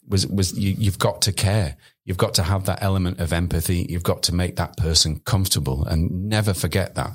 was 0.07 0.27
was 0.27 0.59
you, 0.59 0.75
you've 0.77 0.99
got 0.99 1.23
to 1.23 1.33
care. 1.33 1.77
You've 2.05 2.17
got 2.17 2.35
to 2.35 2.43
have 2.43 2.65
that 2.65 2.83
element 2.83 3.21
of 3.21 3.33
empathy. 3.33 3.87
You've 3.89 4.03
got 4.03 4.23
to 4.25 4.35
make 4.35 4.57
that 4.57 4.77
person 4.77 5.21
comfortable, 5.21 5.85
and 5.85 6.29
never 6.29 6.55
forget 6.55 6.95
that. 6.97 7.13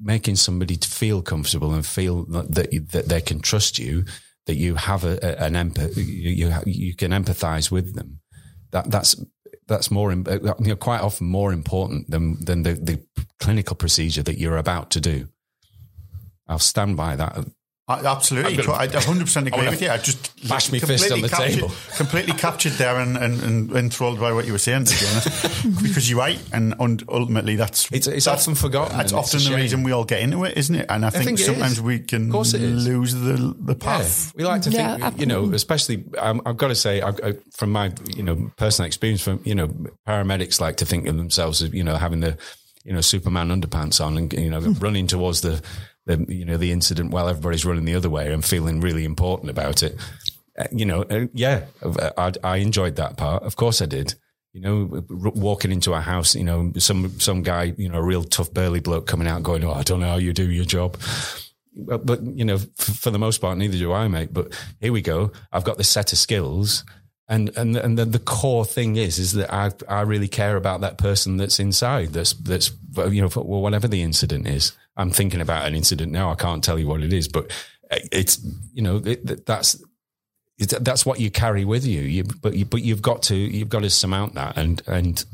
Making 0.00 0.36
somebody 0.36 0.76
feel 0.76 1.22
comfortable 1.22 1.74
and 1.74 1.84
feel 1.84 2.24
that 2.26 2.72
you, 2.72 2.80
that 2.92 3.08
they 3.08 3.20
can 3.20 3.40
trust 3.40 3.78
you, 3.78 4.04
that 4.46 4.54
you 4.54 4.76
have 4.76 5.04
a, 5.04 5.18
a, 5.22 5.44
an 5.44 5.56
empathy, 5.56 6.02
you, 6.02 6.48
you 6.48 6.54
you 6.66 6.94
can 6.94 7.10
empathize 7.10 7.70
with 7.70 7.94
them 7.94 8.20
that 8.70 8.90
that's 8.90 9.16
that's 9.66 9.90
more 9.90 10.10
uh, 10.10 10.14
you 10.14 10.54
know, 10.68 10.76
quite 10.76 11.00
often 11.00 11.26
more 11.26 11.52
important 11.52 12.10
than 12.10 12.42
than 12.44 12.62
the, 12.62 12.74
the 12.74 13.02
clinical 13.38 13.76
procedure 13.76 14.22
that 14.22 14.38
you're 14.38 14.56
about 14.56 14.90
to 14.90 15.00
do. 15.00 15.28
I'll 16.46 16.58
stand 16.58 16.96
by 16.96 17.16
that. 17.16 17.46
I, 17.90 18.00
absolutely. 18.04 18.58
I 18.58 18.86
100% 18.86 19.46
agree 19.46 19.68
with 19.68 19.80
you. 19.80 19.88
I 19.88 19.96
just 19.96 20.46
bash 20.46 20.70
my 20.70 20.78
fist 20.78 21.10
on 21.10 21.20
completely 21.20 21.22
the 21.22 21.28
captured, 21.30 21.54
table. 21.54 21.72
completely 21.96 22.32
captured 22.34 22.72
there 22.72 22.96
and, 23.00 23.16
and, 23.16 23.42
and 23.42 23.72
enthralled 23.72 24.20
by 24.20 24.30
what 24.34 24.44
you 24.44 24.52
were 24.52 24.58
saying, 24.58 24.84
to 24.84 24.94
be 24.94 25.06
honest. 25.10 25.82
because 25.82 26.10
you're 26.10 26.18
right. 26.18 26.38
And, 26.52 26.74
and 26.80 27.02
ultimately, 27.08 27.56
that's 27.56 27.90
It's 27.90 28.06
it's 28.06 28.26
that's, 28.26 28.42
often 28.42 28.56
forgotten. 28.56 28.94
that's 28.98 29.12
and 29.12 29.18
it's 29.20 29.28
often 29.34 29.38
the 29.44 29.50
shame. 29.50 29.56
reason 29.56 29.82
we 29.84 29.92
all 29.92 30.04
get 30.04 30.20
into 30.20 30.44
it, 30.44 30.58
isn't 30.58 30.74
it? 30.74 30.84
And 30.90 31.06
I 31.06 31.08
think, 31.10 31.24
think 31.24 31.38
sometimes 31.38 31.80
we 31.80 32.00
can 32.00 32.26
Of 32.26 32.32
course 32.32 32.52
it 32.52 32.60
is. 32.62 32.86
lose 32.86 33.14
the, 33.14 33.54
the 33.58 33.74
Yeah, 33.82 34.06
we 34.36 34.44
like 34.44 34.60
to 34.62 34.70
Yeah, 34.70 34.98
think, 34.98 35.20
you 35.20 35.26
know, 35.26 35.50
especially 35.54 36.04
um, 36.18 36.42
I've 36.44 36.58
got 36.58 36.68
to 36.68 36.74
say, 36.74 37.00
I, 37.00 37.08
I, 37.08 37.34
from 37.52 37.72
my 37.72 37.92
you 38.14 38.22
know 38.22 38.50
personal 38.56 38.86
experience, 38.86 39.22
from 39.22 39.40
you 39.44 39.54
know, 39.54 39.68
paramedics 40.06 40.60
like 40.60 40.76
to 40.76 40.84
think 40.84 41.06
of 41.06 41.16
themselves 41.16 41.62
as 41.62 41.72
you 41.72 41.84
know 41.84 41.96
having 41.96 42.20
the 42.20 42.36
you 42.84 42.92
know 42.92 43.00
Superman 43.00 43.48
underpants 43.48 44.04
on 44.04 44.16
and 44.18 44.32
you 44.34 44.50
know 44.50 44.60
running 44.78 45.06
towards 45.06 45.40
the 45.40 45.62
the 46.08 46.24
you 46.28 46.44
know 46.44 46.56
the 46.56 46.72
incident 46.72 47.12
while 47.12 47.28
everybody's 47.28 47.64
running 47.64 47.84
the 47.84 47.94
other 47.94 48.10
way 48.10 48.32
and 48.32 48.44
feeling 48.44 48.80
really 48.80 49.04
important 49.04 49.50
about 49.50 49.82
it. 49.82 49.96
Uh, 50.58 50.64
you 50.72 50.84
know, 50.84 51.02
uh, 51.02 51.26
yeah, 51.32 51.66
I, 52.16 52.32
I 52.42 52.56
enjoyed 52.56 52.96
that 52.96 53.16
part. 53.16 53.44
Of 53.44 53.54
course, 53.54 53.80
I 53.80 53.86
did. 53.86 54.14
You 54.52 54.62
know, 54.62 55.04
r- 55.24 55.32
walking 55.36 55.70
into 55.70 55.92
a 55.92 56.00
house, 56.00 56.34
you 56.34 56.42
know, 56.42 56.72
some 56.78 57.20
some 57.20 57.42
guy, 57.42 57.74
you 57.76 57.88
know, 57.88 57.98
a 57.98 58.02
real 58.02 58.24
tough 58.24 58.52
burly 58.52 58.80
bloke 58.80 59.06
coming 59.06 59.28
out, 59.28 59.44
going, 59.44 59.62
"Oh, 59.62 59.72
I 59.72 59.82
don't 59.82 60.00
know 60.00 60.08
how 60.08 60.16
you 60.16 60.32
do 60.32 60.50
your 60.50 60.64
job." 60.64 60.96
but, 61.78 62.04
but 62.04 62.22
you 62.22 62.44
know, 62.44 62.54
f- 62.56 62.66
for 62.76 63.10
the 63.10 63.18
most 63.18 63.40
part, 63.40 63.58
neither 63.58 63.78
do 63.78 63.92
I, 63.92 64.08
mate. 64.08 64.32
But 64.32 64.58
here 64.80 64.92
we 64.92 65.02
go. 65.02 65.32
I've 65.52 65.64
got 65.64 65.78
this 65.78 65.88
set 65.88 66.12
of 66.12 66.18
skills, 66.18 66.84
and 67.28 67.50
and 67.56 67.76
and 67.76 67.98
then 67.98 68.10
the 68.10 68.18
core 68.18 68.64
thing 68.64 68.96
is 68.96 69.18
is 69.18 69.32
that 69.34 69.52
I 69.52 69.70
I 69.88 70.00
really 70.02 70.28
care 70.28 70.56
about 70.56 70.80
that 70.80 70.98
person 70.98 71.36
that's 71.36 71.60
inside. 71.60 72.08
That's 72.08 72.32
that's 72.32 72.72
you 72.96 73.22
know, 73.22 73.28
whatever 73.28 73.86
the 73.86 74.02
incident 74.02 74.46
is. 74.46 74.72
I'm 74.98 75.10
thinking 75.10 75.40
about 75.40 75.66
an 75.66 75.74
incident 75.74 76.12
now. 76.12 76.30
I 76.30 76.34
can't 76.34 76.62
tell 76.62 76.78
you 76.78 76.86
what 76.86 77.02
it 77.02 77.12
is, 77.12 77.28
but 77.28 77.50
uh, 77.90 77.98
it's 78.12 78.38
you 78.74 78.82
know 78.82 78.96
it, 79.04 79.46
that's. 79.46 79.82
It's, 80.60 80.76
that's 80.80 81.06
what 81.06 81.20
you 81.20 81.30
carry 81.30 81.64
with 81.64 81.86
you. 81.86 82.00
you 82.00 82.24
but 82.24 82.54
you, 82.54 82.64
but 82.64 82.82
you've 82.82 83.00
got 83.00 83.22
to 83.24 83.36
you've 83.36 83.68
got 83.68 83.82
to 83.82 83.90
surmount 83.90 84.34
that 84.34 84.58
and 84.58 84.82
and 84.88 85.24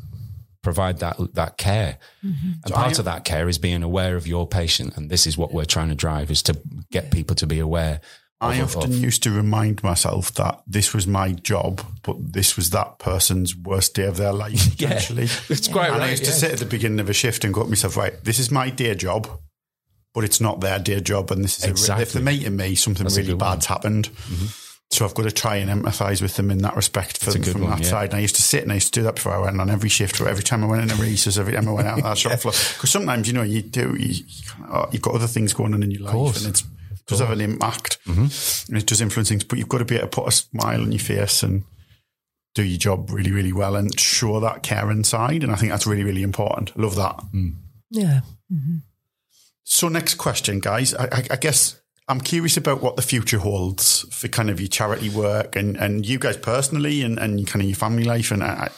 provide 0.63 0.99
that 0.99 1.17
that 1.35 1.57
care. 1.57 1.97
Mm-hmm. 2.23 2.51
And 2.65 2.75
part 2.75 2.97
I- 2.97 2.99
of 2.99 3.05
that 3.07 3.25
care 3.25 3.49
is 3.49 3.57
being 3.57 3.83
aware 3.83 4.17
of 4.17 4.27
your 4.27 4.47
patient, 4.47 4.97
and 4.97 5.09
this 5.09 5.27
is 5.27 5.39
what 5.39 5.53
we're 5.55 5.65
trying 5.65 5.89
to 5.89 5.95
drive: 5.95 6.31
is 6.31 6.43
to 6.43 6.61
get 6.91 7.11
people 7.11 7.35
to 7.37 7.47
be 7.47 7.59
aware. 7.59 8.03
I 8.41 8.57
of- 8.57 8.77
often 8.77 8.93
of- 8.93 8.99
used 8.99 9.23
to 9.23 9.31
remind 9.31 9.83
myself 9.83 10.35
that 10.35 10.61
this 10.67 10.93
was 10.93 11.07
my 11.07 11.33
job, 11.33 11.81
but 12.03 12.17
this 12.35 12.57
was 12.57 12.69
that 12.71 12.99
person's 12.99 13.57
worst 13.57 13.95
day 13.95 14.05
of 14.05 14.19
their 14.19 14.33
life, 14.33 14.79
Yeah. 14.81 15.01
It's 15.49 15.69
quite 15.69 15.87
and 15.87 15.97
I 15.97 15.99
right, 16.01 16.11
used 16.11 16.25
to 16.27 16.33
sit 16.33 16.53
at 16.53 16.59
the 16.59 16.67
beginning 16.67 17.01
of 17.01 17.09
a 17.09 17.15
shift 17.15 17.45
and 17.45 17.55
go 17.55 17.63
to 17.63 17.69
myself, 17.69 17.97
right, 17.97 18.13
this 18.25 18.39
is 18.39 18.51
my 18.51 18.69
day 18.69 18.95
job, 18.95 19.29
but 20.15 20.25
it's 20.25 20.41
not 20.41 20.61
their 20.61 20.79
day 20.79 21.01
job. 21.01 21.31
And 21.31 21.43
this 21.45 21.59
is 21.65 21.89
a, 21.89 22.01
if 22.01 22.13
they're 22.13 22.23
meeting 22.23 22.57
me, 22.57 22.75
something 22.77 23.03
That's 23.05 23.17
really 23.17 23.29
good 23.29 23.41
one. 23.41 23.47
Mm-hmm. 23.49 23.55
bad's 23.57 23.67
happened. 23.67 24.11
So 24.91 25.05
I've 25.05 25.15
got 25.15 25.25
to 25.25 25.33
try 25.33 25.57
and 25.57 25.69
empathise 25.83 26.23
with 26.23 26.37
them 26.37 26.51
in 26.53 26.59
that 26.59 26.77
respect 26.77 27.19
for, 27.19 27.33
That's 27.33 27.51
from 27.51 27.63
one, 27.63 27.71
that 27.71 27.81
yeah. 27.81 27.89
side. 27.91 28.11
And 28.11 28.19
I 28.19 28.21
used 28.21 28.37
to 28.37 28.43
sit 28.43 28.63
and 28.63 28.71
I 28.71 28.77
used 28.77 28.95
to 28.95 29.01
do 29.01 29.05
that 29.05 29.17
before 29.17 29.33
I 29.33 29.39
went 29.39 29.61
on 29.61 29.69
every 29.69 29.89
shift, 29.89 30.21
or 30.21 30.29
every 30.29 30.45
time 30.45 30.63
I 30.63 30.69
went 30.69 30.83
in 30.85 30.91
a 30.97 31.01
recess, 31.03 31.37
every 31.37 31.53
time 31.55 31.69
I 31.69 31.73
went 31.73 31.89
out 31.89 31.95
on 31.95 32.01
that 32.03 32.19
shop 32.19 32.39
floor. 32.39 32.53
Because 32.53 32.91
sometimes, 32.91 33.27
you 33.27 33.35
know, 33.35 33.43
you 33.43 33.63
do, 33.63 33.97
you, 33.99 34.23
you 34.27 34.43
kind 34.47 34.71
of, 34.71 34.93
you've 34.93 35.03
got 35.03 35.15
other 35.17 35.27
things 35.27 35.53
going 35.53 35.75
on 35.75 35.83
in 35.83 35.91
your 35.91 36.03
life 36.03 36.13
course. 36.13 36.45
and 36.45 36.51
it's, 36.51 36.61
it 36.63 37.07
does 37.07 37.19
have 37.19 37.31
an 37.31 37.41
impact 37.41 37.99
Mm-hmm. 38.07 38.73
and 38.73 38.83
it 38.83 38.87
does 38.87 39.01
influence 39.01 39.31
things, 39.31 39.43
but 39.43 39.59
you've 39.59 39.69
got 39.69 39.79
to 39.79 39.85
be 39.85 39.97
able 39.97 40.07
to 40.09 40.11
put 40.21 40.29
a 40.29 40.31
smile 40.31 40.83
on 40.83 40.93
your 40.93 41.01
face 41.01 41.43
and 41.43 41.65
do 42.55 42.63
your 42.63 42.79
job 42.79 43.11
really, 43.11 43.33
really 43.33 43.53
well 43.53 43.75
and 43.75 43.99
show 43.99 44.39
that 44.41 44.63
care 44.63 44.91
inside. 44.93 45.43
And 45.43 45.51
I 45.51 45.57
think 45.57 45.73
that's 45.73 45.87
really, 45.89 46.05
really 46.05 46.23
important. 46.23 46.71
I 46.79 46.83
love 46.83 46.95
that. 46.97 47.17
Mm. 47.35 47.55
Yeah. 47.91 48.21
So 49.65 49.89
next 49.89 50.15
question, 50.15 50.61
guys. 50.61 50.95
I, 50.95 51.05
I, 51.05 51.27
I 51.31 51.37
guess 51.37 51.81
I'm 52.07 52.21
curious 52.21 52.59
about 52.59 52.83
what 52.83 52.97
the 52.97 53.03
future 53.03 53.39
holds 53.39 54.03
for 54.15 54.29
kind 54.29 54.51
of 54.51 54.61
your 54.61 54.69
charity 54.69 55.09
work 55.09 55.57
and, 55.57 55.77
and 55.79 56.05
you 56.05 56.19
guys 56.19 56.37
personally 56.37 57.03
and, 57.03 57.19
and 57.19 57.47
kind 57.47 57.63
of 57.63 57.69
your 57.69 57.77
family 57.77 58.05
life. 58.05 58.31
And 58.31 58.45
I, 58.45 58.71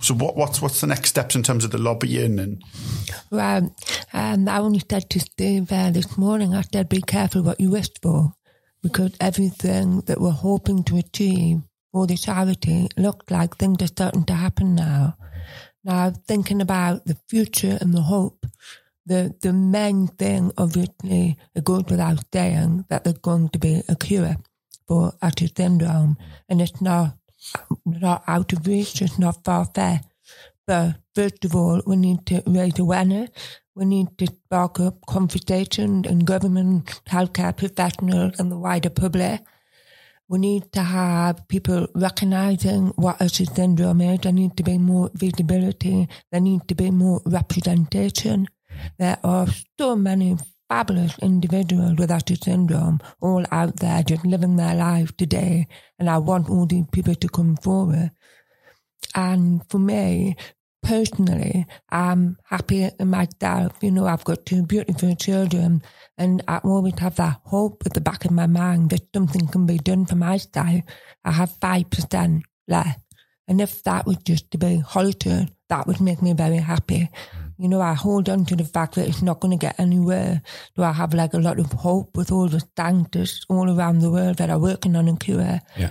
so 0.00 0.12
what, 0.12 0.36
what's, 0.36 0.60
what's 0.60 0.82
the 0.82 0.86
next 0.86 1.08
steps 1.08 1.34
in 1.34 1.42
terms 1.42 1.64
of 1.64 1.70
the 1.70 1.78
lobbying 1.78 2.38
and? 2.38 2.62
Well, 3.30 3.74
um, 4.12 4.48
I 4.48 4.58
only 4.58 4.82
said 4.88 5.08
to 5.10 5.20
Steve 5.20 5.72
uh, 5.72 5.90
this 5.90 6.18
morning, 6.18 6.54
I 6.54 6.60
said, 6.60 6.90
be 6.90 7.00
careful 7.00 7.42
what 7.42 7.60
you 7.60 7.70
wish 7.70 7.88
for 8.02 8.34
because 8.82 9.12
everything 9.18 10.00
that 10.02 10.20
we're 10.20 10.30
hoping 10.30 10.84
to 10.84 10.98
achieve 10.98 11.62
for 11.90 12.06
the 12.06 12.18
charity 12.18 12.88
looks 12.98 13.30
like 13.30 13.56
things 13.56 13.80
are 13.80 13.86
starting 13.86 14.24
to 14.26 14.34
happen 14.34 14.74
now. 14.74 15.16
Now, 15.84 16.10
thinking 16.10 16.60
about 16.60 17.06
the 17.06 17.16
future 17.28 17.78
and 17.80 17.94
the 17.94 18.02
hope, 18.02 18.44
the, 19.06 19.34
the 19.40 19.52
main 19.52 20.08
thing, 20.08 20.52
obviously, 20.56 21.36
it 21.54 21.64
goes 21.64 21.84
without 21.88 22.24
saying 22.32 22.86
that 22.88 23.04
there's 23.04 23.18
going 23.18 23.50
to 23.50 23.58
be 23.58 23.82
a 23.88 23.96
cure 23.96 24.36
for 24.86 25.12
Usher 25.20 25.48
syndrome. 25.54 26.16
Mm. 26.18 26.24
And 26.48 26.62
it's 26.62 26.80
not, 26.80 27.16
not 27.84 28.24
out 28.26 28.52
of 28.52 28.66
reach, 28.66 29.02
it's 29.02 29.18
not 29.18 29.44
far 29.44 29.66
fetched. 29.66 30.06
But 30.66 30.96
first 31.14 31.44
of 31.44 31.54
all, 31.54 31.82
we 31.86 31.96
need 31.96 32.24
to 32.26 32.42
raise 32.46 32.78
awareness. 32.78 33.30
We 33.74 33.84
need 33.84 34.16
to 34.18 34.26
spark 34.26 34.80
up 34.80 35.04
conversation 35.06 36.04
in 36.06 36.20
government, 36.20 37.02
healthcare 37.06 37.54
professionals, 37.54 38.38
and 38.38 38.50
the 38.50 38.56
wider 38.56 38.88
public. 38.88 39.42
We 40.26 40.38
need 40.38 40.72
to 40.72 40.82
have 40.82 41.46
people 41.48 41.88
recognizing 41.94 42.88
what 42.96 43.20
Usher 43.20 43.44
syndrome 43.44 44.00
is. 44.00 44.20
There 44.20 44.32
needs 44.32 44.54
to 44.56 44.62
be 44.62 44.78
more 44.78 45.10
visibility. 45.12 46.08
There 46.32 46.40
needs 46.40 46.64
to 46.68 46.74
be 46.74 46.90
more 46.90 47.20
representation. 47.26 48.48
There 48.98 49.18
are 49.24 49.46
so 49.78 49.96
many 49.96 50.36
fabulous 50.68 51.18
individuals 51.20 51.96
with 51.98 52.10
Usher 52.10 52.36
syndrome 52.36 53.00
all 53.20 53.44
out 53.50 53.76
there 53.80 54.02
just 54.02 54.24
living 54.24 54.56
their 54.56 54.74
life 54.74 55.16
today. 55.16 55.66
And 55.98 56.08
I 56.08 56.18
want 56.18 56.50
all 56.50 56.66
these 56.66 56.86
people 56.92 57.14
to 57.14 57.28
come 57.28 57.56
forward. 57.56 58.10
And 59.14 59.62
for 59.68 59.78
me, 59.78 60.36
personally, 60.82 61.66
I'm 61.90 62.36
happy 62.44 62.88
in 62.98 63.08
myself. 63.08 63.76
You 63.82 63.90
know, 63.90 64.06
I've 64.06 64.24
got 64.24 64.46
two 64.46 64.62
beautiful 64.64 65.14
children 65.16 65.82
and 66.16 66.42
I 66.46 66.58
always 66.58 66.98
have 66.98 67.16
that 67.16 67.40
hope 67.44 67.82
at 67.86 67.94
the 67.94 68.00
back 68.00 68.24
of 68.24 68.30
my 68.30 68.46
mind 68.46 68.90
that 68.90 69.08
something 69.14 69.46
can 69.48 69.66
be 69.66 69.78
done 69.78 70.06
for 70.06 70.16
my 70.16 70.36
style. 70.36 70.82
I 71.24 71.32
have 71.32 71.50
5% 71.60 72.42
left. 72.68 73.00
And 73.46 73.60
if 73.60 73.82
that 73.82 74.06
was 74.06 74.16
just 74.24 74.50
to 74.52 74.58
be 74.58 74.78
halted, 74.78 75.52
that 75.68 75.86
would 75.86 76.00
make 76.00 76.22
me 76.22 76.32
very 76.32 76.58
happy. 76.58 77.10
You 77.56 77.68
know, 77.68 77.80
I 77.80 77.94
hold 77.94 78.28
on 78.28 78.44
to 78.46 78.56
the 78.56 78.64
fact 78.64 78.96
that 78.96 79.08
it's 79.08 79.22
not 79.22 79.40
going 79.40 79.56
to 79.56 79.66
get 79.66 79.78
anywhere. 79.78 80.42
Do 80.76 80.82
I 80.82 80.92
have 80.92 81.14
like 81.14 81.34
a 81.34 81.38
lot 81.38 81.60
of 81.60 81.70
hope 81.72 82.16
with 82.16 82.32
all 82.32 82.48
the 82.48 82.64
scientists 82.76 83.46
all 83.48 83.70
around 83.70 84.00
the 84.00 84.10
world 84.10 84.38
that 84.38 84.50
are 84.50 84.58
working 84.58 84.96
on 84.96 85.08
a 85.08 85.16
cure? 85.16 85.60
Yeah. 85.76 85.90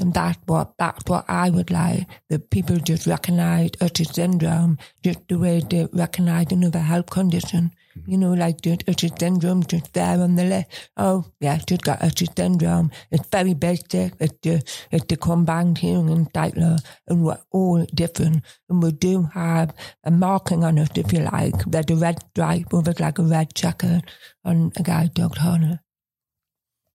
And 0.00 0.12
that's 0.12 0.38
what 0.46 0.72
that's 0.78 1.04
what 1.08 1.24
I 1.28 1.50
would 1.50 1.70
like. 1.70 2.06
That 2.28 2.50
people 2.50 2.76
just 2.76 3.06
recognise 3.06 3.70
Usher 3.80 4.04
syndrome 4.04 4.78
just 5.04 5.20
the 5.28 5.38
way 5.38 5.60
they 5.68 5.88
recognise 5.92 6.50
another 6.50 6.80
health 6.80 7.10
condition. 7.10 7.72
You 8.06 8.18
know, 8.18 8.32
like 8.32 8.58
Usher 8.66 9.08
syndrome 9.18 9.64
just 9.64 9.92
there 9.92 10.20
on 10.20 10.34
the 10.34 10.44
left. 10.44 10.90
Oh, 10.96 11.24
yeah, 11.40 11.58
just 11.66 11.82
got 11.82 12.02
Usher 12.02 12.26
syndrome. 12.36 12.90
It's 13.10 13.28
very 13.28 13.54
basic. 13.54 14.14
It's 14.20 14.32
uh, 14.32 14.36
the 14.42 14.62
it's 14.90 15.04
the 15.06 15.16
combined 15.16 15.78
hearing 15.78 16.10
and 16.10 16.28
sight 16.34 16.54
and 16.56 16.80
we're 17.08 17.38
all 17.50 17.84
different. 17.94 18.44
And 18.68 18.82
we 18.82 18.92
do 18.92 19.22
have 19.34 19.74
a 20.02 20.10
marking 20.10 20.64
on 20.64 20.78
it, 20.78 20.96
if 20.98 21.12
you 21.12 21.20
like. 21.20 21.64
There's 21.66 21.90
a 21.90 21.96
red 21.96 22.18
stripe 22.30 22.72
with 22.72 23.00
like 23.00 23.18
a 23.18 23.22
red 23.22 23.54
checker 23.54 24.00
on 24.44 24.72
a 24.76 24.82
guide 24.82 25.14
dog 25.14 25.36
harness. 25.36 25.78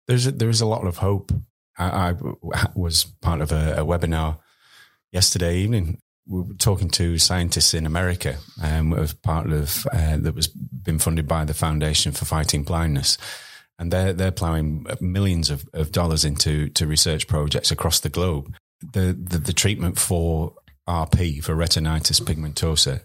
There's 0.08 0.26
a, 0.26 0.32
there's 0.32 0.62
a 0.62 0.66
lot 0.66 0.88
of 0.88 0.98
hope 0.98 1.32
I, 1.78 2.10
I 2.10 2.16
was 2.76 3.06
part 3.22 3.42
of 3.42 3.52
a, 3.52 3.76
a, 3.78 3.86
webinar 3.86 4.40
yesterday 5.12 5.58
evening. 5.58 6.00
We 6.28 6.42
were 6.42 6.54
talking 6.56 6.90
to 6.92 7.18
scientists 7.18 7.74
in 7.74 7.86
America, 7.86 8.38
um, 8.62 8.94
as 8.94 9.14
part 9.14 9.52
of 9.52 9.88
uh, 9.94 10.18
that 10.18 10.36
was 10.36 10.48
been 10.48 11.00
funded 11.00 11.28
by 11.28 11.46
the 11.46 11.54
Foundation 11.54 12.12
for 12.12 12.26
Fighting 12.26 12.64
Blindness, 12.64 13.18
and 13.80 13.92
they're 13.92 14.14
they're 14.14 14.32
plowing 14.32 14.86
millions 15.00 15.50
of, 15.50 15.68
of 15.74 15.92
dollars 15.92 16.26
into 16.26 16.70
to 16.70 16.86
research 16.86 17.28
projects 17.28 17.72
across 17.72 18.02
the 18.02 18.10
globe. 18.10 18.54
The 18.82 19.18
the, 19.18 19.38
the 19.38 19.54
treatment 19.54 19.98
for 19.98 20.54
RP 20.88 21.44
for 21.44 21.56
retinitis 21.56 22.22
pigmentosa, 22.22 23.02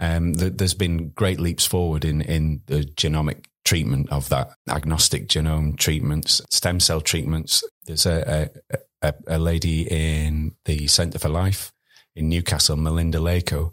um, 0.00 0.34
the, 0.34 0.50
there's 0.50 0.74
been 0.74 1.10
great 1.10 1.38
leaps 1.38 1.64
forward 1.64 2.04
in 2.04 2.22
in 2.22 2.62
the 2.66 2.82
genomic 2.82 3.44
treatment 3.64 4.10
of 4.10 4.28
that 4.28 4.50
agnostic 4.68 5.28
genome 5.28 5.76
treatments, 5.78 6.40
stem 6.50 6.80
cell 6.80 7.00
treatments. 7.00 7.64
There's 7.86 8.06
a, 8.06 8.50
a, 9.00 9.14
a 9.26 9.38
lady 9.38 9.82
in 9.82 10.54
the 10.64 10.86
Centre 10.86 11.18
for 11.18 11.28
Life 11.28 11.72
in 12.16 12.28
Newcastle, 12.28 12.76
Majlinda 12.76 13.14
Lako, 13.14 13.72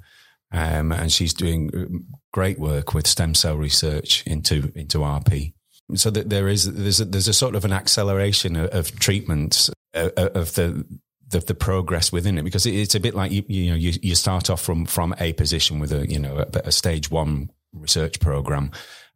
um, 0.51 0.91
and 0.91 1.11
she's 1.11 1.33
doing 1.33 2.05
great 2.33 2.59
work 2.59 2.93
with 2.93 3.07
stem 3.07 3.33
cell 3.35 3.55
research 3.55 4.23
into 4.25 4.71
into 4.75 4.99
RP. 4.99 5.53
So 5.95 6.09
that 6.11 6.29
there 6.29 6.47
is 6.47 6.71
there's 6.71 7.01
a, 7.01 7.05
there's 7.05 7.27
a 7.27 7.33
sort 7.33 7.55
of 7.55 7.65
an 7.65 7.73
acceleration 7.73 8.55
of, 8.55 8.69
of 8.69 8.99
treatments 8.99 9.69
uh, 9.93 10.09
uh, 10.17 10.29
of 10.35 10.55
the 10.55 10.85
the, 11.27 11.39
the, 11.39 11.55
progress 11.55 12.11
within 12.11 12.37
it 12.37 12.43
because 12.43 12.65
it's 12.65 12.95
a 12.95 12.99
bit 12.99 13.15
like 13.15 13.31
you 13.31 13.43
you 13.47 13.69
know 13.71 13.75
you, 13.75 13.93
you 14.01 14.15
start 14.15 14.49
off 14.49 14.61
from 14.61 14.85
from 14.85 15.15
a 15.19 15.33
position 15.33 15.79
with 15.79 15.91
a 15.91 16.09
you 16.09 16.19
know 16.19 16.37
a, 16.37 16.61
a 16.65 16.71
stage 16.71 17.09
one 17.09 17.49
research 17.73 18.19
program 18.19 18.71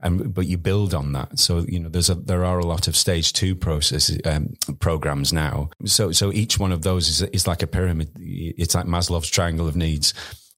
and 0.05 0.33
but 0.33 0.45
you 0.45 0.57
build 0.57 0.93
on 0.93 1.13
that. 1.13 1.39
So 1.39 1.65
you 1.67 1.79
know, 1.79 1.89
there's 1.89 2.09
a 2.09 2.15
there 2.15 2.45
are 2.45 2.59
a 2.59 2.65
lot 2.65 2.87
of 2.87 2.95
stage 2.95 3.33
two 3.33 3.55
processes 3.55 4.19
um, 4.25 4.53
programs 4.79 5.31
now. 5.31 5.69
So 5.85 6.11
so 6.11 6.31
each 6.31 6.59
one 6.59 6.71
of 6.71 6.83
those 6.83 7.09
is 7.09 7.21
is 7.29 7.47
like 7.47 7.63
a 7.63 7.67
pyramid. 7.67 8.11
It's 8.19 8.75
like 8.75 8.85
Maslow's 8.85 9.29
triangle 9.29 9.67
of 9.67 9.75
needs. 9.75 10.13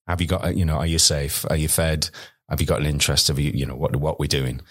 Have 0.07 0.21
you 0.21 0.27
got 0.27 0.55
you 0.55 0.65
know? 0.65 0.77
Are 0.77 0.87
you 0.87 0.99
safe? 0.99 1.45
Are 1.49 1.55
you 1.55 1.67
fed? 1.67 2.09
Have 2.49 2.61
you 2.61 2.67
got 2.67 2.81
an 2.81 2.87
interest? 2.87 3.27
Have 3.27 3.39
you 3.39 3.51
you 3.51 3.65
know 3.65 3.75
what 3.75 3.95
what 3.95 4.19
we're 4.19 4.27
doing? 4.27 4.61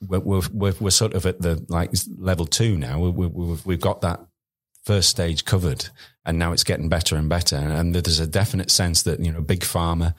We're 0.00 0.42
we're, 0.52 0.74
we're 0.80 0.90
sort 0.90 1.14
of 1.14 1.24
at 1.26 1.40
the 1.40 1.64
like 1.68 1.92
level 2.18 2.46
two 2.46 2.76
now. 2.76 2.98
we 3.00 3.10
we've, 3.10 3.64
we've 3.64 3.80
got 3.80 4.00
that 4.00 4.20
first 4.84 5.10
stage 5.10 5.44
covered, 5.44 5.88
and 6.24 6.38
now 6.38 6.52
it's 6.52 6.64
getting 6.64 6.88
better 6.88 7.16
and 7.16 7.28
better. 7.28 7.56
And 7.56 7.94
there's 7.94 8.20
a 8.20 8.26
definite 8.26 8.70
sense 8.70 9.02
that 9.02 9.20
you 9.20 9.30
know 9.30 9.42
big 9.42 9.60
pharma 9.60 10.14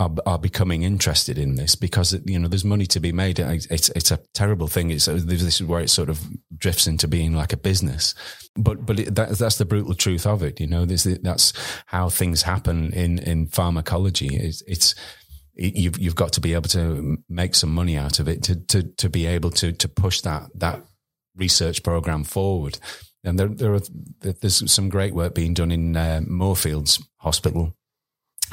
are, 0.00 0.10
are 0.24 0.38
becoming 0.38 0.82
interested 0.82 1.36
in 1.36 1.56
this 1.56 1.74
because 1.74 2.18
you 2.24 2.38
know 2.38 2.48
there's 2.48 2.64
money 2.64 2.86
to 2.86 3.00
be 3.00 3.12
made. 3.12 3.38
It's 3.38 3.90
it's 3.90 4.10
a 4.10 4.18
terrible 4.32 4.66
thing. 4.66 4.90
It's 4.90 5.04
this 5.04 5.42
is 5.42 5.62
where 5.62 5.82
it 5.82 5.90
sort 5.90 6.08
of 6.08 6.18
drifts 6.56 6.86
into 6.86 7.06
being 7.06 7.34
like 7.34 7.52
a 7.52 7.58
business. 7.58 8.14
But 8.56 8.86
but 8.86 8.98
it, 8.98 9.14
that, 9.16 9.36
that's 9.36 9.58
the 9.58 9.66
brutal 9.66 9.94
truth 9.94 10.26
of 10.26 10.42
it. 10.42 10.58
You 10.58 10.66
know, 10.66 10.86
this, 10.86 11.04
that's 11.22 11.52
how 11.84 12.08
things 12.08 12.42
happen 12.42 12.94
in 12.94 13.18
in 13.18 13.48
pharmacology. 13.48 14.34
It's, 14.34 14.62
it's 14.66 14.94
you've 15.54 15.98
you've 15.98 16.14
got 16.14 16.32
to 16.32 16.40
be 16.40 16.54
able 16.54 16.70
to 16.70 17.18
make 17.28 17.54
some 17.54 17.74
money 17.74 17.98
out 17.98 18.20
of 18.20 18.26
it 18.26 18.42
to 18.44 18.56
to 18.56 18.82
to 18.82 19.10
be 19.10 19.26
able 19.26 19.50
to 19.50 19.70
to 19.72 19.86
push 19.86 20.22
that 20.22 20.48
that 20.54 20.82
research 21.36 21.82
program 21.82 22.24
forward. 22.24 22.78
And 23.22 23.38
there 23.38 23.48
there 23.48 23.74
are 23.74 23.82
there's 24.22 24.72
some 24.72 24.88
great 24.88 25.12
work 25.12 25.34
being 25.34 25.52
done 25.52 25.70
in 25.70 25.94
uh, 25.94 26.22
Moorfields 26.26 27.06
Hospital 27.18 27.76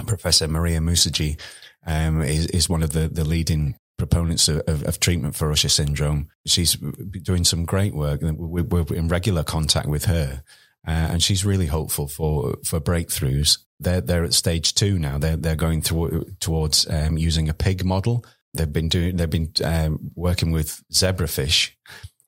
Professor 0.06 0.48
Mariya 0.48 0.80
Moosajee 0.80 1.40
um, 1.86 2.22
is, 2.22 2.48
is 2.48 2.70
one 2.70 2.84
of 2.84 2.92
the, 2.92 3.08
the 3.08 3.24
leading 3.24 3.76
proponents 3.98 4.48
of, 4.48 4.62
of, 4.68 4.84
of, 4.84 5.00
treatment 5.00 5.36
for 5.36 5.52
Usher 5.52 5.70
syndrome. 5.70 6.30
She's 6.46 6.76
doing 7.22 7.44
some 7.44 7.66
great 7.66 7.96
work. 7.96 8.22
We're, 8.22 8.64
we're 8.64 8.96
in 8.96 9.08
regular 9.08 9.44
contact 9.44 9.88
with 9.88 10.06
her, 10.06 10.44
uh, 10.88 10.92
and 10.92 11.24
she's 11.24 11.46
really 11.46 11.66
hopeful 11.66 12.08
for 12.08 12.58
for 12.64 12.80
breakthroughs. 12.80 13.58
They're 13.80 14.02
they're 14.02 14.24
at 14.24 14.34
stage 14.34 14.76
two 14.76 15.00
now. 15.00 15.18
They're 15.18 15.38
they're 15.38 15.56
going 15.56 15.82
through, 15.82 16.26
towards 16.40 16.88
um, 16.90 17.18
using 17.18 17.50
a 17.50 17.54
pig 17.54 17.84
model. 17.84 18.24
They've 18.54 18.72
been 18.72 18.90
doing. 18.90 19.16
They've 19.16 19.30
been 19.30 19.52
um, 19.64 20.12
working 20.16 20.52
with 20.52 20.84
zebrafish 20.92 21.72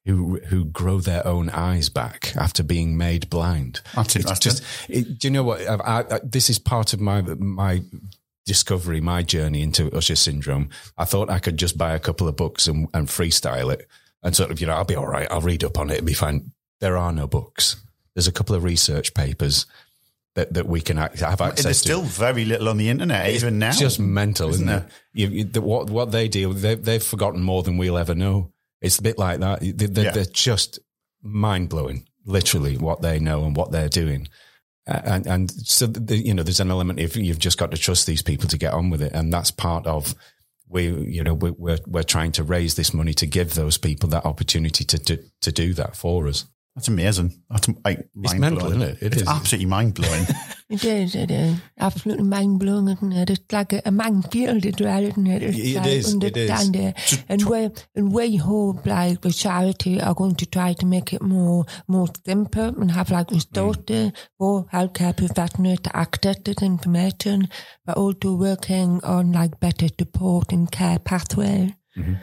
who 0.09 0.39
who 0.47 0.65
grow 0.65 0.99
their 0.99 1.25
own 1.25 1.49
eyes 1.49 1.89
back 1.89 2.33
after 2.35 2.63
being 2.63 2.97
made 2.97 3.29
blind. 3.29 3.81
That's 3.95 4.15
it's 4.15 4.39
just, 4.39 4.63
it, 4.89 5.19
do 5.19 5.27
you 5.27 5.31
know 5.31 5.43
what? 5.43 5.61
I, 5.61 5.99
I, 6.09 6.19
this 6.23 6.49
is 6.49 6.57
part 6.57 6.93
of 6.93 6.99
my 6.99 7.21
my 7.21 7.83
discovery, 8.45 8.99
my 8.99 9.21
journey 9.21 9.61
into 9.61 9.95
Usher 9.95 10.15
syndrome. 10.15 10.69
I 10.97 11.05
thought 11.05 11.29
I 11.29 11.37
could 11.37 11.57
just 11.57 11.77
buy 11.77 11.93
a 11.93 11.99
couple 11.99 12.27
of 12.27 12.35
books 12.35 12.67
and, 12.67 12.87
and 12.93 13.07
freestyle 13.07 13.71
it, 13.71 13.87
and 14.23 14.35
sort 14.35 14.49
of, 14.49 14.59
you 14.59 14.67
know, 14.67 14.73
I'll 14.73 14.85
be 14.85 14.95
all 14.95 15.07
right. 15.07 15.27
I'll 15.29 15.41
read 15.41 15.63
up 15.63 15.77
on 15.77 15.91
it 15.91 15.99
and 15.99 16.07
be 16.07 16.13
fine. 16.13 16.51
There 16.79 16.97
are 16.97 17.11
no 17.11 17.27
books. 17.27 17.75
There's 18.15 18.27
a 18.27 18.31
couple 18.31 18.55
of 18.55 18.63
research 18.63 19.13
papers 19.13 19.67
that, 20.33 20.53
that 20.53 20.65
we 20.67 20.81
can 20.81 20.97
have 20.97 21.13
access 21.13 21.39
There's 21.39 21.57
to. 21.57 21.63
There's 21.63 21.77
still 21.77 22.01
very 22.01 22.45
little 22.45 22.69
on 22.69 22.77
the 22.77 22.89
internet, 22.89 23.27
it's 23.27 23.43
even 23.43 23.59
now. 23.59 23.69
It's 23.69 23.79
just 23.79 23.99
mental, 23.99 24.49
isn't, 24.49 24.67
isn't 24.67 24.83
it? 24.83 24.91
You, 25.13 25.27
you, 25.27 25.43
the, 25.43 25.61
what 25.61 25.89
what 25.89 26.11
they 26.11 26.27
deal, 26.27 26.53
they, 26.53 26.75
they've 26.75 27.03
forgotten 27.03 27.41
more 27.41 27.61
than 27.61 27.77
we'll 27.77 27.97
ever 27.97 28.15
know. 28.15 28.51
It's 28.81 28.99
a 28.99 29.03
bit 29.03 29.17
like 29.17 29.39
that. 29.39 29.59
They're, 29.61 30.05
yeah. 30.05 30.11
they're 30.11 30.25
just 30.25 30.79
mind 31.21 31.69
blowing, 31.69 32.07
literally, 32.25 32.77
what 32.77 33.01
they 33.01 33.19
know 33.19 33.43
and 33.43 33.55
what 33.55 33.71
they're 33.71 33.89
doing. 33.89 34.27
And, 34.85 35.27
and 35.27 35.51
so, 35.51 35.85
the, 35.85 36.17
you 36.17 36.33
know, 36.33 36.43
there's 36.43 36.59
an 36.59 36.71
element 36.71 36.99
if 36.99 37.15
you've 37.15 37.39
just 37.39 37.57
got 37.57 37.71
to 37.71 37.77
trust 37.77 38.07
these 38.07 38.21
people 38.21 38.47
to 38.49 38.57
get 38.57 38.73
on 38.73 38.89
with 38.89 39.01
it. 39.01 39.13
And 39.13 39.31
that's 39.31 39.51
part 39.51 39.85
of 39.85 40.15
we, 40.67 40.87
you 40.87 41.23
know, 41.23 41.33
we, 41.33 41.51
we're 41.51 41.79
we're 41.87 42.03
trying 42.03 42.31
to 42.33 42.43
raise 42.43 42.75
this 42.75 42.93
money 42.93 43.13
to 43.15 43.25
give 43.25 43.55
those 43.55 43.77
people 43.77 44.09
that 44.09 44.25
opportunity 44.25 44.83
to 44.85 44.97
to, 44.99 45.19
to 45.41 45.51
do 45.51 45.73
that 45.73 45.95
for 45.95 46.27
us. 46.27 46.45
That's 46.79 46.87
amazing. 46.87 47.43
That's 47.49 47.67
like 47.83 48.07
It's 48.23 48.35
mental, 48.35 48.67
isn't 48.67 48.81
it? 48.81 48.97
It 49.01 49.11
it's 49.11 49.23
is. 49.23 49.27
absolutely 49.27 49.65
mind 49.65 49.95
blowing. 49.95 50.25
It 50.69 50.85
is, 50.85 51.15
it 51.15 51.31
is. 51.31 51.57
Absolutely 51.79 52.25
mind 52.25 52.59
blowing, 52.59 52.89
isn't 52.89 53.11
it? 53.11 53.31
It's 53.31 53.51
like 53.51 53.73
a, 53.73 53.81
a 53.85 53.91
minefield 53.91 54.63
as 54.67 54.75
well, 54.79 55.03
isn't 55.03 55.25
it? 55.27 55.41
It's 55.41 55.57
It 55.57 55.75
like 55.77 55.87
is, 55.87 56.13
it 56.13 56.37
is. 56.37 56.49
understand 56.51 56.75
it. 56.75 57.23
And 57.27 57.43
we 57.49 57.69
and 57.95 58.13
we 58.13 58.35
hope 58.35 58.85
like 58.85 59.19
the 59.21 59.31
charity 59.31 59.99
are 59.99 60.13
going 60.13 60.35
to 60.35 60.45
try 60.45 60.73
to 60.73 60.85
make 60.85 61.11
it 61.11 61.23
more 61.23 61.65
more 61.87 62.07
simple 62.23 62.67
and 62.79 62.91
have 62.91 63.09
like 63.09 63.27
mm. 63.29 63.33
restorative 63.33 64.11
for 64.37 64.65
healthcare 64.71 65.17
professionals 65.17 65.79
to 65.81 65.97
access 65.97 66.37
this 66.45 66.61
information, 66.61 67.49
but 67.83 67.97
also 67.97 68.35
working 68.35 69.03
on 69.03 69.31
like 69.31 69.59
better 69.59 69.87
support 69.97 70.51
and 70.53 70.71
care 70.71 70.99
pathways. 70.99 71.71
Mm-hmm. 71.97 72.13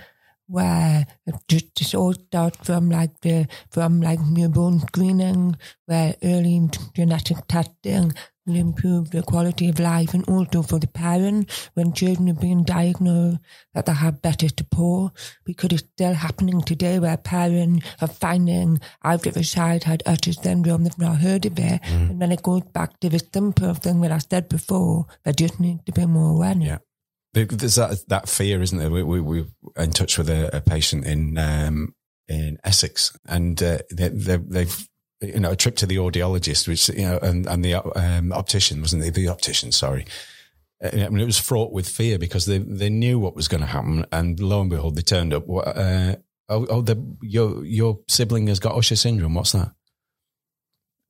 Where 0.46 1.06
it 1.26 1.34
just, 1.48 1.94
all 1.94 2.12
starts 2.12 2.58
from 2.66 2.90
like 2.90 3.20
the 3.20 3.46
from 3.70 4.00
like 4.00 4.20
newborn 4.20 4.80
screening, 4.80 5.56
where 5.86 6.14
early 6.22 6.68
genetic 6.94 7.38
testing 7.48 8.12
will 8.46 8.56
improve 8.56 9.10
the 9.10 9.22
quality 9.22 9.68
of 9.68 9.80
life, 9.80 10.14
and 10.14 10.28
also 10.28 10.62
for 10.62 10.78
the 10.78 10.86
parents 10.86 11.70
when 11.74 11.92
children 11.92 12.30
are 12.30 12.34
being 12.34 12.62
diagnosed 12.62 13.38
that 13.74 13.86
they 13.86 13.92
have 13.92 14.22
better 14.22 14.46
support 14.48 15.12
because 15.44 15.70
it's 15.72 15.88
still 15.94 16.14
happening 16.14 16.62
today 16.62 16.98
where 16.98 17.16
parents 17.16 17.84
are 18.00 18.08
finding 18.08 18.80
out 19.04 19.26
if 19.26 19.36
a 19.36 19.42
child 19.42 19.82
had 19.84 20.02
Usher 20.06 20.32
syndrome, 20.32 20.84
they've 20.84 20.98
not 20.98 21.18
heard 21.18 21.46
of 21.46 21.58
it, 21.58 21.82
mm. 21.82 22.10
and 22.10 22.22
then 22.22 22.30
it 22.30 22.42
goes 22.42 22.62
back 22.72 22.98
to 23.00 23.08
the 23.08 23.20
simple 23.32 23.74
thing 23.74 24.00
that 24.02 24.12
I 24.12 24.18
said 24.18 24.48
before, 24.48 25.06
there 25.24 25.32
just 25.32 25.58
needs 25.58 25.82
to 25.84 25.92
be 25.92 26.06
more 26.06 26.30
awareness. 26.34 26.68
Yeah. 26.68 26.78
There- 27.36 27.44
There's 27.44 27.74
that 27.74 27.98
that 28.08 28.28
fear, 28.30 28.62
isn't 28.62 28.78
there? 28.78 28.90
We 28.90 29.02
we 29.02 29.20
we 29.20 29.42
were 29.42 29.82
in 29.84 29.90
touch 29.90 30.16
with 30.16 30.30
a, 30.30 30.56
a 30.56 30.60
patient 30.62 31.04
in 31.04 31.36
um, 31.36 31.94
in 32.28 32.58
Essex, 32.64 33.16
and 33.26 33.62
uh, 33.62 33.78
they, 33.92 34.08
they, 34.08 34.36
they've 34.38 34.88
you 35.20 35.40
know 35.40 35.50
a 35.50 35.56
trip 35.56 35.76
to 35.76 35.86
the 35.86 35.96
audiologist, 35.96 36.66
which 36.66 36.88
you 36.88 37.02
know, 37.02 37.18
and 37.22 37.46
and 37.46 37.62
the 37.62 37.74
um, 37.74 38.32
optician 38.32 38.80
wasn't 38.80 39.04
it? 39.04 39.12
The 39.14 39.28
optician, 39.28 39.70
sorry. 39.70 40.06
Uh, 40.82 40.88
I 40.92 41.08
mean, 41.10 41.20
it 41.20 41.26
was 41.26 41.38
fraught 41.38 41.72
with 41.72 41.86
fear 41.88 42.18
because 42.18 42.46
they 42.46 42.58
they 42.58 42.88
knew 42.90 43.18
what 43.18 43.36
was 43.36 43.48
going 43.48 43.60
to 43.60 43.66
happen, 43.66 44.06
and 44.12 44.40
lo 44.40 44.62
and 44.62 44.70
behold, 44.70 44.96
they 44.96 45.02
turned 45.02 45.34
up. 45.34 45.46
What, 45.46 45.68
Uh, 45.68 46.16
oh, 46.48 46.66
oh, 46.70 46.80
the, 46.80 46.96
your 47.20 47.64
your 47.66 48.00
sibling 48.08 48.46
has 48.48 48.60
got 48.60 48.76
Usher 48.76 48.96
syndrome. 48.96 49.34
What's 49.34 49.52
that? 49.52 49.72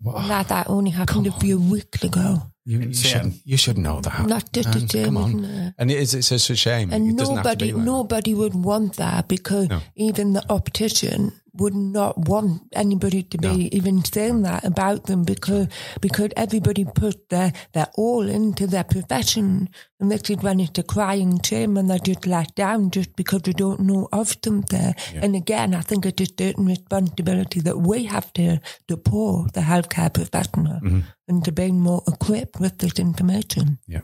What? 0.00 0.26
That, 0.28 0.48
that 0.48 0.68
only 0.68 0.90
happened 0.90 1.26
a 1.28 1.32
few 1.32 1.58
weeks 1.60 2.02
ago. 2.02 2.42
You, 2.68 2.80
you 2.80 2.94
See, 2.94 3.08
should 3.08 3.32
you 3.44 3.56
should 3.56 3.78
know 3.78 4.00
that. 4.00 4.26
Not 4.26 4.50
just 4.52 4.74
a 4.74 4.78
And 4.78 4.90
come 5.06 5.16
on. 5.16 5.44
isn't? 5.44 5.74
And 5.78 5.90
it 5.90 5.98
is, 5.98 6.14
it's 6.14 6.26
such 6.26 6.50
a 6.50 6.56
shame. 6.56 6.92
And 6.92 7.08
it 7.10 7.16
doesn't 7.16 7.36
have 7.36 7.44
to 7.44 7.48
nobody, 7.50 7.66
be 7.66 7.72
like 7.72 7.80
that. 7.84 7.92
nobody 7.92 8.34
would 8.34 8.54
want 8.56 8.96
that 8.96 9.28
because 9.28 9.68
No. 9.68 9.80
even 9.94 10.32
the 10.32 10.42
optician 10.50 11.32
would 11.58 11.74
not 11.74 12.16
want 12.28 12.62
anybody 12.72 13.22
to 13.22 13.38
be 13.38 13.48
No. 13.48 13.68
even 13.72 14.04
saying 14.04 14.42
that 14.42 14.64
about 14.64 15.04
them 15.06 15.22
because 15.24 15.68
because 16.00 16.30
everybody 16.36 16.84
put 16.84 17.28
their 17.28 17.52
their 17.72 17.86
all 17.96 18.28
into 18.28 18.66
their 18.66 18.84
profession, 18.84 19.68
and 20.00 20.10
this 20.10 20.28
is 20.30 20.38
when 20.42 20.60
it's 20.60 20.78
a 20.78 20.82
crying 20.82 21.40
shame 21.42 21.76
and 21.76 21.88
they're 21.88 21.98
just 21.98 22.26
let 22.26 22.54
down 22.54 22.90
just 22.90 23.14
because 23.16 23.42
they 23.42 23.52
don't 23.52 23.80
know 23.80 24.08
of 24.12 24.40
them 24.42 24.56
something. 24.56 24.94
And 25.22 25.34
again, 25.36 25.74
I 25.74 25.80
think 25.82 26.06
it's 26.06 26.22
a 26.22 26.26
certain 26.26 26.66
responsibility 26.66 27.60
that 27.60 27.78
we 27.78 28.04
have 28.04 28.32
to 28.34 28.60
support 28.90 29.52
the 29.52 29.60
healthcare 29.60 30.12
professional 30.12 30.80
Mm-hmm. 30.82 31.00
and 31.28 31.44
to 31.44 31.52
be 31.52 31.72
more 31.72 32.02
equipped 32.06 32.60
with 32.60 32.78
this 32.78 32.98
information. 32.98 33.78
Yeah. 33.86 34.00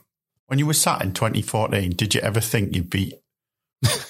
when 0.47 0.59
you 0.59 0.67
were 0.67 0.75
sat 0.75 1.03
in 1.03 1.13
2014, 1.13 1.91
did 1.97 2.15
you 2.15 2.21
ever 2.21 2.41
think 2.41 2.75
you'd 2.77 2.91
be 2.91 3.15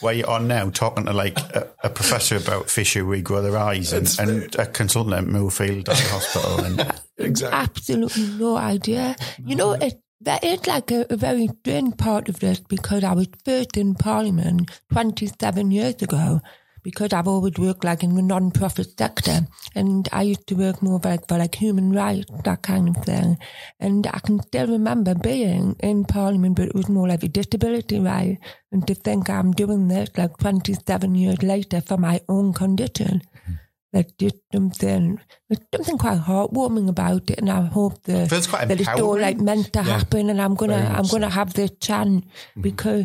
where 0.01 0.14
you 0.14 0.27
are 0.27 0.41
now 0.41 0.70
talking 0.70 1.07
to 1.07 1.12
like 1.12 1.39
a, 1.39 1.68
a 1.85 1.91
professor 1.91 2.37
about 2.37 2.68
fish 2.70 2.95
who 2.95 3.05
regrow 3.05 3.43
their 3.43 3.57
eyes 3.57 3.93
and, 3.93 4.14
and 4.18 4.55
a 4.57 4.66
consultant 4.66 5.14
at 5.16 5.27
Moorfields 5.27 5.89
Eye 5.89 5.95
Hospital? 5.95 6.64
And 6.64 7.01
Exactly. 7.18 7.59
absolutely 7.59 8.27
no 8.39 8.57
idea. 8.57 9.16
You 9.45 9.55
know, 9.55 9.73
it, 9.73 10.01
that 10.23 10.43
is 10.43 10.66
like 10.66 10.91
a, 10.91 11.07
a 11.11 11.16
very 11.16 11.49
strange 11.61 11.97
part 11.97 12.29
of 12.29 12.41
this 12.41 12.61
because 12.61 13.05
I 13.05 13.12
was 13.12 13.29
first 13.45 13.77
in 13.77 13.95
Parliament 13.95 14.70
27 14.93 15.70
years 15.70 16.01
ago 16.03 16.41
because 16.83 17.12
I've 17.12 17.28
always 17.28 17.55
worked 17.59 17.85
like 17.85 18.03
in 18.03 18.14
the 18.14 18.22
non-profit 18.22 18.99
sector 18.99 19.47
and 19.74 20.09
I 20.12 20.22
used 20.22 20.47
to 20.49 20.55
work 20.55 20.83
more 20.83 21.01
like 21.03 21.28
for 21.28 21.39
like 21.39 21.55
human 21.55 21.93
rights, 21.93 22.30
that 22.45 22.62
kind 22.62 22.89
of 22.89 23.05
thing. 23.05 23.39
And 23.78 24.07
I 24.07 24.18
can 24.18 24.41
still 24.43 24.66
remember 24.66 25.14
being 25.14 25.76
in 25.80 26.05
Parliament, 26.05 26.57
but 26.57 26.68
it 26.68 26.74
was 26.74 26.89
more 26.89 27.09
like 27.09 27.22
a 27.22 27.28
disability 27.28 28.01
right. 28.01 28.39
And 28.72 28.87
to 28.87 28.95
think 28.95 29.30
I'm 29.30 29.53
doing 29.53 29.89
this 29.89 30.11
like 30.16 30.37
27 30.39 31.14
years 31.14 31.43
later 31.43 31.80
for 31.80 31.97
my 31.97 32.20
own 32.28 32.53
condition. 32.53 33.22
Hmm. 33.47 33.53
There's 33.93 34.12
just 34.18 34.37
something 34.51 35.20
there's 35.51 35.62
something 35.74 35.99
quite 35.99 36.20
heartwarming 36.20 36.89
about 36.89 37.30
it 37.30 37.39
and 37.39 37.51
I 37.51 37.61
hope 37.61 38.03
that, 38.05 38.30
Feels 38.30 38.47
quite 38.47 38.66
that 38.68 38.80
it's 38.80 38.89
all 38.89 39.20
like 39.20 39.39
meant 39.39 39.72
to 39.74 39.83
happen 39.83 40.30
and 40.30 40.41
I'm 40.41 40.55
gonna 40.55 40.76
I'm 40.97 41.03
much 41.03 41.11
gonna 41.11 41.28
have 41.28 41.53
this 41.53 41.72
chance 41.78 42.24
hmm. 42.55 42.62
because 42.62 43.05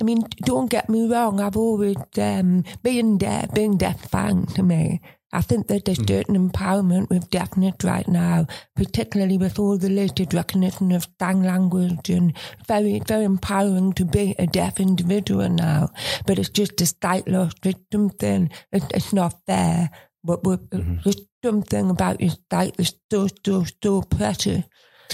I 0.00 0.02
mean, 0.02 0.22
don't 0.44 0.70
get 0.70 0.88
me 0.88 1.08
wrong, 1.08 1.40
I've 1.40 1.56
always 1.56 1.96
um 2.18 2.64
being 2.82 3.18
deaf 3.18 3.54
being 3.54 3.76
deaf 3.76 4.08
fine 4.10 4.46
to 4.54 4.62
me. 4.62 5.00
I 5.34 5.40
think 5.40 5.66
that 5.66 5.84
there's 5.84 5.98
certain 5.98 6.36
empowerment 6.36 7.10
with 7.10 7.28
deafness 7.28 7.74
right 7.82 8.06
now, 8.06 8.46
particularly 8.76 9.36
with 9.36 9.58
all 9.58 9.76
the 9.76 9.88
latest 9.90 10.32
recognition 10.32 10.92
of 10.92 11.08
sign 11.20 11.42
language 11.42 12.08
and 12.08 12.36
very, 12.68 13.00
very 13.00 13.24
empowering 13.24 13.94
to 13.94 14.04
be 14.04 14.36
a 14.38 14.46
deaf 14.46 14.78
individual 14.78 15.48
now. 15.48 15.90
But 16.24 16.38
it's 16.38 16.50
just 16.50 16.80
a 16.80 16.86
slight 16.86 17.26
loss. 17.26 17.52
There's 17.60 17.74
something, 17.90 18.48
it, 18.70 18.84
it's 18.94 19.12
not 19.12 19.34
fair. 19.44 19.90
But 20.22 20.44
we're, 20.44 20.60
there's 20.70 21.26
something 21.44 21.90
about 21.90 22.20
your 22.20 22.32
sight 22.50 22.76
that's 22.76 22.94
so, 23.10 23.26
so, 23.44 23.64
so 23.82 24.02
precious. 24.02 24.62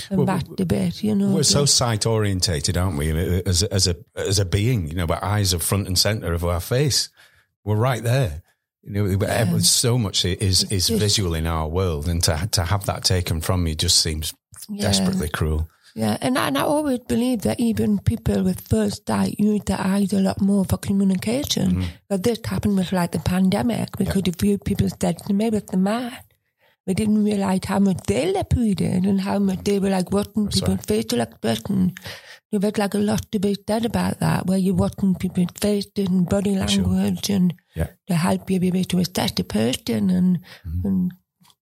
And 0.08 0.18
Well, 0.18 0.26
that 0.26 0.56
debate, 0.56 1.02
you 1.02 1.14
know. 1.14 1.30
We're 1.30 1.42
so 1.42 1.64
sight 1.64 2.06
orientated, 2.06 2.76
aren't 2.76 2.98
we? 2.98 3.10
As 3.46 3.62
a, 3.62 3.72
as 3.72 3.86
a 3.86 3.96
as 4.14 4.38
a 4.38 4.44
being, 4.44 4.88
you 4.88 4.94
know, 4.94 5.06
our 5.06 5.24
eyes 5.24 5.52
are 5.54 5.58
front 5.58 5.86
and 5.86 5.98
center 5.98 6.32
of 6.32 6.44
our 6.44 6.60
face. 6.60 7.08
We're 7.64 7.76
right 7.76 8.02
there. 8.02 8.42
You 8.82 8.92
know, 8.92 9.16
but 9.18 9.62
so 9.64 9.98
much 9.98 10.24
is 10.24 10.64
is 10.70 10.88
visual 10.88 11.34
in 11.34 11.46
our 11.46 11.68
world, 11.68 12.08
and 12.08 12.22
to 12.24 12.48
to 12.52 12.64
have 12.64 12.86
that 12.86 13.04
taken 13.04 13.40
from 13.40 13.66
you 13.66 13.74
just 13.74 13.98
seems 13.98 14.32
Yeah. 14.68 14.82
desperately 14.82 15.28
cruel. 15.28 15.68
Yeah, 15.94 16.16
and, 16.20 16.38
and 16.38 16.56
I 16.56 16.62
always 16.62 17.00
believe 17.00 17.42
that 17.42 17.58
even 17.58 17.98
people 17.98 18.44
with 18.44 18.60
first 18.60 19.08
sight 19.08 19.34
use 19.40 19.62
their 19.66 19.80
eyes 19.80 20.12
a 20.12 20.20
lot 20.20 20.40
more 20.40 20.64
for 20.64 20.78
communication. 20.78 21.70
Mm-hmm. 21.70 21.82
But 22.08 22.22
this 22.22 22.38
happened 22.44 22.76
with 22.76 22.92
like 22.92 23.10
the 23.10 23.18
pandemic 23.18 23.88
because 23.98 24.22
a 24.28 24.32
few 24.32 24.56
people 24.58 24.88
said 25.00 25.18
to 25.26 25.32
me 25.32 25.50
with 25.50 25.66
the 25.66 25.76
mask, 25.76 26.22
they 26.90 26.94
didn't 26.94 27.22
realize 27.22 27.60
how 27.66 27.78
much 27.78 27.98
they 28.08 28.32
did 28.32 29.06
and 29.06 29.20
how 29.20 29.38
much 29.38 29.62
they 29.62 29.78
were 29.78 29.90
like 29.90 30.10
watching 30.10 30.48
people's 30.48 30.84
facial 30.86 31.20
expression. 31.20 31.94
There 32.50 32.58
was 32.58 32.76
like 32.76 32.94
a 32.94 32.98
lot 32.98 33.30
to 33.30 33.38
be 33.38 33.56
said 33.68 33.84
about 33.84 34.18
that, 34.18 34.46
where 34.46 34.58
you're 34.58 34.74
watching 34.74 35.14
people's 35.14 35.52
faces 35.60 35.92
and 36.08 36.28
body 36.28 36.56
language 36.56 37.30
and 37.30 37.54
Yeah. 37.76 37.90
to 38.08 38.14
help 38.16 38.50
you 38.50 38.58
be 38.58 38.66
able 38.68 38.82
to 38.82 38.98
assess 38.98 39.30
the 39.30 39.44
person 39.44 40.10
and, 40.10 40.40
and 40.82 41.12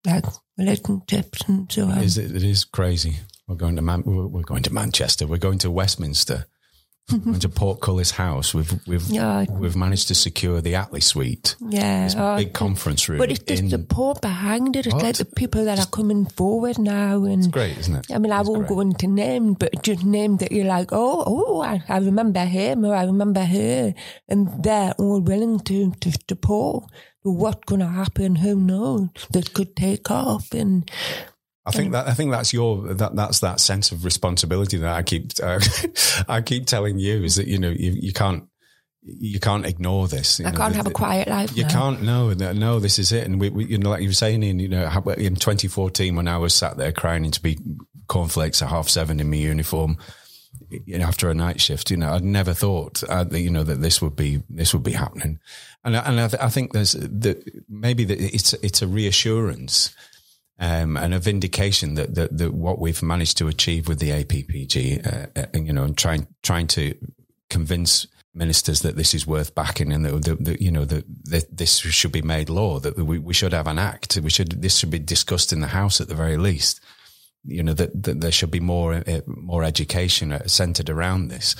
like 0.05 0.25
relationships 0.57 1.43
and 1.49 1.73
so 1.73 1.87
on. 1.87 1.99
It 1.99 2.05
is 2.05 2.19
it 2.19 2.45
is 2.45 2.65
crazy. 2.65 3.17
We're 3.49 3.57
going 3.57 3.75
to 3.75 3.83
Man- 3.83 4.05
we're 4.07 4.43
going 4.43 4.63
to 4.63 4.73
Manchester. 4.73 5.27
We're 5.27 5.39
going 5.39 5.59
to 5.59 5.73
Westminster. 5.73 6.47
we're 7.25 7.39
to 7.39 7.49
Portcullis 7.49 8.11
House. 8.11 8.53
We've 8.53 8.73
we've 8.87 9.09
we've 9.51 9.77
managed 9.77 10.09
to 10.09 10.15
secure 10.17 10.61
the 10.61 10.73
Attlee 10.73 11.03
Suite, 11.03 11.55
yeah, 11.61 12.05
this 12.05 12.17
oh, 12.19 12.37
big 12.37 12.53
conference 12.53 13.09
room. 13.09 13.19
But 13.19 13.31
it's 13.31 13.45
just 13.45 13.63
in- 13.63 13.69
the 13.69 13.79
support 13.79 14.21
behind 14.21 14.75
it. 14.75 14.87
It's 14.87 14.95
What? 14.95 15.05
like 15.05 15.17
the 15.17 15.25
people 15.25 15.65
that 15.67 15.79
are 15.79 15.87
coming 15.87 16.27
forward 16.27 16.79
now. 16.79 17.23
And 17.25 17.53
great, 17.53 17.79
isn't 17.79 17.95
it? 17.95 18.07
I 18.13 18.19
mean, 18.19 18.33
I 18.33 18.41
It's 18.41 18.49
won't 18.49 18.67
great. 18.67 18.75
go 18.75 18.81
into 18.81 19.07
names, 19.07 19.57
but 19.61 19.83
just 19.85 20.05
names 20.05 20.41
that 20.41 20.51
you're 20.51 20.65
like, 20.67 20.89
oh, 20.93 21.23
oh, 21.27 21.61
I, 21.63 21.81
I 21.89 21.99
remember 21.99 22.45
him 22.45 22.85
or 22.85 22.95
I 22.95 23.05
remember 23.05 23.45
her. 23.45 23.95
And 24.29 24.65
they're 24.65 24.93
all 24.99 25.21
willing 25.21 25.61
to, 25.61 25.93
to 25.93 26.13
support. 26.29 26.91
But 27.23 27.33
what's 27.33 27.65
going 27.67 27.81
to 27.83 27.87
happen? 27.89 28.35
Who 28.37 28.57
knows? 28.57 29.11
This 29.31 29.47
could 29.49 29.77
take 29.77 30.11
off. 30.11 30.53
And 30.53 30.91
I 31.67 31.73
think 31.73 31.93
that 31.93 32.07
I 32.07 32.15
think 32.15 32.31
that's 32.31 32.53
your 32.53 32.95
that 32.95 33.17
that's 33.17 33.41
that 33.41 33.59
sense 33.61 33.91
of 33.93 34.05
responsibility 34.05 34.77
that 34.79 34.95
I 34.95 35.03
keep 35.03 35.33
uh, 35.43 35.59
I 36.29 36.41
keep 36.41 36.67
telling 36.67 36.99
you 36.99 37.25
is 37.25 37.37
that 37.37 37.49
you 37.49 37.59
know 37.59 37.71
you, 37.71 37.91
you 38.01 38.13
can't 38.13 38.45
you 39.03 39.39
can't 39.39 39.65
ignore 39.67 40.09
this. 40.09 40.41
you 40.41 40.47
I 40.47 40.51
know, 40.51 40.59
can't 40.59 40.73
the- 40.73 40.77
have 40.79 40.87
a 40.87 40.91
quiet 40.91 41.29
life 41.29 41.57
You 41.57 41.63
now. 41.65 41.69
can't 41.71 42.03
no 42.03 42.33
no 42.33 42.81
this 42.81 42.99
is 42.99 43.13
it 43.13 43.25
and 43.27 43.41
we, 43.41 43.51
we 43.51 43.65
you 43.67 43.79
know 43.79 43.91
like 43.91 44.03
you 44.03 44.09
were 44.09 44.13
saying 44.15 44.43
in 44.43 44.59
you 44.59 44.69
know 44.69 44.85
in 45.17 45.35
2014 45.37 46.17
when 46.17 46.29
I 46.29 46.39
was 46.39 46.55
sat 46.55 46.77
there 46.77 46.93
crying 46.93 47.25
into 47.25 47.41
be 47.41 47.59
cornflakes 48.09 48.63
at 48.63 48.69
half 48.69 48.89
seven 48.89 49.21
in 49.21 49.29
my 49.31 49.37
uniform 49.37 49.97
you 50.71 50.99
know 50.99 51.05
after 51.07 51.31
a 51.31 51.35
night 51.35 51.61
shift 51.61 51.91
you 51.91 51.97
know 51.97 52.13
I'd 52.13 52.25
never 52.25 52.53
thought 52.55 53.03
uh, 53.05 53.25
that 53.25 53.41
you 53.41 53.51
know 53.51 53.63
that 53.65 53.81
this 53.81 54.01
would 54.03 54.17
be 54.17 54.43
this 54.51 54.73
would 54.73 54.83
be 54.83 54.93
happening 54.93 55.39
and 55.85 55.97
I- 55.97 56.01
and 56.09 56.21
I, 56.21 56.29
th- 56.29 56.43
I 56.43 56.49
think 56.49 56.73
there's 56.73 56.93
that 56.93 57.43
maybe 57.69 58.05
that 58.05 58.21
it's 58.21 58.53
it's 58.55 58.83
a 58.83 58.87
reassurance 58.89 59.95
um, 60.59 60.97
and 60.97 61.13
a 61.13 61.19
vindication 61.19 61.95
that, 61.95 62.15
that 62.15 62.37
that 62.37 62.55
what 62.55 62.79
we've 62.79 63.03
managed 63.03 63.37
to 63.39 63.49
achieve 63.49 63.89
with 63.89 63.99
the 63.99 64.11
APPG, 64.11 65.07
uh, 65.07 65.27
uh, 65.37 65.59
you 65.59 65.73
know, 65.73 65.85
and 65.85 65.97
trying 65.97 66.27
trying 66.43 66.67
to 66.69 66.95
convince 67.51 68.07
ministers 68.35 68.81
that 68.81 68.97
this 68.97 69.15
is 69.15 69.27
worth 69.27 69.55
backing 69.55 69.93
and 69.93 70.05
that, 70.05 70.25
that, 70.25 70.45
that 70.45 70.61
you 70.61 70.71
know 70.71 70.85
that, 70.85 71.05
that, 71.25 71.57
this 71.57 71.79
should 71.79 72.13
be 72.13 72.23
made 72.23 72.51
law 72.51 72.79
that 72.79 72.97
we, 72.97 73.19
we 73.19 73.33
should 73.33 73.53
have 73.53 73.67
an 73.67 73.79
act 73.79 74.19
we 74.19 74.29
should 74.29 74.63
this 74.63 74.77
should 74.77 74.91
be 74.91 74.99
discussed 74.99 75.53
in 75.53 75.61
the 75.61 75.69
house 75.69 76.01
at 76.01 76.09
the 76.09 76.15
very 76.15 76.37
least. 76.37 76.81
You 77.45 77.63
know 77.63 77.75
that, 77.75 78.03
that 78.03 78.21
there 78.21 78.33
should 78.33 78.51
be 78.51 78.61
more 78.61 78.95
uh, 78.95 79.21
more 79.27 79.63
education 79.63 80.33
uh, 80.33 80.47
centered 80.47 80.91
around 80.91 81.29
this. 81.29 81.55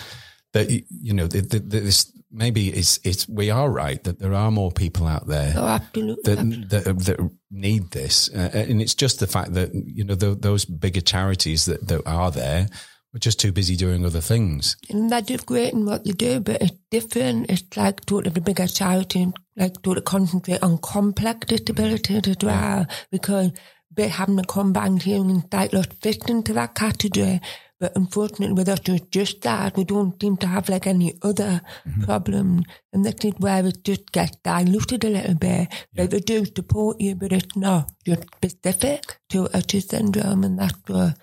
That 0.53 0.71
you 0.71 1.13
know 1.13 1.27
this 1.27 2.13
maybe 2.31 2.69
it's 2.69 2.99
it's 3.05 3.29
we 3.29 3.51
are 3.51 3.71
right 3.71 4.03
that 4.05 4.19
there 4.19 4.35
are 4.35 4.51
more 4.51 4.73
people 4.73 5.07
out 5.07 5.27
there 5.27 5.55
oh, 5.57 5.67
absolutely, 5.67 6.35
that, 6.35 6.69
that, 6.71 6.99
that 6.99 7.31
need 7.51 7.91
this 7.91 8.29
uh, 8.35 8.51
and 8.53 8.83
it's 8.83 8.95
just 8.95 9.21
the 9.21 9.27
fact 9.27 9.55
that 9.55 9.71
you 9.75 10.05
know 10.05 10.15
the, 10.15 10.35
those 10.35 10.65
bigger 10.65 11.01
charities 11.01 11.67
that, 11.67 11.87
that 11.87 12.03
are 12.07 12.31
there 12.31 12.69
we're 13.17 13.21
just 13.21 13.41
too 13.41 13.51
busy 13.51 13.77
doing 13.77 14.05
other 14.05 14.21
things. 14.21 14.77
And 14.91 15.09
they 15.09 15.23
do 15.23 15.39
great 15.39 15.73
in 15.73 15.87
what 15.87 16.05
they 16.05 16.13
do, 16.13 16.39
but 16.39 16.61
it's 16.61 16.77
different. 16.91 17.51
It's 17.51 17.75
like 17.75 18.05
totally 18.05 18.35
the 18.35 18.43
bigger 18.43 18.67
charity, 18.67 19.33
like 19.57 19.81
to 19.81 20.01
concentrate 20.03 20.63
on 20.63 20.77
complex 20.77 21.47
disability 21.47 22.17
as 22.17 22.37
well, 22.43 22.85
because 23.11 23.53
they 23.91 24.09
having 24.09 24.39
a 24.39 24.45
combined 24.45 25.03
hearing 25.03 25.31
and 25.31 25.45
sight 25.51 25.73
loss 25.73 25.87
fit 26.03 26.29
into 26.29 26.53
that 26.53 26.75
category. 26.75 27.41
But 27.79 27.93
unfortunately, 27.95 28.55
with 28.55 28.69
us, 28.69 28.81
it's 28.87 29.07
just 29.11 29.43
that. 29.43 29.77
We 29.77 29.85
don't 29.85 30.19
seem 30.21 30.39
to 30.39 30.47
have 30.47 30.69
like 30.69 30.87
any 30.87 31.19
other 31.23 31.61
mm-hmm. 31.87 32.05
problem. 32.05 32.65
And 32.93 33.05
this 33.05 33.17
is 33.23 33.35
where 33.39 33.67
it 33.67 33.85
just 33.85 34.13
gets 34.13 34.37
diluted 34.37 35.05
a 35.05 35.11
little 35.11 35.35
bit. 35.35 35.69
Yeah. 35.71 36.03
Like 36.03 36.11
they 36.11 36.21
do 36.21 36.45
support 36.47 37.01
you, 37.01 37.15
but 37.15 37.33
it's 37.33 37.55
not 37.55 37.91
just 38.07 38.23
specific 38.35 39.19
to 39.31 39.49
Usher 39.55 39.81
syndrome. 39.81 40.45
And 40.45 40.59
that's 40.59 40.81
where 40.87 41.15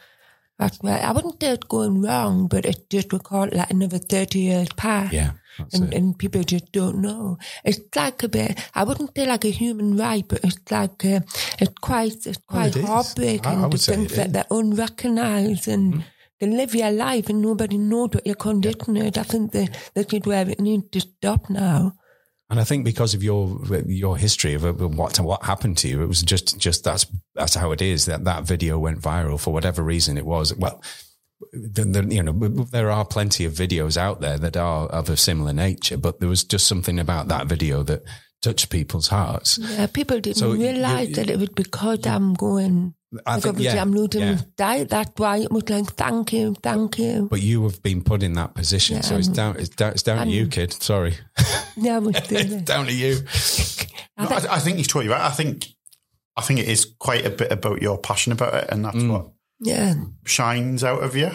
that's 0.59 0.77
why 0.81 0.99
I 0.99 1.11
wouldn't 1.11 1.41
say 1.41 1.51
it's 1.51 1.65
going 1.67 2.01
wrong, 2.01 2.47
but 2.47 2.65
it 2.65 2.89
just 2.89 3.11
we 3.11 3.19
can't 3.19 3.53
let 3.53 3.71
another 3.71 3.97
30 3.97 4.39
years 4.39 4.69
pass. 4.77 5.11
Yeah. 5.11 5.31
And, 5.71 5.93
and, 5.93 6.17
people 6.17 6.41
just 6.43 6.71
don't 6.71 6.97
know. 6.97 7.37
It's 7.63 7.79
like 7.95 8.23
a 8.23 8.27
bit, 8.27 8.59
I 8.73 8.83
wouldn't 8.83 9.11
say 9.15 9.27
like 9.27 9.45
a 9.45 9.49
human 9.49 9.95
right, 9.97 10.27
but 10.27 10.43
it's 10.43 10.71
like, 10.71 11.05
a, 11.05 11.17
uh, 11.17 11.19
it's 11.59 11.73
quite, 11.79 12.25
it's 12.25 12.39
quite 12.47 12.75
oh, 12.75 12.81
heartbreaking 12.81 13.45
I, 13.45 13.65
I 13.67 13.69
to 13.69 13.77
think 13.77 14.09
that 14.11 14.33
they're 14.33 14.47
unrecognized 14.49 15.67
and 15.67 15.93
mm-hmm. 15.93 16.01
They 16.43 16.57
live 16.57 16.75
your 16.75 16.91
life 16.91 17.29
and 17.29 17.41
nobody 17.41 17.77
knows 17.77 18.09
what 18.13 18.25
your 18.25 18.35
condition 18.35 18.97
is. 18.97 19.17
I 19.17 19.23
think 19.23 19.51
that, 19.53 19.91
that 19.93 20.13
is 20.13 20.21
where 20.25 20.49
it 20.49 20.59
needs 20.59 20.89
to 20.89 20.99
stop 20.99 21.49
now. 21.49 21.93
And 22.49 22.59
I 22.59 22.65
think 22.65 22.85
because 22.85 23.13
of 23.13 23.23
your 23.23 23.59
your 23.87 24.17
history 24.17 24.53
of 24.53 24.63
what 24.97 25.19
what 25.19 25.43
happened 25.43 25.77
to 25.79 25.87
you, 25.87 26.03
it 26.03 26.07
was 26.07 26.21
just 26.21 26.59
just 26.59 26.83
that's 26.83 27.07
that's 27.33 27.55
how 27.55 27.71
it 27.71 27.81
is. 27.81 28.05
That 28.05 28.25
that 28.25 28.43
video 28.43 28.77
went 28.77 29.01
viral 29.01 29.39
for 29.39 29.53
whatever 29.53 29.81
reason 29.81 30.17
it 30.17 30.25
was. 30.25 30.53
Well, 30.53 30.83
the, 31.51 31.85
the, 31.85 32.13
you 32.13 32.21
know, 32.21 32.33
there 32.65 32.91
are 32.91 33.05
plenty 33.05 33.45
of 33.45 33.53
videos 33.53 33.97
out 33.97 34.21
there 34.21 34.37
that 34.37 34.57
are 34.57 34.87
of 34.87 35.09
a 35.09 35.17
similar 35.17 35.53
nature, 35.53 35.97
but 35.97 36.19
there 36.19 36.29
was 36.29 36.43
just 36.43 36.67
something 36.67 36.99
about 36.99 37.27
that 37.29 37.47
video 37.47 37.81
that 37.83 38.03
touched 38.43 38.69
people's 38.69 39.07
hearts. 39.07 39.57
Yeah, 39.57 39.87
people 39.87 40.19
didn't 40.19 40.37
so 40.37 40.51
realize 40.51 41.09
you, 41.09 41.15
that 41.15 41.29
it 41.29 41.39
was 41.39 41.49
because 41.49 42.05
I'm 42.05 42.33
going 42.33 42.93
I 43.25 43.39
think, 43.39 43.59
yeah, 43.59 43.79
I'm 43.79 43.91
losing 43.93 44.21
yeah. 44.21 44.37
diet. 44.57 44.89
That's 44.89 45.11
why 45.17 45.37
it 45.37 45.51
was 45.51 45.69
like, 45.69 45.85
thank 45.93 46.33
you, 46.33 46.55
thank 46.63 46.97
you. 46.97 47.27
But 47.29 47.41
you 47.41 47.63
have 47.63 47.81
been 47.83 48.03
put 48.03 48.23
in 48.23 48.33
that 48.33 48.55
position, 48.55 48.97
yeah, 48.97 49.01
so 49.01 49.17
it's 49.17 49.27
down, 49.27 49.57
it's 49.57 49.69
down, 49.69 49.91
it's 49.91 50.03
down 50.03 50.25
to 50.25 50.31
you, 50.31 50.47
kid. 50.47 50.73
Sorry. 50.73 51.15
Yeah, 51.75 52.01
it's 52.03 52.61
down 52.65 52.85
to 52.85 52.93
you. 52.93 53.13
I, 54.15 54.27
think, 54.27 54.31
I, 54.31 54.55
I 54.55 54.59
think 54.59 54.77
you're 54.77 54.85
totally 54.85 55.07
right. 55.07 55.21
I 55.21 55.31
think, 55.31 55.69
I 56.37 56.41
think 56.41 56.59
it 56.59 56.67
is 56.67 56.85
quite 56.99 57.25
a 57.25 57.31
bit 57.31 57.51
about 57.51 57.81
your 57.81 57.97
passion 57.97 58.31
about 58.31 58.53
it, 58.53 58.69
and 58.69 58.85
that's 58.85 58.97
mm. 58.97 59.11
what 59.11 59.31
yeah 59.59 59.95
shines 60.23 60.83
out 60.83 61.01
of 61.01 61.15
you. 61.15 61.31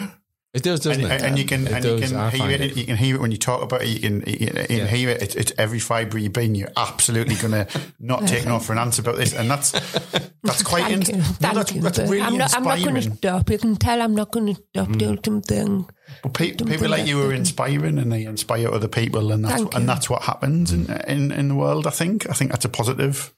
It 0.51 0.63
does, 0.63 0.79
doesn't 0.79 1.03
and, 1.03 1.13
it? 1.13 1.21
And 1.21 1.37
you 1.37 1.45
can, 1.45 1.67
it 1.67 1.73
and 1.73 1.83
does, 1.83 2.11
you 2.11 2.17
can 2.17 2.31
hear 2.31 2.49
it, 2.49 2.61
it. 2.61 2.77
You 2.77 2.83
can 2.83 2.97
hear 2.97 3.15
it 3.15 3.21
when 3.21 3.29
you 3.29 3.37
talk 3.37 3.61
about 3.61 3.83
it. 3.83 3.87
You 3.87 3.99
can, 3.99 4.23
you 4.25 4.47
can 4.47 4.65
yeah. 4.67 4.87
hear 4.87 5.09
it. 5.09 5.21
It's, 5.21 5.35
it's 5.35 5.53
every 5.59 5.77
fibre 5.77 6.17
of 6.17 6.23
your 6.23 6.31
being. 6.31 6.55
You're 6.55 6.71
absolutely 6.75 7.35
going 7.35 7.51
to 7.65 7.67
not 7.99 8.27
take 8.27 8.47
no 8.47 8.57
for 8.57 8.73
an 8.73 8.79
answer 8.79 9.03
about 9.03 9.17
this, 9.17 9.35
and 9.35 9.49
that's 9.49 9.73
that's 10.41 10.63
quite. 10.63 10.85
Thank 10.85 11.09
in, 11.09 11.17
you. 11.17 11.21
No, 11.39 11.53
that's, 11.53 11.71
that's 11.71 11.99
really 11.99 12.21
I'm 12.21 12.37
not, 12.37 12.45
inspiring. 12.45 12.67
I'm 12.67 12.79
not 12.79 12.89
going 12.89 12.95
to 13.11 13.15
stop. 13.17 13.49
You 13.51 13.57
can 13.59 13.75
tell 13.75 14.01
I'm 14.01 14.15
not 14.15 14.31
going 14.31 14.55
to 14.55 14.61
stop 14.69 14.87
mm. 14.87 14.97
doing 14.97 15.19
something. 15.23 15.89
But 16.23 16.33
pe- 16.33 16.55
people 16.55 16.89
like 16.89 17.05
you 17.05 17.21
are 17.21 17.33
inspiring, 17.33 17.99
and 17.99 18.11
they 18.11 18.25
inspire 18.25 18.69
other 18.69 18.87
people, 18.87 19.31
and 19.31 19.45
that's 19.45 19.75
and 19.75 19.87
that's 19.87 20.09
what 20.09 20.23
happens 20.23 20.71
in, 20.71 20.89
in 21.07 21.31
in 21.31 21.49
the 21.49 21.55
world. 21.55 21.85
I 21.85 21.91
think. 21.91 22.27
I 22.27 22.33
think 22.33 22.49
that's 22.49 22.65
a 22.65 22.69
positive. 22.69 23.35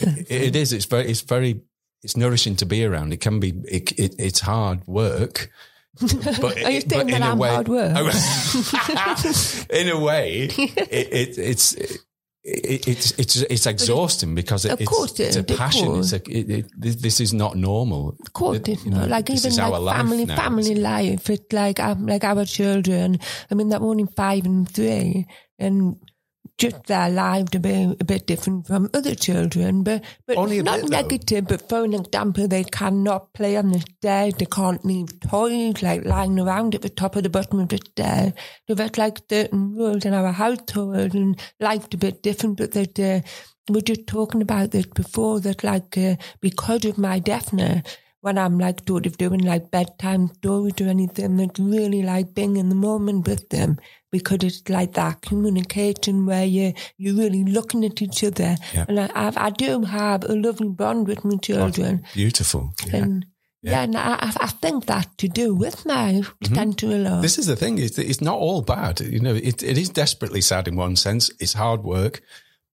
Yeah. 0.00 0.14
It, 0.16 0.30
it 0.30 0.56
is. 0.56 0.72
It's 0.72 0.84
very. 0.84 1.08
It's 1.08 1.22
very. 1.22 1.62
It's 2.04 2.16
nourishing 2.16 2.54
to 2.56 2.66
be 2.66 2.84
around. 2.84 3.12
It 3.12 3.20
can 3.20 3.40
be. 3.40 3.52
It, 3.68 3.90
it, 3.98 4.14
it's 4.20 4.40
hard 4.40 4.86
work 4.86 5.50
but, 6.00 6.62
Are 6.64 6.70
you 6.70 6.80
saying 6.80 7.08
that 7.08 7.22
I'm 7.22 7.38
way, 7.38 7.50
hard 7.50 7.68
work? 7.68 7.90
in 9.70 9.88
a 9.88 10.00
way, 10.00 10.48
it, 10.50 10.88
it, 10.90 11.38
it's 11.38 11.74
it, 12.44 12.88
it's 12.88 13.10
it's 13.12 13.36
it's 13.42 13.66
exhausting 13.66 14.34
because 14.34 14.64
it, 14.64 14.80
it's, 14.80 15.20
it's 15.20 15.36
a 15.36 15.44
passion. 15.44 15.98
It's 15.98 16.12
a, 16.12 16.20
it, 16.28 16.70
this 16.78 17.20
is 17.20 17.34
not 17.34 17.56
normal. 17.56 18.16
Of 18.20 18.32
course, 18.32 18.60
it's 18.66 18.86
not. 18.86 19.10
Like 19.10 19.30
even 19.30 19.54
like 19.54 19.96
family 19.96 20.26
family 20.26 20.74
life. 20.74 21.30
It's 21.30 21.52
like 21.52 21.78
um, 21.78 22.06
like 22.06 22.24
our 22.24 22.44
children. 22.46 23.20
I 23.50 23.54
mean, 23.54 23.68
they're 23.68 23.80
only 23.80 24.06
five 24.16 24.44
and 24.46 24.68
three, 24.68 25.26
and 25.58 25.96
just 26.62 26.84
their 26.84 27.10
lives 27.10 27.50
to 27.50 27.58
be 27.58 27.96
a 27.98 28.04
bit 28.04 28.26
different 28.28 28.68
from 28.68 28.88
other 28.94 29.16
children, 29.16 29.82
but, 29.82 30.04
but 30.26 30.36
Only 30.36 30.62
not 30.62 30.82
bit, 30.82 30.90
negative. 30.90 31.48
But 31.48 31.68
for 31.68 31.82
an 31.82 31.92
example, 31.92 32.46
they 32.46 32.62
cannot 32.62 33.32
play 33.32 33.56
on 33.56 33.72
the 33.72 33.80
stairs. 33.80 34.34
They 34.34 34.46
can't 34.46 34.84
leave 34.84 35.18
toys 35.20 35.82
like 35.82 36.04
lying 36.04 36.38
around 36.38 36.76
at 36.76 36.82
the 36.82 36.88
top 36.88 37.16
of 37.16 37.24
the 37.24 37.30
bottom 37.30 37.58
of 37.58 37.68
the 37.68 37.78
stairs. 37.78 38.32
So 38.68 38.74
there's 38.74 38.96
like 38.96 39.18
certain 39.28 39.74
rules 39.74 40.04
in 40.04 40.14
our 40.14 40.30
household 40.30 41.14
and 41.14 41.40
life's 41.58 41.88
a 41.94 41.96
bit 41.96 42.22
different, 42.22 42.58
but 42.58 42.70
that 42.72 42.98
uh, 43.00 43.20
we 43.68 43.78
are 43.78 43.82
just 43.82 44.06
talking 44.06 44.40
about 44.40 44.70
this 44.70 44.86
before 44.86 45.40
that 45.40 45.64
like 45.64 45.98
uh, 45.98 46.14
because 46.40 46.84
of 46.84 46.96
my 46.96 47.18
deafness, 47.18 47.82
when 48.22 48.38
I'm 48.38 48.58
like 48.58 48.80
sort 48.86 49.04
of 49.06 49.18
doing 49.18 49.40
like 49.40 49.70
bedtime 49.70 50.32
stories 50.34 50.80
or 50.80 50.84
anything, 50.84 51.36
that's 51.36 51.58
really 51.58 52.02
like 52.02 52.34
being 52.34 52.56
in 52.56 52.68
the 52.68 52.74
moment 52.74 53.26
with 53.26 53.48
them 53.50 53.78
because 54.12 54.38
it's 54.42 54.68
like 54.68 54.92
that 54.94 55.22
communication 55.22 56.24
where 56.24 56.44
you 56.44 56.72
you're 56.96 57.16
really 57.16 57.42
looking 57.44 57.84
at 57.84 58.00
each 58.00 58.22
other. 58.22 58.56
Yeah. 58.72 58.84
And 58.88 59.00
I, 59.00 59.10
I've, 59.14 59.36
I 59.36 59.50
do 59.50 59.82
have 59.82 60.22
a 60.24 60.34
lovely 60.34 60.68
bond 60.68 61.08
with 61.08 61.24
my 61.24 61.36
children. 61.36 62.02
Oh, 62.04 62.08
beautiful. 62.14 62.74
Yeah. 62.86 62.96
And 62.96 63.26
yeah, 63.60 63.70
yeah 63.72 63.82
and 63.82 63.96
I, 63.96 64.32
I 64.40 64.46
think 64.46 64.86
that 64.86 65.18
to 65.18 65.28
do 65.28 65.52
with 65.52 65.84
my 65.84 66.22
potential 66.40 66.90
mm-hmm. 66.90 67.04
love. 67.04 67.22
This 67.22 67.38
is 67.38 67.46
the 67.46 67.56
thing: 67.56 67.78
it's, 67.78 67.98
it's 67.98 68.20
not 68.20 68.38
all 68.38 68.62
bad. 68.62 69.00
You 69.00 69.18
know, 69.18 69.34
it, 69.34 69.64
it 69.64 69.76
is 69.76 69.88
desperately 69.88 70.42
sad 70.42 70.68
in 70.68 70.76
one 70.76 70.94
sense. 70.94 71.28
It's 71.40 71.54
hard 71.54 71.82
work. 71.82 72.22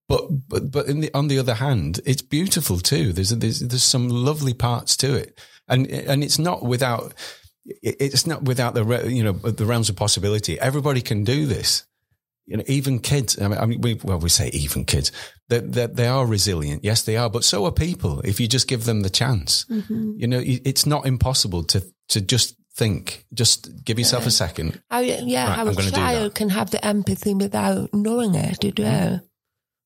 But 0.10 0.50
but 0.50 0.72
but 0.72 0.88
the, 0.88 1.12
on 1.14 1.28
the 1.28 1.38
other 1.38 1.54
hand, 1.54 2.02
it's 2.04 2.24
beautiful 2.24 2.80
too. 2.80 3.14
There's 3.14 3.30
there's 3.30 3.60
there's 3.60 3.84
some 3.84 4.10
lovely 4.10 4.56
parts 4.56 4.98
to 4.98 5.14
it, 5.14 5.40
and 5.68 5.86
and 5.88 6.24
it's 6.24 6.40
not 6.40 6.64
without 6.64 7.14
it's 7.84 8.26
not 8.26 8.44
without 8.44 8.74
the 8.74 8.84
you 9.08 9.24
know 9.24 9.34
the 9.34 9.66
realms 9.66 9.88
of 9.88 9.96
possibility. 9.96 10.60
Everybody 10.60 11.02
can 11.02 11.24
do 11.24 11.46
this. 11.46 11.86
You 12.48 12.58
know, 12.58 12.64
even 12.66 12.98
kids. 12.98 13.40
I 13.40 13.48
mean, 13.48 13.60
I 13.60 13.66
mean 13.68 13.82
we, 13.82 14.00
well, 14.04 14.18
we 14.18 14.30
say 14.30 14.50
even 14.50 14.84
kids. 14.84 15.12
That 15.50 15.72
they, 15.72 15.86
they, 15.86 16.08
are 16.08 16.26
resilient. 16.26 16.84
Yes, 16.84 17.04
they 17.04 17.16
are. 17.16 17.30
But 17.30 17.44
so 17.44 17.66
are 17.66 17.72
people. 17.72 18.22
If 18.22 18.40
you 18.40 18.48
just 18.48 18.68
give 18.68 18.86
them 18.86 19.02
the 19.02 19.12
chance, 19.12 19.66
mm-hmm. 19.66 20.14
you 20.18 20.26
know, 20.26 20.42
it's 20.44 20.88
not 20.88 21.06
impossible 21.06 21.64
to 21.66 21.84
to 22.08 22.20
just 22.20 22.56
think. 22.74 23.26
Just 23.32 23.86
give 23.86 24.00
yourself 24.00 24.24
yeah. 24.24 24.30
a 24.30 24.32
second. 24.32 24.82
How, 24.90 25.00
yeah, 25.02 25.48
right, 25.48 25.56
how 25.56 25.68
a 25.68 25.76
child 25.76 26.34
can 26.34 26.50
have 26.50 26.72
the 26.72 26.84
empathy 26.84 27.36
without 27.36 27.94
knowing 27.94 28.34
it. 28.34 28.64
You 28.64 28.74
know? 28.80 29.20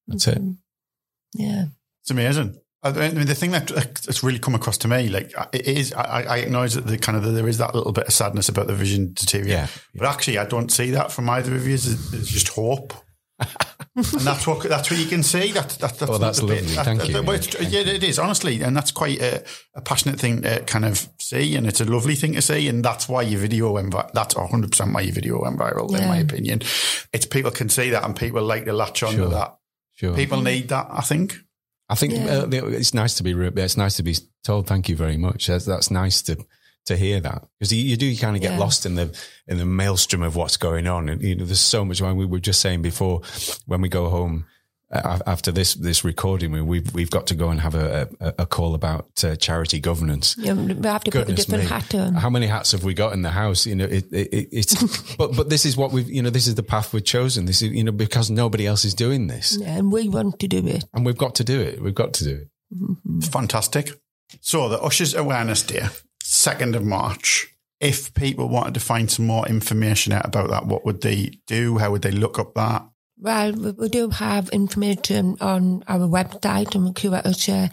That's 0.07 0.27
it. 0.27 0.39
Mm-hmm. 0.39 0.51
Yeah. 1.41 1.65
It's 2.01 2.11
amazing. 2.11 2.57
I 2.83 2.91
mean, 2.91 3.25
the 3.25 3.35
thing 3.35 3.51
that 3.51 3.71
uh, 3.71 3.75
that's 3.75 4.23
really 4.23 4.39
come 4.39 4.55
across 4.55 4.77
to 4.79 4.89
me, 4.89 5.07
like 5.07 5.31
uh, 5.37 5.45
it 5.53 5.65
is, 5.65 5.93
I, 5.93 6.23
I 6.23 6.37
acknowledge 6.39 6.73
that 6.73 6.85
the 6.85 6.97
kind 6.97 7.17
of 7.17 7.33
there 7.33 7.47
is 7.47 7.57
that 7.59 7.73
little 7.73 7.93
bit 7.93 8.07
of 8.07 8.13
sadness 8.13 8.49
about 8.49 8.67
the 8.67 8.73
vision 8.73 9.13
deteriorating. 9.13 9.53
Yeah. 9.53 9.67
But 9.95 10.07
actually, 10.07 10.37
I 10.37 10.45
don't 10.45 10.69
see 10.69 10.91
that 10.91 11.09
from 11.09 11.29
either 11.29 11.55
of 11.55 11.65
you. 11.65 11.75
It's, 11.75 11.87
it's 11.87 12.27
just 12.27 12.49
hope, 12.49 12.93
and 13.39 14.05
that's 14.05 14.45
what 14.45 14.67
that's 14.67 14.91
what 14.91 14.99
you 14.99 15.05
can 15.05 15.23
see. 15.23 15.53
That, 15.53 15.69
that 15.69 15.97
that's 15.97 16.09
well, 16.09 16.19
that's 16.19 16.41
lovely. 16.41 16.59
That, 16.59 16.83
Thank 16.83 16.99
that, 16.99 17.07
you. 17.07 17.21
That, 17.21 17.67
yeah, 17.69 17.79
it 17.79 18.03
is 18.03 18.19
honestly, 18.19 18.61
and 18.61 18.75
that's 18.75 18.91
quite 18.91 19.21
a, 19.21 19.45
a, 19.75 19.81
passionate 19.81 20.19
thing 20.19 20.41
to 20.41 20.59
kind 20.63 20.83
of 20.83 21.07
see, 21.21 21.55
and 21.55 21.65
it's 21.65 21.79
a 21.79 21.85
lovely 21.85 22.15
thing 22.15 22.33
to 22.33 22.41
see, 22.41 22.67
and 22.67 22.83
that's 22.83 23.07
why 23.07 23.21
your 23.21 23.39
video 23.39 23.71
went. 23.71 23.95
That's 24.13 24.35
hundred 24.35 24.71
percent 24.71 24.93
why 24.93 25.01
your 25.01 25.13
video 25.13 25.41
went 25.41 25.57
viral, 25.57 25.89
yeah. 25.89 26.01
in 26.01 26.07
my 26.09 26.17
opinion. 26.17 26.63
It's 27.13 27.25
people 27.25 27.51
can 27.51 27.69
see 27.69 27.91
that, 27.91 28.03
and 28.03 28.13
people 28.13 28.43
like 28.43 28.65
to 28.65 28.73
latch 28.73 29.03
on 29.03 29.13
sure. 29.13 29.23
to 29.23 29.29
that 29.29 29.57
Sure. 29.95 30.15
People 30.15 30.41
need 30.41 30.69
that, 30.69 30.87
I 30.89 31.01
think. 31.01 31.37
I 31.89 31.95
think 31.95 32.13
yeah. 32.13 32.39
uh, 32.39 32.47
it's 32.49 32.93
nice 32.93 33.15
to 33.15 33.23
be 33.23 33.31
it's 33.31 33.77
nice 33.77 33.97
to 33.97 34.03
be 34.03 34.15
told 34.43 34.67
thank 34.67 34.89
you 34.89 34.95
very 34.95 35.17
much. 35.17 35.47
That's, 35.47 35.65
that's 35.65 35.91
nice 35.91 36.21
to 36.23 36.37
to 36.85 36.97
hear 36.97 37.19
that 37.21 37.45
because 37.59 37.71
you, 37.71 37.81
you, 37.81 37.95
do 37.95 38.05
you 38.05 38.17
kind 38.17 38.35
of 38.35 38.41
get 38.41 38.53
yeah. 38.53 38.59
lost 38.59 38.85
in 38.85 38.95
the 38.95 39.17
in 39.47 39.57
the 39.57 39.65
maelstrom 39.65 40.21
of 40.21 40.35
what's 40.35 40.57
going 40.57 40.87
on. 40.87 41.09
And 41.09 41.21
you 41.21 41.35
know, 41.35 41.45
there's 41.45 41.59
so 41.59 41.85
much. 41.85 42.01
When 42.01 42.15
we 42.15 42.25
were 42.25 42.39
just 42.39 42.61
saying 42.61 42.81
before, 42.81 43.21
when 43.65 43.81
we 43.81 43.89
go 43.89 44.09
home 44.09 44.45
after 44.93 45.51
this 45.51 45.73
this 45.75 46.03
recording, 46.03 46.51
we, 46.51 46.61
we've 46.61 46.93
we've 46.93 47.09
got 47.09 47.27
to 47.27 47.35
go 47.35 47.49
and 47.49 47.59
have 47.61 47.75
a, 47.75 48.07
a, 48.19 48.33
a 48.39 48.45
call 48.45 48.75
about 48.75 49.23
uh, 49.23 49.35
charity 49.35 49.79
governance. 49.79 50.35
Yeah, 50.37 50.53
we 50.53 50.73
have 50.87 51.03
to 51.05 51.11
put 51.11 51.21
a 51.21 51.25
Goodness 51.25 51.45
different 51.45 51.63
me. 51.63 51.69
hat 51.69 51.95
on. 51.95 52.13
How 52.13 52.29
many 52.29 52.47
hats 52.47 52.71
have 52.73 52.83
we 52.83 52.93
got 52.93 53.13
in 53.13 53.21
the 53.23 53.31
house? 53.31 53.65
You 53.65 53.75
know, 53.75 53.85
it, 53.85 54.05
it, 54.13 54.33
it, 54.33 54.49
it's 54.51 55.15
but 55.17 55.35
but 55.35 55.49
this 55.49 55.65
is 55.65 55.75
what 55.75 55.91
we've 55.91 56.09
you 56.09 56.21
know 56.21 56.29
this 56.29 56.47
is 56.47 56.55
the 56.55 56.63
path 56.63 56.93
we've 56.93 57.03
chosen. 57.03 57.45
This 57.45 57.61
is 57.61 57.71
you 57.71 57.83
know 57.83 57.91
because 57.91 58.29
nobody 58.29 58.67
else 58.67 58.85
is 58.85 58.93
doing 58.93 59.27
this, 59.27 59.57
Yeah, 59.59 59.77
and 59.77 59.91
we 59.91 60.09
want 60.09 60.39
to 60.39 60.47
do 60.47 60.65
it. 60.67 60.85
and 60.93 61.05
we've 61.05 61.17
got 61.17 61.35
to 61.35 61.43
do 61.43 61.59
it. 61.59 61.81
We've 61.81 61.95
got 61.95 62.13
to 62.15 62.23
do 62.23 62.35
it. 62.35 62.47
It's 63.17 63.27
fantastic. 63.27 63.99
So 64.41 64.69
the 64.69 64.79
Ushers 64.81 65.13
Awareness 65.15 65.63
Day, 65.63 65.87
second 66.21 66.75
of 66.75 66.83
March. 66.83 67.47
If 67.79 68.13
people 68.13 68.47
wanted 68.47 68.75
to 68.75 68.79
find 68.79 69.11
some 69.11 69.27
more 69.27 69.45
information 69.45 70.13
out 70.13 70.25
about 70.25 70.49
that, 70.51 70.67
what 70.67 70.85
would 70.85 71.01
they 71.01 71.39
do? 71.47 71.79
How 71.79 71.91
would 71.91 72.01
they 72.01 72.11
look 72.11 72.39
up 72.39 72.53
that? 72.53 72.87
Well, 73.17 73.53
we, 73.53 73.89
do 73.89 74.09
have 74.09 74.49
information 74.49 75.37
on 75.39 75.83
our 75.87 76.07
website 76.07 76.75
and 76.75 77.37
share. 77.37 77.69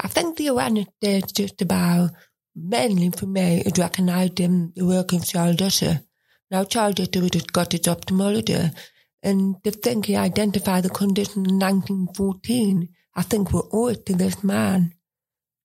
I 0.00 0.08
think 0.08 0.36
the 0.36 0.46
awareness 0.46 0.86
is 1.02 1.24
just 1.32 1.60
about, 1.60 2.10
mainly 2.54 3.10
for 3.10 3.26
me, 3.26 3.62
is 3.62 3.78
recognising 3.78 4.72
the 4.74 4.86
work 4.86 5.12
of 5.12 5.26
Charles 5.26 5.60
Usher. 5.60 6.02
Now, 6.50 6.64
Charles 6.64 7.00
Usher 7.00 7.22
has 7.22 7.42
got 7.42 7.72
his 7.72 7.88
ophthalmology, 7.88 8.70
and 9.22 9.62
to 9.64 9.70
think 9.72 10.06
he 10.06 10.16
identified 10.16 10.84
the 10.84 10.90
condition 10.90 11.46
in 11.46 11.58
1914, 11.58 12.88
I 13.16 13.22
think 13.22 13.52
we 13.52 13.60
owe 13.72 13.88
it 13.88 14.06
to 14.06 14.14
this 14.14 14.42
man 14.44 14.94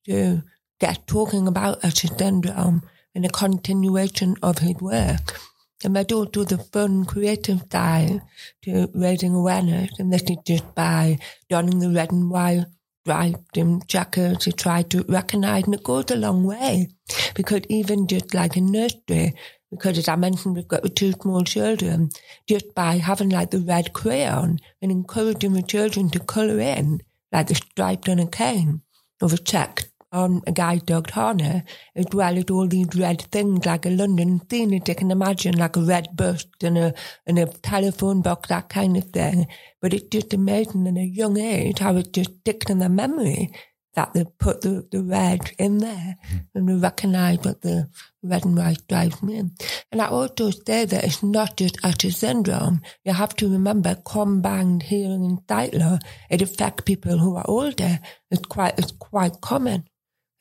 to 0.06 0.42
get 0.80 1.08
talking 1.08 1.48
about 1.48 1.84
Usher 1.84 2.08
syndrome 2.18 2.82
and 3.14 3.26
a 3.26 3.30
continuation 3.30 4.36
of 4.42 4.60
his 4.60 4.76
work. 4.76 5.40
And 5.84 5.98
I 5.98 6.04
do 6.04 6.26
do 6.26 6.44
the 6.44 6.58
fun, 6.58 7.06
creative 7.06 7.62
style 7.62 8.22
to 8.64 8.90
raising 8.94 9.34
awareness, 9.34 9.98
and 9.98 10.12
this 10.12 10.24
is 10.24 10.38
just 10.46 10.76
by 10.76 11.18
donning 11.50 11.80
the 11.80 11.90
red 11.90 12.12
and 12.12 12.30
white 12.30 12.66
striped 13.06 13.88
jacket 13.88 14.42
to 14.42 14.52
try 14.52 14.82
to 14.84 15.06
recognise, 15.08 15.64
and 15.64 15.74
it 15.74 15.84
goes 15.84 16.12
a 16.12 16.16
long 16.16 16.44
way. 16.44 16.90
Because 17.34 17.62
even 17.70 18.08
just 18.08 18.34
like 18.34 18.58
in 18.58 18.72
nursery, 18.72 19.36
because 19.72 19.98
as 19.98 20.08
I 20.10 20.16
mentioned, 20.16 20.56
we've 20.56 20.68
got 20.68 20.96
two 20.96 21.14
small 21.14 21.44
children, 21.44 22.10
just 22.48 22.76
by 22.76 22.98
having 22.98 23.30
like 23.30 23.52
the 23.52 23.60
red 23.60 23.94
crayon 23.94 24.60
and 24.82 24.92
encouraging 24.92 25.54
the 25.54 25.64
children 25.64 26.10
to 26.10 26.20
colour 26.20 26.60
in, 26.60 27.02
like 27.32 27.48
the 27.48 27.56
striped 27.56 28.10
on 28.10 28.20
a 28.20 28.28
cane, 28.28 28.82
or 29.22 29.30
the 29.30 29.38
check 29.38 29.89
on 30.12 30.42
a 30.48 30.52
dog 30.52 31.10
harness, 31.12 31.64
as 31.96 32.06
well 32.14 32.38
as 32.38 32.46
all 32.50 32.68
these 32.68 32.96
red 32.96 33.22
things 33.32 33.66
like 33.66 33.86
a 33.86 33.90
London 33.90 34.42
scene, 34.50 34.74
as 34.74 34.88
you 34.88 34.96
can 34.96 35.12
imagine, 35.12 35.58
like 35.58 35.76
a 35.76 35.82
red 35.82 36.10
bus 36.16 36.46
and 36.64 36.78
a, 36.78 36.94
and 37.28 37.38
a 37.38 37.46
telephone 37.46 38.22
box, 38.22 38.50
that 38.50 38.70
kind 38.70 38.98
of 38.98 39.04
thing. 39.06 39.48
But 39.82 39.94
it's 39.94 40.10
just 40.10 40.34
amazing 40.34 40.88
in 40.88 40.98
a 40.98 41.04
young 41.04 41.38
age 41.38 41.80
how 41.80 41.96
it 41.96 42.14
just 42.14 42.32
sticks 42.40 42.70
in 42.70 42.80
their 42.80 42.90
memory 42.90 43.52
that 44.00 44.14
they 44.14 44.24
put 44.40 44.62
the, 44.62 44.88
the 44.92 45.04
red 45.04 45.52
in 45.58 45.80
there 45.80 46.16
hmm. 46.30 46.38
and 46.56 46.70
they 46.70 46.76
recognise 46.76 47.40
what 47.40 47.62
the 47.62 47.90
red 48.24 48.46
and 48.46 48.58
white 48.58 48.88
drives 48.88 49.22
mean. 49.22 49.52
And 49.92 50.02
I 50.02 50.08
also 50.08 50.52
say 50.52 50.86
that 50.86 51.04
it's 51.04 51.24
not 51.24 51.58
just 51.58 51.84
Usher 51.84 52.12
syndrome. 52.12 52.82
You 53.04 53.14
have 53.14 53.36
to 53.38 53.52
remember 53.52 54.02
combined 54.06 54.84
hearing 54.84 55.26
and 55.26 55.40
sight 55.50 55.74
loss, 55.74 56.00
it 56.30 56.42
affects 56.42 56.84
people 56.86 57.18
who 57.18 57.36
are 57.36 57.46
older. 57.48 58.00
It's 58.32 58.46
quite, 58.46 58.78
it's 58.78 58.92
quite 58.92 59.42
common. 59.42 59.86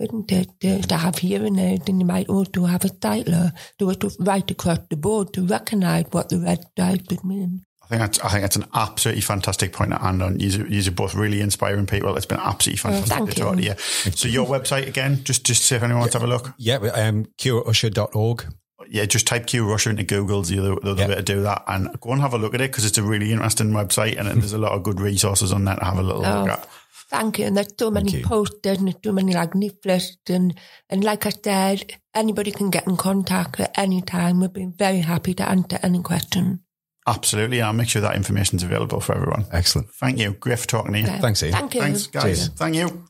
Isn't 0.00 0.30
it? 0.30 0.48
Uh, 0.64 0.80
To 0.86 0.96
have 0.96 1.18
hearing 1.18 1.58
aids 1.58 1.88
and 1.88 2.00
you 2.00 2.06
might 2.06 2.28
also 2.28 2.64
have 2.66 2.84
a 2.84 2.90
sight 3.02 3.26
loss. 3.28 3.50
So 3.80 3.90
it's 3.90 4.16
right 4.20 4.48
across 4.50 4.78
the 4.90 4.96
board 4.96 5.32
to 5.32 5.44
recognise 5.46 6.04
what 6.12 6.28
the 6.28 6.38
red 6.38 6.64
drives 6.76 7.04
would 7.10 7.24
mean. 7.24 7.64
I 7.82 7.86
think 7.88 8.00
that's 8.02 8.20
I 8.20 8.28
think 8.28 8.42
that's 8.42 8.56
an 8.56 8.66
absolutely 8.74 9.22
fantastic 9.22 9.72
point 9.72 9.92
to 9.92 10.04
end 10.06 10.22
on. 10.22 10.38
You're, 10.38 10.66
you're 10.68 10.92
both 10.92 11.14
really 11.14 11.40
inspiring 11.40 11.86
people. 11.86 12.14
It's 12.16 12.26
been 12.26 12.38
absolutely 12.38 12.76
fantastic 12.78 13.08
thank 13.16 13.30
to 13.30 13.40
talk 13.40 13.56
to 13.56 13.62
you. 13.62 13.70
you. 14.04 14.10
So 14.12 14.28
your 14.28 14.46
website 14.46 14.86
again, 14.86 15.24
just 15.24 15.44
just 15.46 15.64
see 15.64 15.74
if 15.74 15.82
anyone 15.82 16.00
wants 16.00 16.12
to 16.12 16.20
have 16.20 16.28
a 16.28 16.30
look. 16.30 16.52
Yeah, 16.58 16.78
but, 16.78 16.98
um, 16.98 17.24
cureusher.org. 17.38 18.44
Yeah, 18.90 19.04
just 19.06 19.26
type 19.26 19.46
Cure 19.46 19.72
Usher 19.74 19.90
into 19.90 20.04
Google. 20.04 20.42
The 20.42 20.58
other, 20.60 20.74
the 20.76 20.90
other 20.92 21.02
Yeah. 21.02 21.08
way 21.08 21.14
to 21.16 21.22
do 21.22 21.42
that, 21.42 21.64
and 21.66 21.88
go 22.00 22.12
and 22.12 22.20
have 22.20 22.32
a 22.32 22.38
look 22.38 22.54
at 22.54 22.60
it 22.60 22.70
because 22.70 22.84
it's 22.84 22.96
a 22.98 23.02
really 23.02 23.32
interesting 23.32 23.70
website, 23.70 24.18
and 24.18 24.28
there's 24.40 24.52
a 24.52 24.58
lot 24.58 24.72
of 24.72 24.82
good 24.82 25.00
resources 25.00 25.52
on 25.52 25.64
that 25.64 25.78
to 25.80 25.84
have 25.84 25.98
a 25.98 26.02
little 26.02 26.24
Oh, 26.24 26.40
look 26.40 26.48
at. 26.50 26.68
Thank 27.08 27.38
you. 27.38 27.46
And 27.46 27.56
there's 27.56 27.72
so 27.78 27.90
many 27.90 28.18
you. 28.18 28.24
posters 28.24 28.78
and 28.78 28.88
there's 28.88 28.98
so 29.02 29.12
many 29.12 29.32
like 29.32 29.54
leaflets 29.54 30.18
and, 30.28 30.54
and 30.90 31.02
like 31.02 31.24
I 31.24 31.30
said, 31.30 31.94
anybody 32.14 32.50
can 32.50 32.70
get 32.70 32.86
in 32.86 32.96
contact 32.96 33.60
at 33.60 33.72
any 33.78 34.02
time. 34.02 34.40
We'd 34.40 34.52
be 34.52 34.66
very 34.66 35.00
happy 35.00 35.34
to 35.34 35.48
answer 35.48 35.78
any 35.82 36.02
question. 36.02 36.60
Absolutely, 37.06 37.62
I'll 37.62 37.72
make 37.72 37.88
sure 37.88 38.02
that 38.02 38.16
information's 38.16 38.62
available 38.62 39.00
for 39.00 39.14
everyone. 39.14 39.46
Excellent. 39.50 39.88
Thank 39.92 40.18
you. 40.18 40.32
Griff 40.32 40.66
talking 40.66 40.92
to 40.92 40.98
you. 40.98 41.06
Okay. 41.06 41.18
Thanks, 41.20 41.42
Ian. 41.42 41.52
Thank 41.52 41.74
you. 41.74 41.80
Thanks, 41.80 42.06
guys. 42.08 42.22
Cheers. 42.22 42.48
Thank 42.48 42.74
you. 42.74 43.04